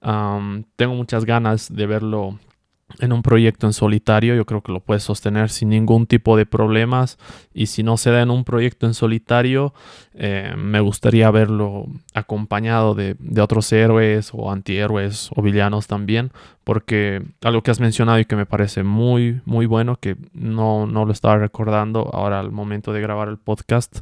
tengo 0.00 0.94
muchas 0.94 1.24
ganas 1.24 1.74
de 1.74 1.86
verlo 1.86 2.38
en 2.98 3.12
un 3.12 3.22
proyecto 3.22 3.66
en 3.66 3.72
solitario, 3.72 4.34
yo 4.34 4.44
creo 4.44 4.62
que 4.62 4.72
lo 4.72 4.80
puedes 4.80 5.02
sostener 5.02 5.50
sin 5.50 5.68
ningún 5.68 6.06
tipo 6.06 6.36
de 6.36 6.46
problemas. 6.46 7.18
Y 7.54 7.66
si 7.66 7.82
no 7.82 7.96
se 7.96 8.10
da 8.10 8.22
en 8.22 8.30
un 8.30 8.44
proyecto 8.44 8.86
en 8.86 8.94
solitario, 8.94 9.72
eh, 10.14 10.54
me 10.56 10.80
gustaría 10.80 11.30
verlo 11.30 11.86
acompañado 12.14 12.94
de, 12.94 13.16
otros 13.40 13.72
héroes 13.72 14.30
o 14.32 14.50
antihéroes 14.50 15.30
o 15.34 15.42
villanos 15.42 15.86
también. 15.86 16.32
Porque 16.64 17.22
algo 17.42 17.62
que 17.62 17.70
has 17.70 17.80
mencionado 17.80 18.18
y 18.18 18.24
que 18.24 18.36
me 18.36 18.46
parece 18.46 18.82
muy, 18.82 19.40
muy 19.44 19.66
bueno, 19.66 19.96
que 19.96 20.16
no, 20.32 20.86
no 20.86 21.04
lo 21.04 21.12
estaba 21.12 21.38
recordando 21.38 22.10
ahora 22.12 22.40
al 22.40 22.50
momento 22.50 22.92
de 22.92 23.00
grabar 23.00 23.28
el 23.28 23.38
podcast, 23.38 24.00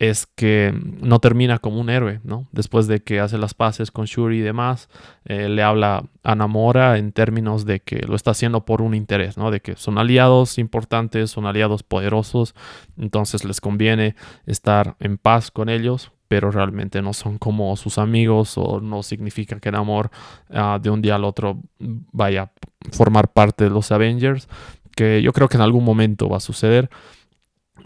es 0.00 0.26
que 0.26 0.74
no 1.02 1.20
termina 1.20 1.58
como 1.58 1.78
un 1.78 1.90
héroe, 1.90 2.20
¿no? 2.24 2.48
Después 2.52 2.86
de 2.86 3.02
que 3.02 3.20
hace 3.20 3.36
las 3.36 3.52
paces 3.52 3.90
con 3.90 4.06
Shuri 4.06 4.38
y 4.38 4.40
demás, 4.40 4.88
eh, 5.26 5.50
le 5.50 5.62
habla 5.62 6.06
a 6.22 6.34
Namora 6.34 6.96
en 6.96 7.12
términos 7.12 7.66
de 7.66 7.80
que 7.80 7.98
lo 7.98 8.16
está 8.16 8.30
haciendo 8.30 8.64
por 8.64 8.80
un 8.80 8.94
interés, 8.94 9.36
¿no? 9.36 9.50
De 9.50 9.60
que 9.60 9.76
son 9.76 9.98
aliados 9.98 10.56
importantes, 10.56 11.30
son 11.30 11.44
aliados 11.44 11.82
poderosos, 11.82 12.54
entonces 12.96 13.44
les 13.44 13.60
conviene 13.60 14.16
estar 14.46 14.96
en 15.00 15.18
paz 15.18 15.50
con 15.50 15.68
ellos, 15.68 16.12
pero 16.28 16.50
realmente 16.50 17.02
no 17.02 17.12
son 17.12 17.36
como 17.36 17.76
sus 17.76 17.98
amigos 17.98 18.56
o 18.56 18.80
no 18.80 19.02
significa 19.02 19.60
que 19.60 19.68
el 19.68 19.74
amor 19.74 20.10
ah, 20.48 20.78
de 20.80 20.88
un 20.88 21.02
día 21.02 21.16
al 21.16 21.24
otro 21.24 21.58
vaya 21.78 22.44
a 22.44 22.50
formar 22.90 23.28
parte 23.34 23.64
de 23.64 23.70
los 23.70 23.92
Avengers, 23.92 24.48
que 24.96 25.20
yo 25.20 25.34
creo 25.34 25.48
que 25.48 25.58
en 25.58 25.62
algún 25.62 25.84
momento 25.84 26.26
va 26.30 26.38
a 26.38 26.40
suceder 26.40 26.88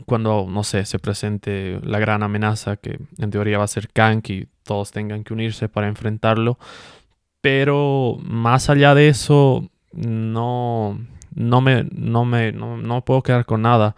cuando, 0.04 0.46
no 0.48 0.64
sé, 0.64 0.84
se 0.84 0.98
presente 0.98 1.80
la 1.82 1.98
gran 1.98 2.22
amenaza 2.22 2.76
que 2.76 2.98
en 3.18 3.30
teoría 3.30 3.58
va 3.58 3.64
a 3.64 3.68
ser 3.68 3.88
Kang 3.88 4.22
y 4.28 4.46
todos 4.62 4.90
tengan 4.90 5.24
que 5.24 5.32
unirse 5.32 5.68
para 5.68 5.88
enfrentarlo. 5.88 6.58
Pero 7.40 8.16
más 8.22 8.70
allá 8.70 8.94
de 8.94 9.08
eso, 9.08 9.68
no, 9.92 10.98
no 11.34 11.60
me, 11.60 11.84
no 11.92 12.24
me, 12.24 12.52
no, 12.52 13.04
puedo 13.04 13.22
quedar 13.22 13.44
con 13.44 13.62
nada. 13.62 13.94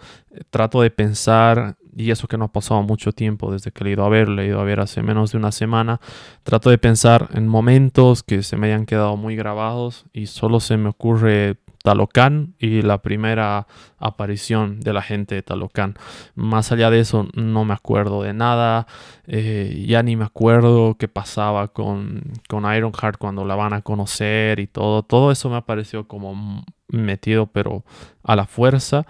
Trato 0.51 0.83
de 0.83 0.91
pensar, 0.91 1.77
y 1.97 2.11
eso 2.11 2.29
que 2.29 2.39
no 2.39 2.47
ha 2.47 2.53
pasado 2.53 2.83
mucho 2.83 3.13
tiempo 3.13 3.53
desde 3.53 3.71
que 3.71 3.85
he 3.85 3.93
ido 3.93 4.05
a 4.05 4.09
ver, 4.09 4.29
le 4.29 4.43
he 4.43 4.47
ido 4.49 4.61
a 4.61 4.65
ver 4.65 4.81
hace 4.81 5.03
menos 5.03 5.33
de 5.33 5.39
una 5.39 5.53
semana. 5.53 6.01
Trato 6.43 6.71
de 6.71 6.79
pensar 6.79 7.29
en 7.35 7.47
momentos 7.47 8.23
que 8.23 8.43
se 8.43 8.57
me 8.57 8.67
hayan 8.67 8.87
quedado 8.87 9.17
muy 9.17 9.37
grabados 9.37 10.07
y 10.13 10.27
solo 10.27 10.61
se 10.61 10.77
me 10.77 10.89
ocurre 10.89 11.57
Talocan 11.87 12.57
y 12.59 12.83
la 12.83 12.99
primera 13.01 13.69
aparición 13.99 14.81
de 14.81 14.93
la 14.93 15.03
gente 15.03 15.37
de 15.37 15.43
Talocan. 15.43 15.95
Más 16.35 16.73
allá 16.73 16.91
de 16.91 16.99
eso, 16.99 17.29
no 17.35 17.65
me 17.65 17.75
acuerdo 17.75 18.25
de 18.25 18.33
nada. 18.33 18.89
Eh, 19.29 19.85
ya 19.87 20.03
ni 20.03 20.17
me 20.17 20.25
acuerdo 20.25 20.97
qué 20.99 21.07
pasaba 21.07 21.69
con, 21.69 22.33
con 22.49 22.65
Ironheart 22.65 23.19
cuando 23.19 23.45
la 23.45 23.55
van 23.55 23.73
a 23.73 23.83
conocer 23.83 24.59
y 24.59 24.67
todo. 24.67 25.05
Todo 25.05 25.31
eso 25.31 25.49
me 25.49 25.59
ha 25.59 25.61
parecido 25.61 26.09
como 26.09 26.65
metido, 26.89 27.47
pero 27.47 27.85
a 28.25 28.35
la 28.35 28.47
fuerza. 28.47 29.07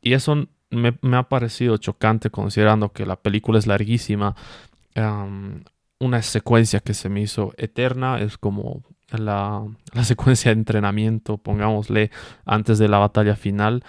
Y 0.00 0.12
eso 0.12 0.46
me, 0.70 0.96
ha 1.16 1.28
parecido 1.28 1.78
chocante 1.78 2.30
considerando 2.30 2.92
que 2.92 3.06
la 3.06 3.16
película 3.16 3.58
es 3.58 3.66
larguísima. 3.66 4.36
una 5.98 6.22
secuencia 6.22 6.78
que 6.78 6.94
se 6.94 7.08
me 7.08 7.22
hizo 7.22 7.54
eterna 7.56 8.20
es 8.20 8.38
como 8.38 8.84
la, 9.18 9.64
secuencia 10.02 10.50
de 10.50 10.58
entrenamiento, 10.58 11.38
pongámosle, 11.38 12.10
antes 12.44 12.78
de 12.78 12.88
la 12.88 12.98
batalla 12.98 13.36
final, 13.36 13.84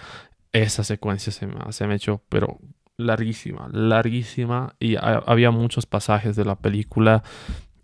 esa 0.52 0.84
secuencia 0.84 1.32
se 1.32 1.46
me, 1.46 1.72
se 1.72 1.86
me 1.86 1.94
echó, 1.94 2.22
pero 2.28 2.58
larguísima, 2.96 3.68
larguísima. 3.72 4.74
Y 4.78 4.96
había 5.00 5.50
muchos 5.50 5.86
pasajes 5.86 6.36
de 6.36 6.44
la 6.44 6.56
película 6.56 7.22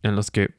en 0.02 0.16
los 0.16 0.30
que 0.30 0.54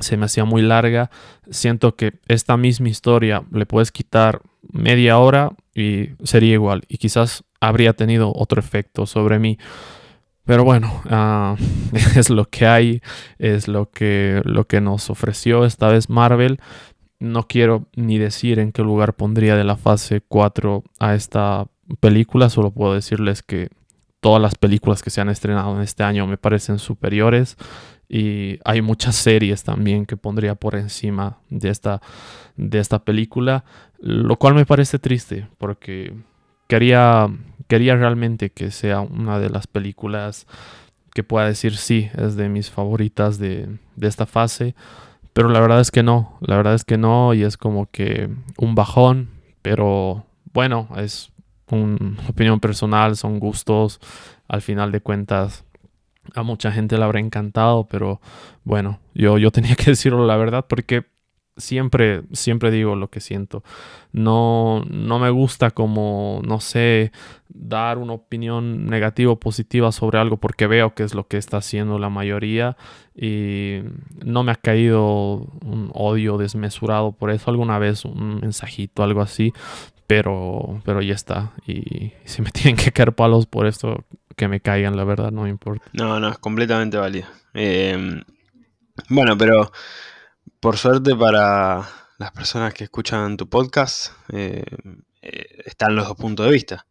se 0.00 0.16
me 0.16 0.26
hacía 0.26 0.44
muy 0.44 0.62
larga. 0.62 1.10
Siento 1.50 1.96
que 1.96 2.14
esta 2.28 2.56
misma 2.56 2.88
historia 2.88 3.44
le 3.52 3.66
puedes 3.66 3.92
quitar 3.92 4.42
media 4.72 5.18
hora 5.18 5.50
y 5.74 6.10
sería 6.24 6.54
igual. 6.54 6.82
Y 6.88 6.98
quizás 6.98 7.44
habría 7.60 7.92
tenido 7.92 8.32
otro 8.34 8.60
efecto 8.60 9.06
sobre 9.06 9.38
mí. 9.38 9.58
Pero 10.44 10.64
bueno, 10.64 11.02
ah, 11.08 11.56
es 12.16 12.30
lo 12.30 12.44
que 12.46 12.66
hay, 12.66 13.00
es 13.38 13.68
lo 13.68 13.90
que, 13.90 14.42
lo 14.44 14.66
que 14.66 14.80
nos 14.80 15.10
ofreció 15.10 15.64
esta 15.64 15.88
vez 15.88 16.10
Marvel. 16.10 16.60
No 17.18 17.46
quiero 17.46 17.86
ni 17.96 18.18
decir 18.18 18.58
en 18.58 18.72
qué 18.72 18.82
lugar 18.82 19.14
pondría 19.14 19.56
de 19.56 19.64
la 19.64 19.76
fase 19.76 20.20
4 20.20 20.84
a 20.98 21.14
esta 21.14 21.66
película, 22.00 22.50
solo 22.50 22.70
puedo 22.70 22.94
decirles 22.94 23.42
que 23.42 23.70
todas 24.20 24.40
las 24.40 24.54
películas 24.54 25.02
que 25.02 25.10
se 25.10 25.20
han 25.20 25.28
estrenado 25.28 25.74
en 25.76 25.82
este 25.82 26.02
año 26.02 26.26
me 26.26 26.38
parecen 26.38 26.78
superiores 26.78 27.56
y 28.08 28.58
hay 28.64 28.82
muchas 28.82 29.16
series 29.16 29.64
también 29.64 30.06
que 30.06 30.16
pondría 30.16 30.54
por 30.54 30.76
encima 30.76 31.38
de 31.50 31.70
esta, 31.70 32.00
de 32.56 32.78
esta 32.78 33.04
película, 33.04 33.64
lo 33.98 34.36
cual 34.38 34.54
me 34.54 34.66
parece 34.66 34.98
triste 34.98 35.48
porque 35.58 36.14
quería 36.68 37.28
quería 37.74 37.96
realmente 37.96 38.50
que 38.50 38.70
sea 38.70 39.00
una 39.00 39.40
de 39.40 39.50
las 39.50 39.66
películas 39.66 40.46
que 41.12 41.24
pueda 41.24 41.46
decir 41.46 41.76
sí, 41.76 42.08
es 42.16 42.36
de 42.36 42.48
mis 42.48 42.70
favoritas 42.70 43.40
de, 43.40 43.68
esta 44.00 44.26
fase. 44.26 44.76
Pero 45.32 45.48
la 45.48 45.58
verdad 45.58 45.80
es 45.80 45.90
que 45.90 46.04
no, 46.04 46.38
la 46.40 46.56
verdad 46.56 46.74
es 46.74 46.84
que 46.84 46.98
no 46.98 47.34
y 47.34 47.42
es 47.42 47.56
como 47.56 47.90
que 47.90 48.30
un 48.58 48.76
bajón, 48.76 49.30
pero 49.60 50.24
bueno, 50.52 50.88
es 50.96 51.32
una 51.68 52.16
opinión 52.28 52.60
personal, 52.60 53.16
son 53.16 53.40
gustos, 53.40 53.98
al 54.46 54.62
final 54.62 54.92
de 54.92 55.00
cuentas 55.00 55.64
a 56.36 56.44
mucha 56.44 56.70
gente 56.70 56.96
le 56.96 57.02
habrá 57.02 57.18
encantado, 57.18 57.88
pero 57.88 58.20
bueno, 58.62 59.00
yo, 59.14 59.36
yo 59.36 59.50
tenía 59.50 59.74
que 59.74 59.86
decirlo 59.90 60.24
la 60.28 60.36
verdad 60.36 60.64
porque 60.68 61.06
siempre, 61.56 62.22
siempre 62.32 62.70
digo 62.70 62.96
lo 62.96 63.08
que 63.08 63.20
siento. 63.20 63.62
No, 64.12 64.84
no 64.88 65.18
me 65.18 65.30
gusta 65.30 65.70
como, 65.70 66.40
no 66.44 66.60
sé, 66.60 67.12
dar 67.48 67.98
una 67.98 68.14
opinión 68.14 68.86
negativa 68.86 69.32
o 69.32 69.40
positiva 69.40 69.92
sobre 69.92 70.18
algo 70.18 70.36
porque 70.36 70.66
veo 70.66 70.94
que 70.94 71.04
es 71.04 71.14
lo 71.14 71.26
que 71.26 71.36
está 71.36 71.58
haciendo 71.58 71.98
la 71.98 72.08
mayoría 72.08 72.76
y 73.16 73.80
no 74.24 74.42
me 74.42 74.52
ha 74.52 74.56
caído 74.56 75.46
un 75.64 75.90
odio 75.94 76.38
desmesurado 76.38 77.12
por 77.12 77.30
eso 77.30 77.50
alguna 77.50 77.78
vez, 77.78 78.04
un 78.04 78.40
mensajito, 78.40 79.02
algo 79.02 79.20
así, 79.20 79.52
pero, 80.06 80.80
pero 80.84 81.02
ya 81.02 81.14
está. 81.14 81.52
Y 81.66 82.12
si 82.24 82.42
me 82.42 82.50
tienen 82.52 82.76
que 82.76 82.92
caer 82.92 83.12
palos 83.14 83.46
por 83.46 83.66
esto, 83.66 84.04
que 84.36 84.48
me 84.48 84.60
caigan, 84.60 84.96
la 84.96 85.04
verdad, 85.04 85.30
no 85.30 85.46
importa. 85.46 85.84
No, 85.92 86.18
no, 86.18 86.28
es 86.28 86.38
completamente 86.38 86.96
válido. 86.96 87.28
Eh, 87.54 88.22
bueno, 89.08 89.36
pero 89.36 89.70
por 90.64 90.78
suerte 90.78 91.14
para 91.14 91.86
las 92.16 92.32
personas 92.32 92.72
que 92.72 92.84
escuchan 92.84 93.36
tu 93.36 93.50
podcast, 93.50 94.12
eh, 94.32 94.64
eh, 95.20 95.62
están 95.66 95.94
los 95.94 96.08
dos 96.08 96.16
puntos 96.16 96.46
de 96.46 96.52
vista. 96.52 96.86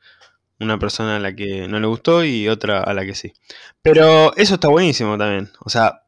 Una 0.60 0.78
persona 0.78 1.16
a 1.16 1.20
la 1.20 1.36
que 1.36 1.68
no 1.68 1.80
le 1.80 1.88
gustó 1.88 2.24
y 2.24 2.48
otra 2.50 2.84
a 2.84 2.94
la 2.94 3.04
que 3.04 3.16
sí. 3.16 3.34
Pero 3.82 4.36
eso 4.36 4.54
está 4.54 4.68
buenísimo 4.68 5.18
también. 5.18 5.50
O 5.60 5.72
sea, 5.72 6.04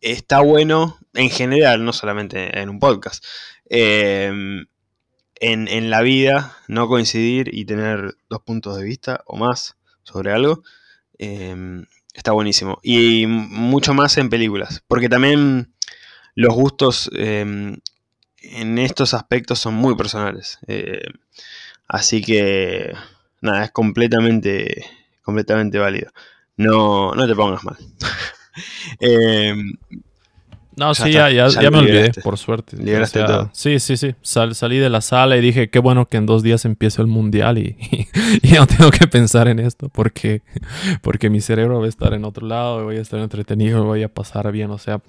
está 0.00 0.40
bueno 0.40 0.98
en 1.14 1.30
general, 1.30 1.84
no 1.84 1.92
solamente 1.92 2.58
en 2.60 2.70
un 2.70 2.80
podcast. 2.80 3.24
Em, 3.66 4.66
en, 5.36 5.90
la 5.90 6.02
vida, 6.02 6.56
no 6.66 6.88
coincidir 6.88 7.54
y 7.54 7.66
tener 7.66 8.16
dos 8.28 8.40
puntos 8.40 8.76
de 8.78 8.82
vista 8.82 9.22
o 9.26 9.36
más 9.36 9.76
sobre 10.02 10.32
algo, 10.32 10.64
em, 11.18 11.86
está 12.14 12.32
buenísimo. 12.32 12.80
Y 12.82 13.28
mucho 13.28 13.94
más 13.94 14.18
en 14.18 14.28
películas. 14.28 14.82
Porque 14.88 15.08
también 15.08 15.75
los 16.36 16.54
gustos 16.54 17.10
em, 17.14 17.78
en 18.42 18.78
estos 18.78 19.14
aspectos 19.14 19.58
son 19.58 19.74
muy 19.74 19.96
personales. 19.96 20.58
Eh, 20.68 21.02
así 21.88 22.22
que, 22.22 22.92
nada, 23.40 23.64
es 23.64 23.70
completamente, 23.72 24.84
completamente 25.22 25.78
válido. 25.78 26.12
No, 26.56 27.12
no 27.14 27.26
te 27.26 27.34
pongas 27.34 27.64
mal. 27.64 27.76
Em, 29.00 29.74
no, 30.76 30.94
sí, 30.94 31.12
ya, 31.12 31.28
ya, 31.30 31.70
me 31.70 31.78
olvidé, 31.78 32.10
por 32.22 32.38
suerte. 32.38 32.78
Sí, 33.52 33.78
sí, 33.80 33.96
sí. 33.98 34.14
salí 34.22 34.78
de 34.78 34.88
la 34.88 35.02
sala 35.02 35.36
y 35.36 35.42
dije, 35.42 35.68
qué 35.68 35.78
bueno 35.78 36.06
que 36.06 36.16
en 36.16 36.24
dos 36.24 36.42
días 36.42 36.64
empiece 36.64 37.02
el 37.02 37.08
mundial 37.08 37.58
y, 37.58 37.76
y, 38.42 38.52
no 38.52 38.66
tengo 38.66 38.90
que 38.90 39.06
pensar 39.06 39.48
en 39.48 39.58
esto 39.58 39.90
porque, 39.90 40.42
porque 41.02 41.28
mi 41.28 41.42
cerebro 41.42 41.80
va 41.80 41.86
a 41.86 41.88
estar 41.88 42.14
en 42.14 42.24
otro 42.24 42.46
lado, 42.46 42.84
voy 42.84 42.96
a 42.96 43.00
estar 43.02 43.20
entretenido, 43.20 43.84
voy 43.84 44.02
a 44.02 44.08
pasar 44.08 44.50
bien. 44.52 44.70
O 44.70 44.78
sea, 44.78 45.02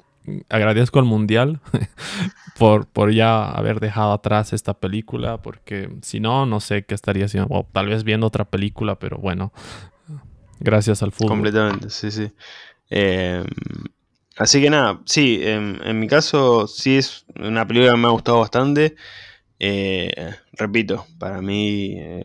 agradezco 0.49 0.99
al 0.99 1.05
mundial 1.05 1.59
por, 2.57 2.87
por 2.87 3.11
ya 3.11 3.49
haber 3.49 3.79
dejado 3.79 4.13
atrás 4.13 4.53
esta 4.53 4.73
película, 4.73 5.41
porque 5.41 5.89
si 6.01 6.19
no, 6.19 6.45
no 6.45 6.59
sé 6.59 6.85
qué 6.85 6.95
estaría 6.95 7.25
haciendo, 7.25 7.47
o 7.53 7.65
tal 7.71 7.87
vez 7.87 8.03
viendo 8.03 8.27
otra 8.27 8.45
película, 8.45 8.99
pero 8.99 9.17
bueno, 9.17 9.51
gracias 10.59 11.03
al 11.03 11.11
fútbol. 11.11 11.29
Completamente, 11.29 11.89
sí, 11.89 12.11
sí. 12.11 12.31
Em, 12.89 13.45
así 14.37 14.61
que 14.61 14.69
nada, 14.69 15.01
sí, 15.05 15.39
en, 15.43 15.99
mi 15.99 16.07
caso 16.07 16.67
sí 16.67 16.97
es 16.97 17.25
una 17.39 17.67
película 17.67 17.93
que 17.93 17.97
me 17.97 18.07
ha 18.07 18.11
gustado 18.11 18.39
bastante. 18.39 18.95
Eh, 19.59 20.33
repito, 20.53 21.05
para 21.17 21.41
mí, 21.41 21.95
eh, 21.97 22.23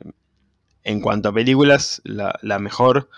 en 0.85 1.01
cuanto 1.01 1.29
a 1.29 1.33
películas, 1.33 2.03
la, 2.05 2.59
mejor 2.59 3.09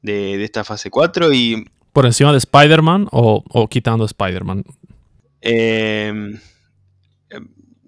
de, 0.00 0.38
de 0.38 0.44
esta 0.44 0.64
fase 0.64 0.90
4 0.90 1.32
y 1.32 1.66
¿Por 1.92 2.06
encima 2.06 2.32
de 2.32 2.38
Spider-Man 2.38 3.08
o, 3.10 3.68
quitando 3.68 4.04
Spider-Man? 4.04 4.64
Em, 5.40 6.38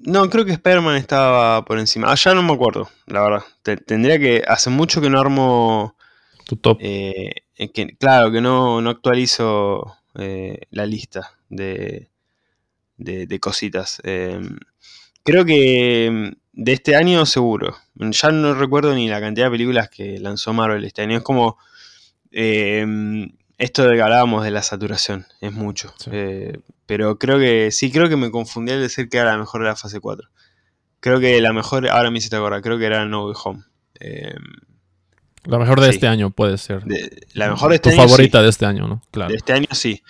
No, 0.06 0.28
creo 0.28 0.44
que 0.44 0.52
Spider-Man 0.52 0.96
estaba 0.96 1.64
por 1.64 1.78
encima. 1.78 2.12
Ah, 2.12 2.14
ya 2.14 2.34
no 2.34 2.42
me 2.42 2.52
acuerdo, 2.52 2.90
la 3.06 3.22
verdad. 3.22 3.44
tendría 3.86 4.18
que. 4.18 4.42
Hace 4.46 4.68
mucho 4.68 5.00
que 5.00 5.08
no 5.08 5.18
armo. 5.18 5.96
Tu 6.44 6.56
top. 6.56 6.78
Eh, 6.80 7.32
que, 7.72 7.96
claro, 7.96 8.30
que 8.30 8.42
no, 8.42 8.82
no 8.82 8.90
actualizo 8.90 9.96
eh, 10.18 10.60
la 10.70 10.84
lista 10.84 11.30
de, 11.48 12.10
de, 12.98 13.40
cositas. 13.40 14.02
Em, 14.04 14.58
creo 15.22 15.46
que 15.46 16.34
de 16.52 16.72
este 16.72 16.96
año 16.96 17.24
seguro. 17.24 17.74
Ya 17.94 18.30
no 18.30 18.54
recuerdo 18.54 18.94
ni 18.94 19.08
la 19.08 19.20
cantidad 19.20 19.46
de 19.46 19.52
películas 19.52 19.88
que 19.88 20.18
lanzó 20.18 20.52
Marvel 20.52 20.84
este 20.84 21.00
año. 21.02 21.16
Es 21.16 21.22
como 21.22 21.56
em, 22.30 23.30
esto 23.58 23.86
de 23.86 23.96
que 23.96 24.02
hablábamos 24.02 24.44
de 24.44 24.50
la 24.50 24.62
saturación. 24.62 25.26
Es 25.40 25.52
mucho. 25.52 25.94
Eh, 26.10 26.58
pero 26.86 27.18
creo 27.18 27.38
que 27.38 27.70
sí, 27.70 27.90
creo 27.90 28.08
que 28.08 28.16
me 28.16 28.30
confundí 28.30 28.72
al 28.72 28.80
decir 28.80 29.08
que 29.08 29.18
era 29.18 29.32
la 29.32 29.38
mejor 29.38 29.62
de 29.62 29.68
la 29.68 29.76
fase 29.76 30.00
4. 30.00 30.28
Creo 31.00 31.20
que 31.20 31.40
la 31.40 31.52
mejor, 31.52 31.88
ahora 31.88 32.10
me 32.10 32.18
hiciste 32.18 32.36
acordar, 32.36 32.62
creo 32.62 32.78
que 32.78 32.86
era 32.86 33.04
No 33.04 33.26
Way 33.26 33.34
Home. 33.44 33.62
Em, 34.00 34.42
la 35.44 35.58
mejor 35.58 35.80
de 35.80 35.90
este 35.90 36.06
año 36.06 36.30
puede 36.30 36.58
ser. 36.58 36.82
la 37.34 37.50
mejor 37.50 37.70
de 37.70 37.76
este 37.76 37.90
tu 37.90 37.96
favorita 37.96 38.42
de 38.42 38.48
este 38.48 38.66
año, 38.66 38.88
¿no? 38.88 39.02
Claro. 39.10 39.30
De 39.30 39.36
este 39.36 39.52
año 39.52 39.68
sí. 39.72 40.02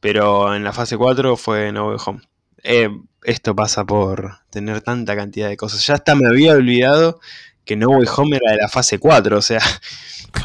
Pero 0.00 0.54
en 0.54 0.62
la 0.62 0.72
fase 0.72 0.96
4 0.96 1.36
fue 1.36 1.72
No 1.72 1.88
Way 1.88 1.98
Home. 2.06 2.20
Eh, 2.62 2.88
esto 3.24 3.56
pasa 3.56 3.84
por 3.84 4.38
tener 4.50 4.80
tanta 4.82 5.16
cantidad 5.16 5.48
de 5.48 5.56
cosas. 5.56 5.84
Ya 5.84 5.94
hasta 5.94 6.14
me 6.14 6.28
había 6.28 6.52
olvidado 6.52 7.20
que 7.64 7.76
No 7.76 7.88
Way 7.88 8.06
Home 8.16 8.36
era 8.36 8.52
de 8.52 8.58
la 8.58 8.68
fase 8.68 8.98
4. 8.98 9.36
O 9.36 9.42
sea, 9.42 9.60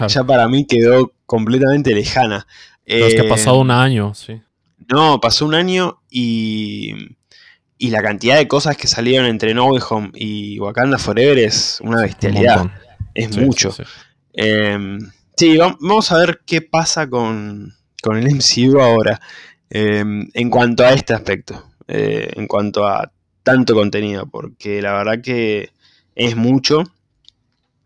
ya 0.08 0.24
para 0.24 0.48
mí 0.48 0.66
quedó 0.66 1.14
completamente 1.26 1.94
lejana. 1.94 2.48
es 2.86 3.14
que 3.14 3.22
ha 3.22 3.30
pasado 3.30 3.60
un 3.60 3.72
año, 3.72 4.14
sí. 4.14 4.42
No, 4.88 5.20
pasó 5.20 5.46
un 5.46 5.56
año 5.56 6.02
y. 6.10 6.94
Y 7.78 7.90
la 7.90 8.04
cantidad 8.04 8.38
de 8.38 8.48
cosas 8.48 8.78
que 8.78 8.86
salieron 8.86 9.26
entre 9.26 9.56
No 9.56 9.66
Way 9.66 9.82
Home 9.90 10.12
y 10.14 10.60
Wakanda 10.60 11.00
Forever 11.00 11.40
es 11.40 11.80
una 11.82 12.02
bestialidad. 12.02 12.70
es 13.16 13.36
mucho. 13.36 13.72
Sí, 13.72 13.84
em, 14.34 15.00
vamos 15.80 16.12
a 16.12 16.18
ver 16.20 16.42
qué 16.46 16.62
pasa 16.62 17.10
con, 17.10 17.74
con 18.04 18.18
el 18.18 18.26
MCU 18.36 18.80
ahora. 18.80 19.20
Em, 19.72 20.30
en 20.36 20.50
cuanto 20.52 20.84
a 20.84 20.92
este 20.92 21.16
aspecto. 21.16 21.72
Eh, 21.88 22.32
en 22.36 22.48
cuanto 22.48 22.88
a 22.88 23.12
tanto 23.44 23.74
contenido, 23.74 24.26
porque 24.26 24.82
la 24.82 24.94
verdad 24.94 25.22
que 25.22 25.72
es 26.16 26.36
mucho. 26.36 26.84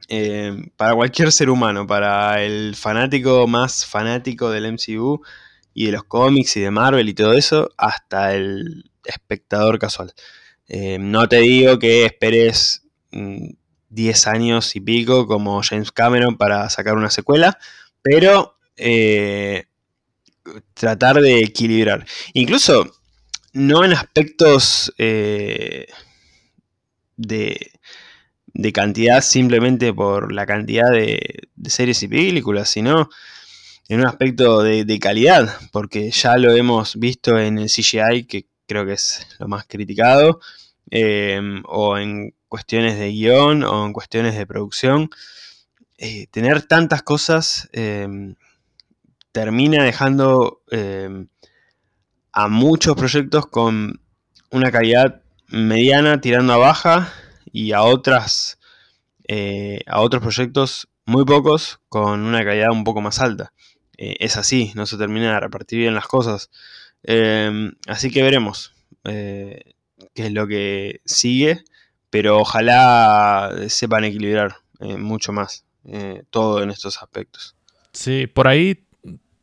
Eh, 0.08 0.70
para 0.78 0.94
cualquier 0.94 1.32
ser 1.32 1.50
humano, 1.50 1.88
para 1.88 2.44
el 2.44 2.76
fanático 2.76 3.48
más 3.48 3.86
fanático 3.86 4.52
del 4.52 4.72
MCU 4.74 5.22
y 5.74 5.88
de 5.88 5.92
los 5.92 6.04
cómics 6.04 6.58
y 6.58 6.62
de 6.62 6.72
Marvel 6.72 7.10
y 7.10 7.14
todo 7.14 7.34
eso, 7.34 7.72
hasta 7.78 8.36
el 8.36 8.92
espectador 9.04 9.80
casual. 9.80 10.14
Eh, 10.68 10.98
no 11.00 11.28
te 11.28 11.38
digo 11.38 11.80
que 11.80 12.06
esperes 12.06 12.84
10 13.12 14.26
mm, 14.26 14.30
años 14.30 14.76
y 14.76 14.82
pico 14.82 15.28
como 15.28 15.62
James 15.64 15.92
Cameron 15.92 16.38
para 16.38 16.70
sacar 16.70 16.96
una 16.96 17.10
secuela, 17.10 17.58
pero 18.02 18.56
tratar 20.74 21.22
de 21.22 21.40
equilibrar. 21.40 22.06
Incluso 22.34 22.92
no 23.54 23.84
en 23.86 23.94
aspectos 23.94 24.94
eh, 24.98 25.88
de, 27.16 27.72
de, 28.56 28.72
cantidad 28.74 29.22
simplemente 29.22 29.94
por 29.94 30.32
la 30.32 30.46
cantidad 30.46 30.90
de, 30.92 31.50
series 31.66 32.02
y 32.04 32.08
películas, 32.08 32.70
sino 32.70 33.10
en 33.88 34.00
un 34.00 34.08
aspecto 34.08 34.64
de, 34.64 35.00
calidad, 35.00 35.58
porque 35.72 36.12
ya 36.12 36.38
lo 36.38 36.54
hemos 36.54 36.98
visto 36.98 37.38
en 37.38 37.60
el 37.60 37.70
CGI, 37.70 38.26
que 38.26 38.48
creo 38.66 38.86
que 38.86 38.94
es 38.94 39.28
lo 39.40 39.48
más 39.48 39.66
criticado, 39.68 40.40
em, 40.90 41.64
o 41.66 41.98
en 41.98 42.34
cuestiones 42.48 42.98
de 42.98 43.12
guion, 43.12 43.64
o 43.64 43.86
en 43.86 43.94
cuestiones 43.94 44.36
de 44.38 44.48
producción. 44.48 45.10
Eh, 45.98 46.28
tener 46.32 46.64
tantas 46.64 47.04
cosas 47.04 47.70
em, 47.74 48.36
termina 49.32 49.84
dejando 49.84 50.62
em, 50.72 51.28
a 52.32 52.48
muchos 52.48 52.96
proyectos 52.96 53.48
con 53.48 54.02
una 54.52 54.72
calidad 54.72 55.22
mediana 55.48 56.20
tirando 56.22 56.54
a 56.54 56.58
baja 56.58 57.14
y 57.52 57.72
a 57.72 57.84
otras 57.84 58.58
eh, 59.28 59.82
a 59.88 60.02
otros 60.02 60.22
proyectos 60.22 60.88
muy 61.06 61.26
pocos 61.26 61.80
con 61.90 62.22
una 62.22 62.44
calidad 62.44 62.72
un 62.72 62.84
poco 62.84 63.02
más 63.02 63.20
alta. 63.20 63.54
Eh, 63.98 64.18
es 64.20 64.38
así, 64.38 64.72
no 64.76 64.86
se 64.86 64.98
termina 64.98 65.34
de 65.34 65.40
repartir 65.40 65.80
bien 65.80 65.96
las 65.96 66.08
cosas. 66.08 66.50
Em, 67.04 67.74
así 67.88 68.12
que 68.12 68.24
veremos 68.24 68.74
eh, 69.04 69.74
qué 70.14 70.28
es 70.28 70.32
lo 70.32 70.48
que 70.48 71.02
sigue, 71.06 71.64
pero 72.10 72.40
ojalá 72.40 73.52
sepan 73.68 74.06
equilibrar 74.06 74.58
mucho 74.80 75.32
más 75.32 75.64
todo 76.32 76.62
en 76.64 76.70
estos 76.70 77.02
aspectos. 77.02 77.56
Sí, 77.94 78.28
por 78.28 78.48
ahí 78.48 78.86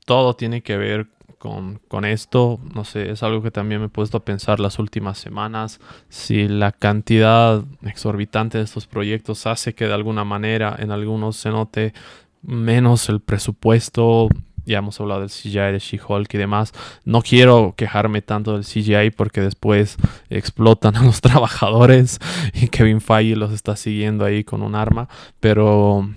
todo 0.05 0.35
tiene 0.35 0.63
que 0.63 0.77
ver 0.77 1.07
con, 1.43 2.05
esto. 2.05 2.61
No 2.73 2.85
sé, 2.85 3.11
es 3.11 3.25
algo 3.25 3.43
que 3.43 3.51
también 3.51 3.81
me 3.81 3.89
he 3.89 3.91
puesto 3.91 4.19
a 4.19 4.25
pensar 4.25 4.61
las 4.61 4.79
últimas 4.79 5.19
semanas. 5.19 5.81
Si 6.09 6.47
la 6.47 6.71
cantidad 6.71 7.65
exorbitante 7.83 8.59
de 8.59 8.65
estos 8.65 8.87
proyectos 8.87 9.47
hace 9.49 9.75
que 9.75 9.87
de 9.87 9.95
alguna 9.95 10.23
manera 10.23 10.77
en 10.79 10.93
algunos 10.93 11.37
se 11.37 11.51
note 11.51 11.95
menos 12.43 13.09
el 13.09 13.21
presupuesto. 13.21 14.29
Ya 14.65 14.79
hemos 14.79 15.01
hablado 15.01 15.23
del 15.23 15.31
CGI 15.31 15.73
de 15.73 15.81
She-Hulk 15.81 16.33
y 16.33 16.39
demás. 16.39 16.73
No 17.05 17.23
quiero 17.23 17.75
quejarme 17.77 18.23
tanto 18.23 18.53
del 18.53 18.65
CGI 18.65 19.11
porque 19.11 19.41
después 19.41 19.97
explotan 20.31 20.95
a 20.97 21.03
los 21.03 21.21
trabajadores 21.21 22.21
y 22.55 22.69
Kevin 22.69 23.01
Feige 23.01 23.35
los 23.35 23.51
está 23.51 23.75
siguiendo 23.75 24.25
ahí 24.25 24.45
con 24.45 24.63
un 24.63 24.77
arma. 24.77 25.09
Pero, 25.41 26.09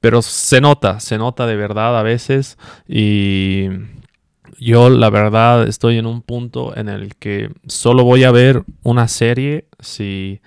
pero 0.00 0.20
se 0.20 0.60
nota, 0.60 0.98
se 0.98 1.16
nota 1.16 1.46
de 1.46 1.54
verdad 1.54 1.96
a 1.96 2.02
veces 2.02 2.58
y 2.88 3.68
yo 4.58 4.90
la 4.90 5.10
verdad 5.10 5.66
estoy 5.68 5.98
en 5.98 6.06
un 6.06 6.22
punto 6.22 6.76
en 6.76 6.88
el 6.88 7.16
que 7.16 7.50
solo 7.66 8.04
voy 8.04 8.24
a 8.24 8.32
ver 8.32 8.64
una 8.82 9.08
serie 9.08 9.66
si, 9.78 10.40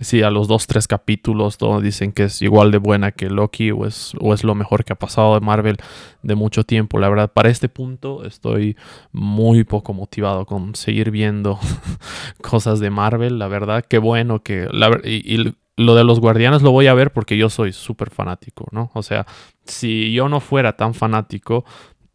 si 0.00 0.22
a 0.22 0.30
los 0.30 0.48
dos, 0.48 0.66
tres 0.66 0.86
capítulos 0.86 1.58
todos 1.58 1.82
dicen 1.82 2.12
que 2.12 2.24
es 2.24 2.42
igual 2.42 2.70
de 2.70 2.78
buena 2.78 3.12
que 3.12 3.28
Loki 3.28 3.70
o 3.72 3.86
es, 3.86 4.12
o 4.20 4.34
es 4.34 4.44
lo 4.44 4.54
mejor 4.54 4.84
que 4.84 4.92
ha 4.92 4.98
pasado 4.98 5.34
de 5.34 5.40
Marvel 5.40 5.76
de 6.22 6.34
mucho 6.34 6.64
tiempo. 6.64 6.98
La 6.98 7.08
verdad, 7.08 7.32
para 7.32 7.50
este 7.50 7.68
punto 7.68 8.24
estoy 8.24 8.76
muy 9.12 9.64
poco 9.64 9.92
motivado 9.92 10.46
con 10.46 10.74
seguir 10.74 11.10
viendo 11.10 11.58
cosas 12.40 12.78
de 12.78 12.90
Marvel. 12.90 13.38
La 13.38 13.48
verdad, 13.48 13.84
qué 13.86 13.98
bueno 13.98 14.42
que... 14.42 14.68
y, 15.04 15.54
lo 15.76 15.94
de 15.94 16.04
los 16.04 16.20
guardianes 16.20 16.60
lo 16.60 16.72
voy 16.72 16.88
a 16.88 16.94
ver 16.94 17.10
porque 17.10 17.38
yo 17.38 17.48
soy 17.48 17.72
súper 17.72 18.10
fanático, 18.10 18.66
¿no? 18.70 18.90
O 18.92 19.02
sea, 19.02 19.24
si 19.64 20.12
yo 20.12 20.28
no 20.28 20.40
fuera 20.40 20.76
tan 20.76 20.92
fanático, 20.92 21.64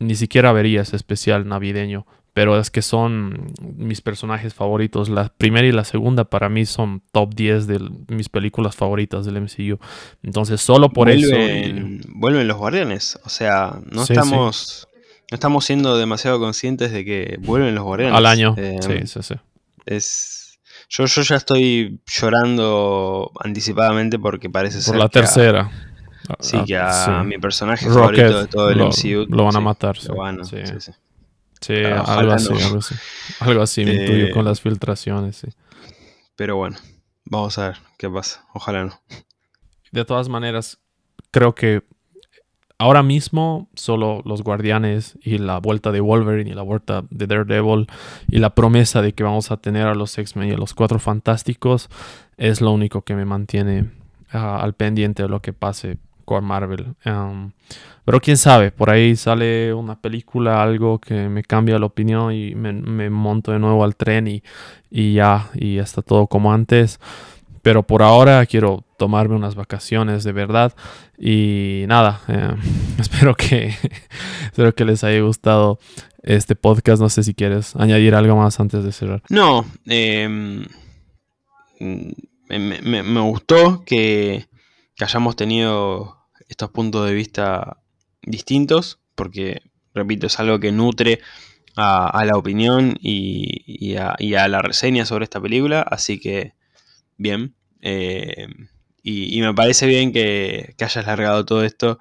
ni 0.05 0.15
siquiera 0.15 0.51
vería 0.51 0.81
ese 0.81 0.95
especial 0.95 1.47
navideño. 1.47 2.05
Pero 2.35 2.59
es 2.59 2.69
que 2.69 2.81
son 2.81 3.53
mis 3.61 4.01
personajes 4.01 4.53
favoritos. 4.53 5.07
La 5.07 5.29
primera 5.29 5.65
y 5.65 5.71
la 5.71 5.85
segunda 5.85 6.25
para 6.25 6.49
mí 6.49 6.65
son 6.65 7.01
top 7.13 7.33
10 7.33 7.65
de 7.65 7.79
mis 8.09 8.27
películas 8.27 8.75
favoritas 8.75 9.25
del 9.25 9.39
MCU. 9.39 9.79
Entonces, 10.21 10.59
solo 10.59 10.89
por 10.89 11.09
eso. 11.09 11.33
Vuelven 12.09 12.45
los 12.45 12.57
guardianes. 12.57 13.17
O 13.23 13.29
sea, 13.29 13.79
no 13.89 14.03
estamos. 14.03 14.89
No 15.31 15.35
estamos 15.35 15.63
siendo 15.63 15.97
demasiado 15.97 16.37
conscientes 16.39 16.91
de 16.91 17.05
que 17.05 17.37
vuelven 17.39 17.73
los 17.73 17.85
guardianes. 17.85 18.17
Al 18.17 18.25
año. 18.25 18.53
Eh, 18.57 18.79
sí, 18.81 19.07
sí, 19.07 19.23
sí. 19.23 19.35
Es. 19.85 20.59
Yo, 20.89 21.05
yo 21.05 21.21
ya 21.21 21.37
estoy 21.37 22.01
llorando 22.05 23.31
anticipadamente 23.39 24.19
porque 24.19 24.49
parece 24.49 24.81
ser. 24.81 24.95
Por 24.95 24.99
la 24.99 25.07
tercera. 25.07 25.71
Sí, 26.39 26.63
que 26.65 26.77
a 26.77 27.23
mi 27.23 27.37
personaje 27.37 27.87
favorito 27.87 28.41
de 28.41 28.47
todo 28.47 28.69
el 28.69 28.77
lo, 28.77 28.87
MCU. 28.87 29.25
Lo 29.29 29.45
van 29.45 29.55
a 29.55 29.61
matar. 29.61 29.97
Sí, 29.97 30.09
sí, 30.43 30.57
sí. 30.79 30.91
sí 31.61 31.83
algo, 31.83 32.31
así, 32.31 32.53
algo, 32.53 32.77
así, 32.77 32.95
algo 33.39 33.61
así. 33.61 33.85
me 33.85 33.93
intuyo 33.93 34.33
con 34.33 34.45
las 34.45 34.61
filtraciones, 34.61 35.37
sí. 35.37 35.47
Pero 36.35 36.57
bueno, 36.57 36.77
vamos 37.25 37.57
a 37.57 37.69
ver 37.69 37.77
qué 37.97 38.09
pasa. 38.09 38.45
Ojalá 38.53 38.85
no. 38.85 38.99
De 39.91 40.03
todas 40.03 40.27
maneras, 40.27 40.79
creo 41.31 41.55
que 41.55 41.83
ahora 42.77 43.03
mismo 43.03 43.69
solo 43.75 44.21
los 44.25 44.43
guardianes 44.43 45.17
y 45.21 45.37
la 45.37 45.59
vuelta 45.59 45.91
de 45.91 46.01
Wolverine 46.01 46.51
y 46.51 46.53
la 46.53 46.61
vuelta 46.61 47.03
de 47.09 47.27
Daredevil 47.27 47.87
y 48.29 48.39
la 48.39 48.53
promesa 48.53 49.01
de 49.01 49.13
que 49.13 49.23
vamos 49.23 49.51
a 49.51 49.57
tener 49.57 49.87
a 49.87 49.95
los 49.95 50.17
X-Men 50.17 50.49
y 50.49 50.51
a 50.53 50.57
los 50.57 50.73
Cuatro 50.73 50.99
Fantásticos 50.99 51.89
es 52.37 52.61
lo 52.61 52.71
único 52.71 53.03
que 53.03 53.15
me 53.15 53.25
mantiene 53.25 53.91
ah, 54.31 54.59
al 54.61 54.73
pendiente 54.73 55.23
de 55.23 55.29
lo 55.29 55.41
que 55.41 55.53
pase 55.53 55.97
con 56.25 56.43
Marvel. 56.43 56.95
Um, 57.05 57.51
pero 58.03 58.19
quién 58.19 58.37
sabe, 58.37 58.71
por 58.71 58.89
ahí 58.89 59.15
sale 59.15 59.73
una 59.73 59.99
película, 59.99 60.61
algo 60.61 60.99
que 60.99 61.29
me 61.29 61.43
cambia 61.43 61.79
la 61.79 61.85
opinión 61.87 62.33
y 62.33 62.53
me, 62.53 63.09
monto 63.09 63.51
de 63.51 63.59
nuevo 63.59 63.83
al 63.83 63.95
tren 63.95 64.27
y, 64.27 64.43
y, 64.91 65.13
ya, 65.13 65.49
y 65.55 65.77
está 65.77 66.01
todo 66.01 66.27
como 66.27 66.53
antes. 66.53 66.99
Pero 67.61 67.81
por 67.81 68.03
ahora 68.03 68.45
quiero 68.45 68.83
tomarme 68.97 69.35
unas 69.35 69.55
vacaciones 69.55 70.23
de 70.23 70.31
verdad. 70.33 70.73
Y 71.17 71.85
nada, 71.87 72.21
em, 72.27 72.59
espero, 72.99 73.33
que, 73.33 73.73
espero 74.43 74.75
que 74.75 74.85
les 74.85 75.03
haya 75.03 75.21
gustado 75.21 75.79
este 76.21 76.55
podcast. 76.55 77.01
No 77.01 77.09
sé 77.09 77.23
si 77.23 77.33
quieres 77.33 77.75
añadir 77.75 78.13
algo 78.13 78.35
más 78.35 78.59
antes 78.59 78.83
de 78.83 78.91
cerrar. 78.91 79.23
No, 79.29 79.65
eh 79.87 80.27
mm, 80.27 80.63
me, 82.49 83.19
gustó 83.21 83.83
que, 83.85 84.45
hayamos 85.03 85.35
tenido 85.35 86.27
estos 86.47 86.69
puntos 86.71 87.07
de 87.07 87.13
vista 87.13 87.77
distintos, 88.21 88.99
porque, 89.15 89.61
repito, 89.93 90.27
es 90.27 90.39
algo 90.39 90.59
que 90.59 90.71
nutre 90.71 91.19
a, 91.75 92.23
la 92.25 92.37
opinión 92.37 92.97
y, 93.01 93.95
a, 93.97 94.47
la 94.47 94.61
reseña 94.61 95.05
sobre 95.05 95.25
esta 95.25 95.41
película, 95.41 95.81
así 95.81 96.19
que, 96.19 96.53
bien. 97.17 97.55
Eh, 97.81 98.47
y, 99.03 99.39
me 99.41 99.53
parece 99.53 99.85
bien 99.85 100.11
que, 100.11 100.73
que 100.77 100.85
hayas 100.85 101.05
largado 101.05 101.45
todo 101.45 101.63
esto 101.63 101.99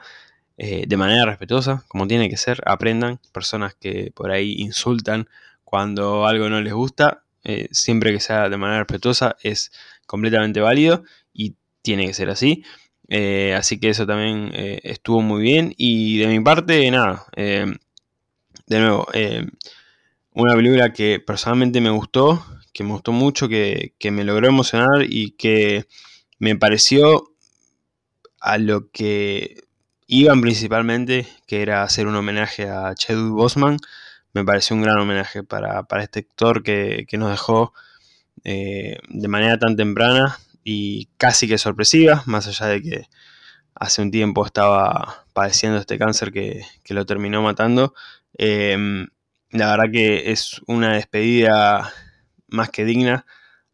eh, 0.57 0.85
de 0.87 0.97
manera 0.97 1.27
respetuosa, 1.27 1.85
como 1.89 2.07
tiene 2.07 2.31
que 2.31 2.37
ser, 2.37 2.63
aprendan, 2.65 3.21
personas 3.33 3.75
que 3.75 4.13
por 4.15 4.31
ahí 4.31 4.55
insultan 4.59 5.29
cuando 5.65 6.27
algo 6.27 6.49
no 6.49 6.61
les 6.61 6.73
gusta, 6.73 7.25
eh, 7.43 7.69
siempre 7.73 8.13
que 8.13 8.21
sea 8.21 8.49
de 8.49 8.57
manera 8.57 8.79
respetuosa 8.85 9.37
es 9.43 9.73
completamente 10.07 10.61
válido 10.61 11.03
y 11.33 11.57
tiene 11.83 12.07
que 12.07 12.15
ser 12.15 12.31
así. 12.31 12.65
Eh, 13.09 13.55
así 13.57 13.79
que 13.79 13.91
eso 13.91 14.07
también 14.07 14.51
estuvo 14.55 15.21
muy 15.21 15.43
bien. 15.43 15.75
Y 15.77 16.19
de 16.19 16.27
mi 16.29 16.41
parte, 16.41 16.91
nada, 16.91 17.27
de 17.35 18.79
nuevo, 18.79 19.07
una 20.33 20.55
película 20.55 20.93
que 20.93 21.21
personalmente 21.21 21.81
me 21.81 21.91
gustó, 21.91 22.45
que 22.73 22.85
me 22.85 22.91
gustó 22.91 23.13
mucho, 23.13 23.49
que, 23.49 23.95
que 23.99 24.11
me 24.11 24.25
logró 24.25 24.49
emocionar 24.49 25.05
y 25.09 25.33
que 25.33 25.87
me 26.39 26.57
pareció 26.57 27.35
a 28.41 28.59
lo 28.59 28.91
que 28.91 29.65
iban 30.07 30.41
principalmente, 30.43 31.27
que 31.47 31.63
era 31.63 31.83
hacer 31.83 32.07
un 32.07 32.17
homenaje 32.17 32.69
a 32.69 32.95
Chadwick 32.95 33.33
Bosman. 33.33 33.79
Me 34.35 34.45
pareció 34.45 34.77
un 34.77 34.83
gran 34.83 34.99
homenaje 34.99 35.43
para, 35.43 35.87
este 36.01 36.21
actor 36.21 36.63
que, 36.63 37.07
nos 37.13 37.31
dejó 37.31 37.73
eh, 38.45 38.99
de 39.09 39.29
manera 39.29 39.59
tan 39.59 39.77
temprana 39.77 40.39
y 40.65 41.07
casi 41.19 41.47
que 41.49 41.59
sorpresiva, 41.59 42.23
más 42.27 42.47
allá 42.49 42.67
de 42.67 42.83
que 42.83 43.09
hace 43.75 44.03
un 44.03 44.11
tiempo 44.11 44.47
estaba 44.47 45.27
padeciendo 45.33 45.79
este 45.79 45.99
cáncer 45.99 46.33
que, 46.33 46.63
lo 46.89 47.07
terminó 47.07 47.43
matando. 47.43 47.95
Em, 48.39 49.09
la 49.51 49.71
verdad 49.71 49.93
que 49.93 50.33
es 50.33 50.61
una 50.67 50.95
despedida 50.95 51.93
más 52.49 52.71
que 52.71 52.85
digna 52.85 53.27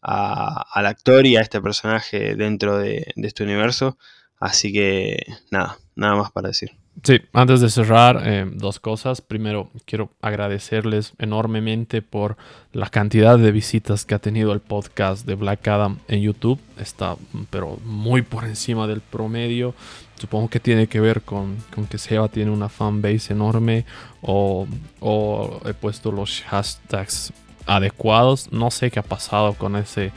al 0.03 0.86
actor 0.86 1.26
y 1.26 1.36
a 1.36 1.43
este 1.43 1.61
personaje 1.61 2.34
dentro 2.36 2.78
de 2.78 3.12
este 3.16 3.45
universo. 3.45 3.99
Así 4.38 4.72
que 4.72 5.18
nada, 5.51 5.78
nada 5.95 6.16
más 6.16 6.32
para 6.32 6.49
decir. 6.49 6.80
Sí, 7.03 7.18
antes 7.32 7.62
de 7.62 7.70
cerrar, 7.70 8.20
eh, 8.24 8.47
dos 8.53 8.78
cosas. 8.78 9.22
Primero, 9.22 9.70
quiero 9.86 10.11
agradecerles 10.20 11.14
enormemente 11.18 12.03
por 12.03 12.36
la 12.72 12.91
cantidad 12.91 13.38
de 13.38 13.53
visitas 13.53 14.05
que 14.05 14.14
ha 14.14 14.18
tenido 14.18 14.53
el 14.53 14.61
podcast 14.61 15.24
de 15.26 15.34
Black 15.34 15.66
Adam 15.68 15.99
en 16.09 16.20
YouTube. 16.20 16.61
Está, 16.78 17.16
pero 17.49 17.78
muy 17.84 18.20
por 18.20 18.45
encima 18.45 18.86
del 18.86 19.01
promedio. 19.01 19.74
Supongo 20.20 20.51
que 20.51 20.61
tiene 20.61 20.88
que 20.88 21.01
ver 21.01 21.22
con, 21.22 21.57
con 21.74 21.86
que 21.86 21.97
Seba 21.97 22.28
tiene 22.28 22.51
una 22.51 22.68
fanbase 22.68 23.32
enorme 23.32 23.86
o, 24.20 24.66
o 25.01 25.61
he 25.64 25.72
puesto 25.72 26.12
los 26.12 26.43
hashtags 26.43 27.32
adecuados. 27.64 28.53
No 28.53 28.70
sé 28.70 28.91
qué 28.91 28.99
ha 28.99 29.05
pasado 29.05 29.55
con 29.55 29.76
ese 29.76 30.12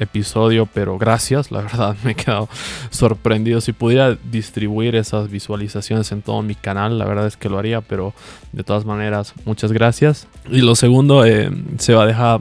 episodio, 0.00 0.66
pero 0.66 0.98
gracias, 0.98 1.50
la 1.50 1.62
verdad 1.62 1.96
me 2.04 2.12
he 2.12 2.14
quedado 2.14 2.48
sorprendido. 2.90 3.60
Si 3.60 3.72
pudiera 3.72 4.16
distribuir 4.30 4.96
esas 4.96 5.30
visualizaciones 5.30 6.10
en 6.12 6.22
todo 6.22 6.42
mi 6.42 6.54
canal, 6.54 6.98
la 6.98 7.04
verdad 7.04 7.26
es 7.26 7.36
que 7.36 7.48
lo 7.48 7.58
haría, 7.58 7.80
pero 7.80 8.12
de 8.52 8.64
todas 8.64 8.84
maneras, 8.84 9.34
muchas 9.44 9.72
gracias. 9.72 10.26
Y 10.50 10.62
lo 10.62 10.74
segundo, 10.74 11.24
eh, 11.24 11.50
se 11.78 11.94
va 11.94 12.04
a 12.04 12.06
dejar 12.06 12.40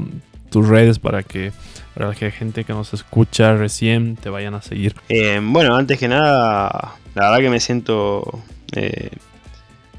tus 0.49 0.67
redes 0.67 0.97
para 0.97 1.21
que 1.21 1.51
para 1.93 2.15
que 2.15 2.31
gente 2.31 2.63
que 2.63 2.71
nos 2.71 2.93
escucha 2.93 3.55
recién 3.55 4.15
te 4.15 4.29
vayan 4.29 4.53
a 4.53 4.61
seguir. 4.61 4.95
Eh, 5.09 5.41
bueno, 5.43 5.75
antes 5.75 5.99
que 5.99 6.07
nada, 6.07 6.95
la 7.13 7.25
verdad 7.25 7.39
que 7.39 7.49
me 7.49 7.59
siento 7.59 8.41
eh, 8.73 9.09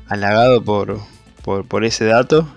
halagado 0.09 0.65
por, 0.65 0.99
por, 1.43 1.67
por, 1.67 1.85
ese 1.85 2.07
dato. 2.07 2.49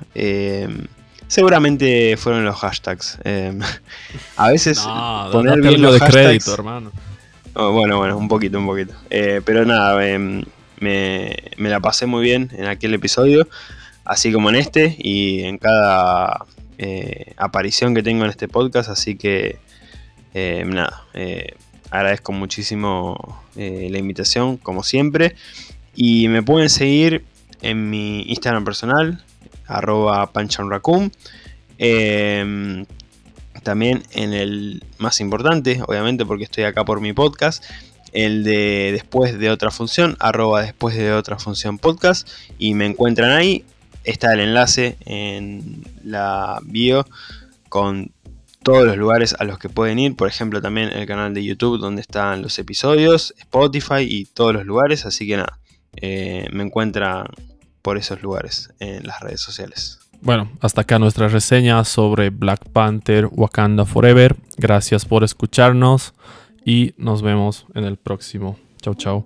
Seguramente 1.33 2.15
fueron 2.15 2.45
los 2.45 2.57
hashtags. 2.57 3.17
Em, 3.23 3.59
a 4.37 4.51
veces 4.51 4.79
poner 5.31 5.59
bien 5.61 5.81
los 5.81 5.99
de 5.99 6.05
crédito, 6.05 6.53
hermano. 6.53 6.91
Oh, 7.55 7.71
bueno, 7.71 7.97
bueno, 7.97 8.15
un 8.19 8.27
poquito, 8.27 8.59
un 8.59 8.67
poquito. 8.67 8.93
Eh, 9.09 9.41
pero 9.43 9.65
nada, 9.65 10.07
em, 10.07 10.43
me, 10.79 11.35
la 11.57 11.79
pasé 11.79 12.05
muy 12.05 12.21
bien 12.21 12.51
en 12.55 12.67
aquel 12.67 12.93
episodio, 12.93 13.47
así 14.05 14.31
como 14.31 14.49
en 14.49 14.57
este 14.57 14.95
y 14.99 15.41
en 15.45 15.57
cada 15.57 16.45
eh, 16.77 17.33
aparición 17.37 17.95
que 17.95 18.03
tengo 18.03 18.25
en 18.25 18.29
este 18.29 18.47
podcast. 18.47 18.89
Así 18.89 19.15
que 19.15 19.57
nada, 20.35 21.01
eh, 21.15 21.55
agradezco 21.89 22.31
muchísimo 22.31 23.41
la 23.55 23.97
invitación, 23.97 24.57
como 24.57 24.83
siempre. 24.83 25.35
Y 25.95 26.27
me 26.27 26.43
pueden 26.43 26.69
seguir 26.69 27.25
en 27.63 27.89
mi 27.89 28.21
Instagram 28.27 28.65
personal, 28.65 29.23
arroba 29.67 30.31
panchanraccoon. 30.31 31.11
Em, 31.77 32.85
también 33.63 34.03
en 34.11 34.33
el 34.33 34.83
más 34.97 35.19
importante, 35.21 35.81
obviamente 35.87 36.25
porque 36.25 36.43
estoy 36.43 36.65
acá 36.65 36.83
por 36.85 37.01
mi 37.01 37.13
podcast, 37.13 37.63
el 38.11 38.43
de 38.43 38.91
después 38.91 39.39
de 39.39 39.49
otra 39.49 39.71
función, 39.71 40.15
arroba 40.19 40.61
después 40.61 40.95
de 40.95 41.13
otra 41.13 41.39
función 41.39 41.79
podcast, 41.79 42.27
y 42.59 42.73
me 42.73 42.85
encuentran 42.85 43.31
ahí. 43.31 43.65
Está 44.03 44.33
el 44.33 44.41
enlace 44.41 44.97
en 45.05 45.83
la 46.03 46.59
bio 46.63 47.05
con 47.69 48.11
todos 48.63 48.85
los 48.85 48.97
lugares 48.97 49.35
a 49.39 49.43
los 49.43 49.59
que 49.59 49.69
pueden 49.69 49.99
ir, 49.99 50.15
por 50.15 50.27
ejemplo 50.27 50.61
también 50.61 50.89
el 50.89 51.05
canal 51.05 51.33
de 51.33 51.43
YouTube 51.43 51.79
donde 51.79 52.01
están 52.01 52.41
los 52.41 52.57
episodios, 52.59 53.33
Spotify 53.37 54.01
y 54.01 54.25
todos 54.25 54.53
los 54.53 54.65
lugares, 54.65 55.05
así 55.05 55.27
que 55.27 55.37
nada, 55.37 55.59
eh, 55.95 56.47
me 56.51 56.63
encuentran 56.63 57.25
por 57.83 57.97
esos 57.97 58.23
lugares 58.23 58.73
en 58.79 59.05
las 59.05 59.19
redes 59.19 59.41
sociales. 59.41 59.99
Bueno, 60.21 60.49
hasta 60.61 60.81
acá 60.81 60.99
nuestra 60.99 61.27
reseña 61.27 61.83
sobre 61.83 62.29
Black 62.29 62.69
Panther 62.69 63.27
Wakanda 63.29 63.85
Forever. 63.85 64.37
Gracias 64.57 65.05
por 65.05 65.23
escucharnos 65.23 66.13
y 66.65 66.93
nos 66.97 67.21
vemos 67.21 67.67
en 67.75 67.83
el 67.83 67.97
próximo. 67.97 68.57
Chau, 68.81 68.95
chau. 68.95 69.25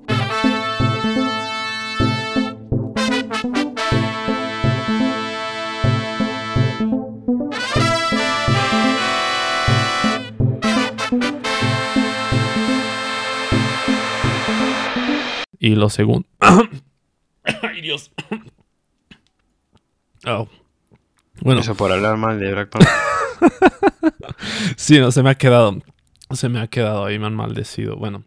Y 15.59 15.75
lo 15.75 15.89
segundo. 15.89 16.27
Ay, 17.61 17.81
Dios. 17.81 18.11
Oh. 20.25 20.49
Bueno. 21.41 21.61
Eso 21.61 21.75
por 21.75 21.91
hablar 21.91 22.17
mal 22.17 22.39
de 22.39 22.51
Black 22.51 22.69
Panther. 22.69 22.91
sí, 24.75 24.99
no, 24.99 25.11
se 25.11 25.23
me 25.23 25.29
ha 25.29 25.35
quedado. 25.35 25.77
Se 26.31 26.49
me 26.49 26.59
ha 26.59 26.67
quedado 26.67 27.05
ahí, 27.05 27.17
me 27.17 27.27
han 27.27 27.35
maldecido. 27.35 27.95
Bueno, 27.95 28.23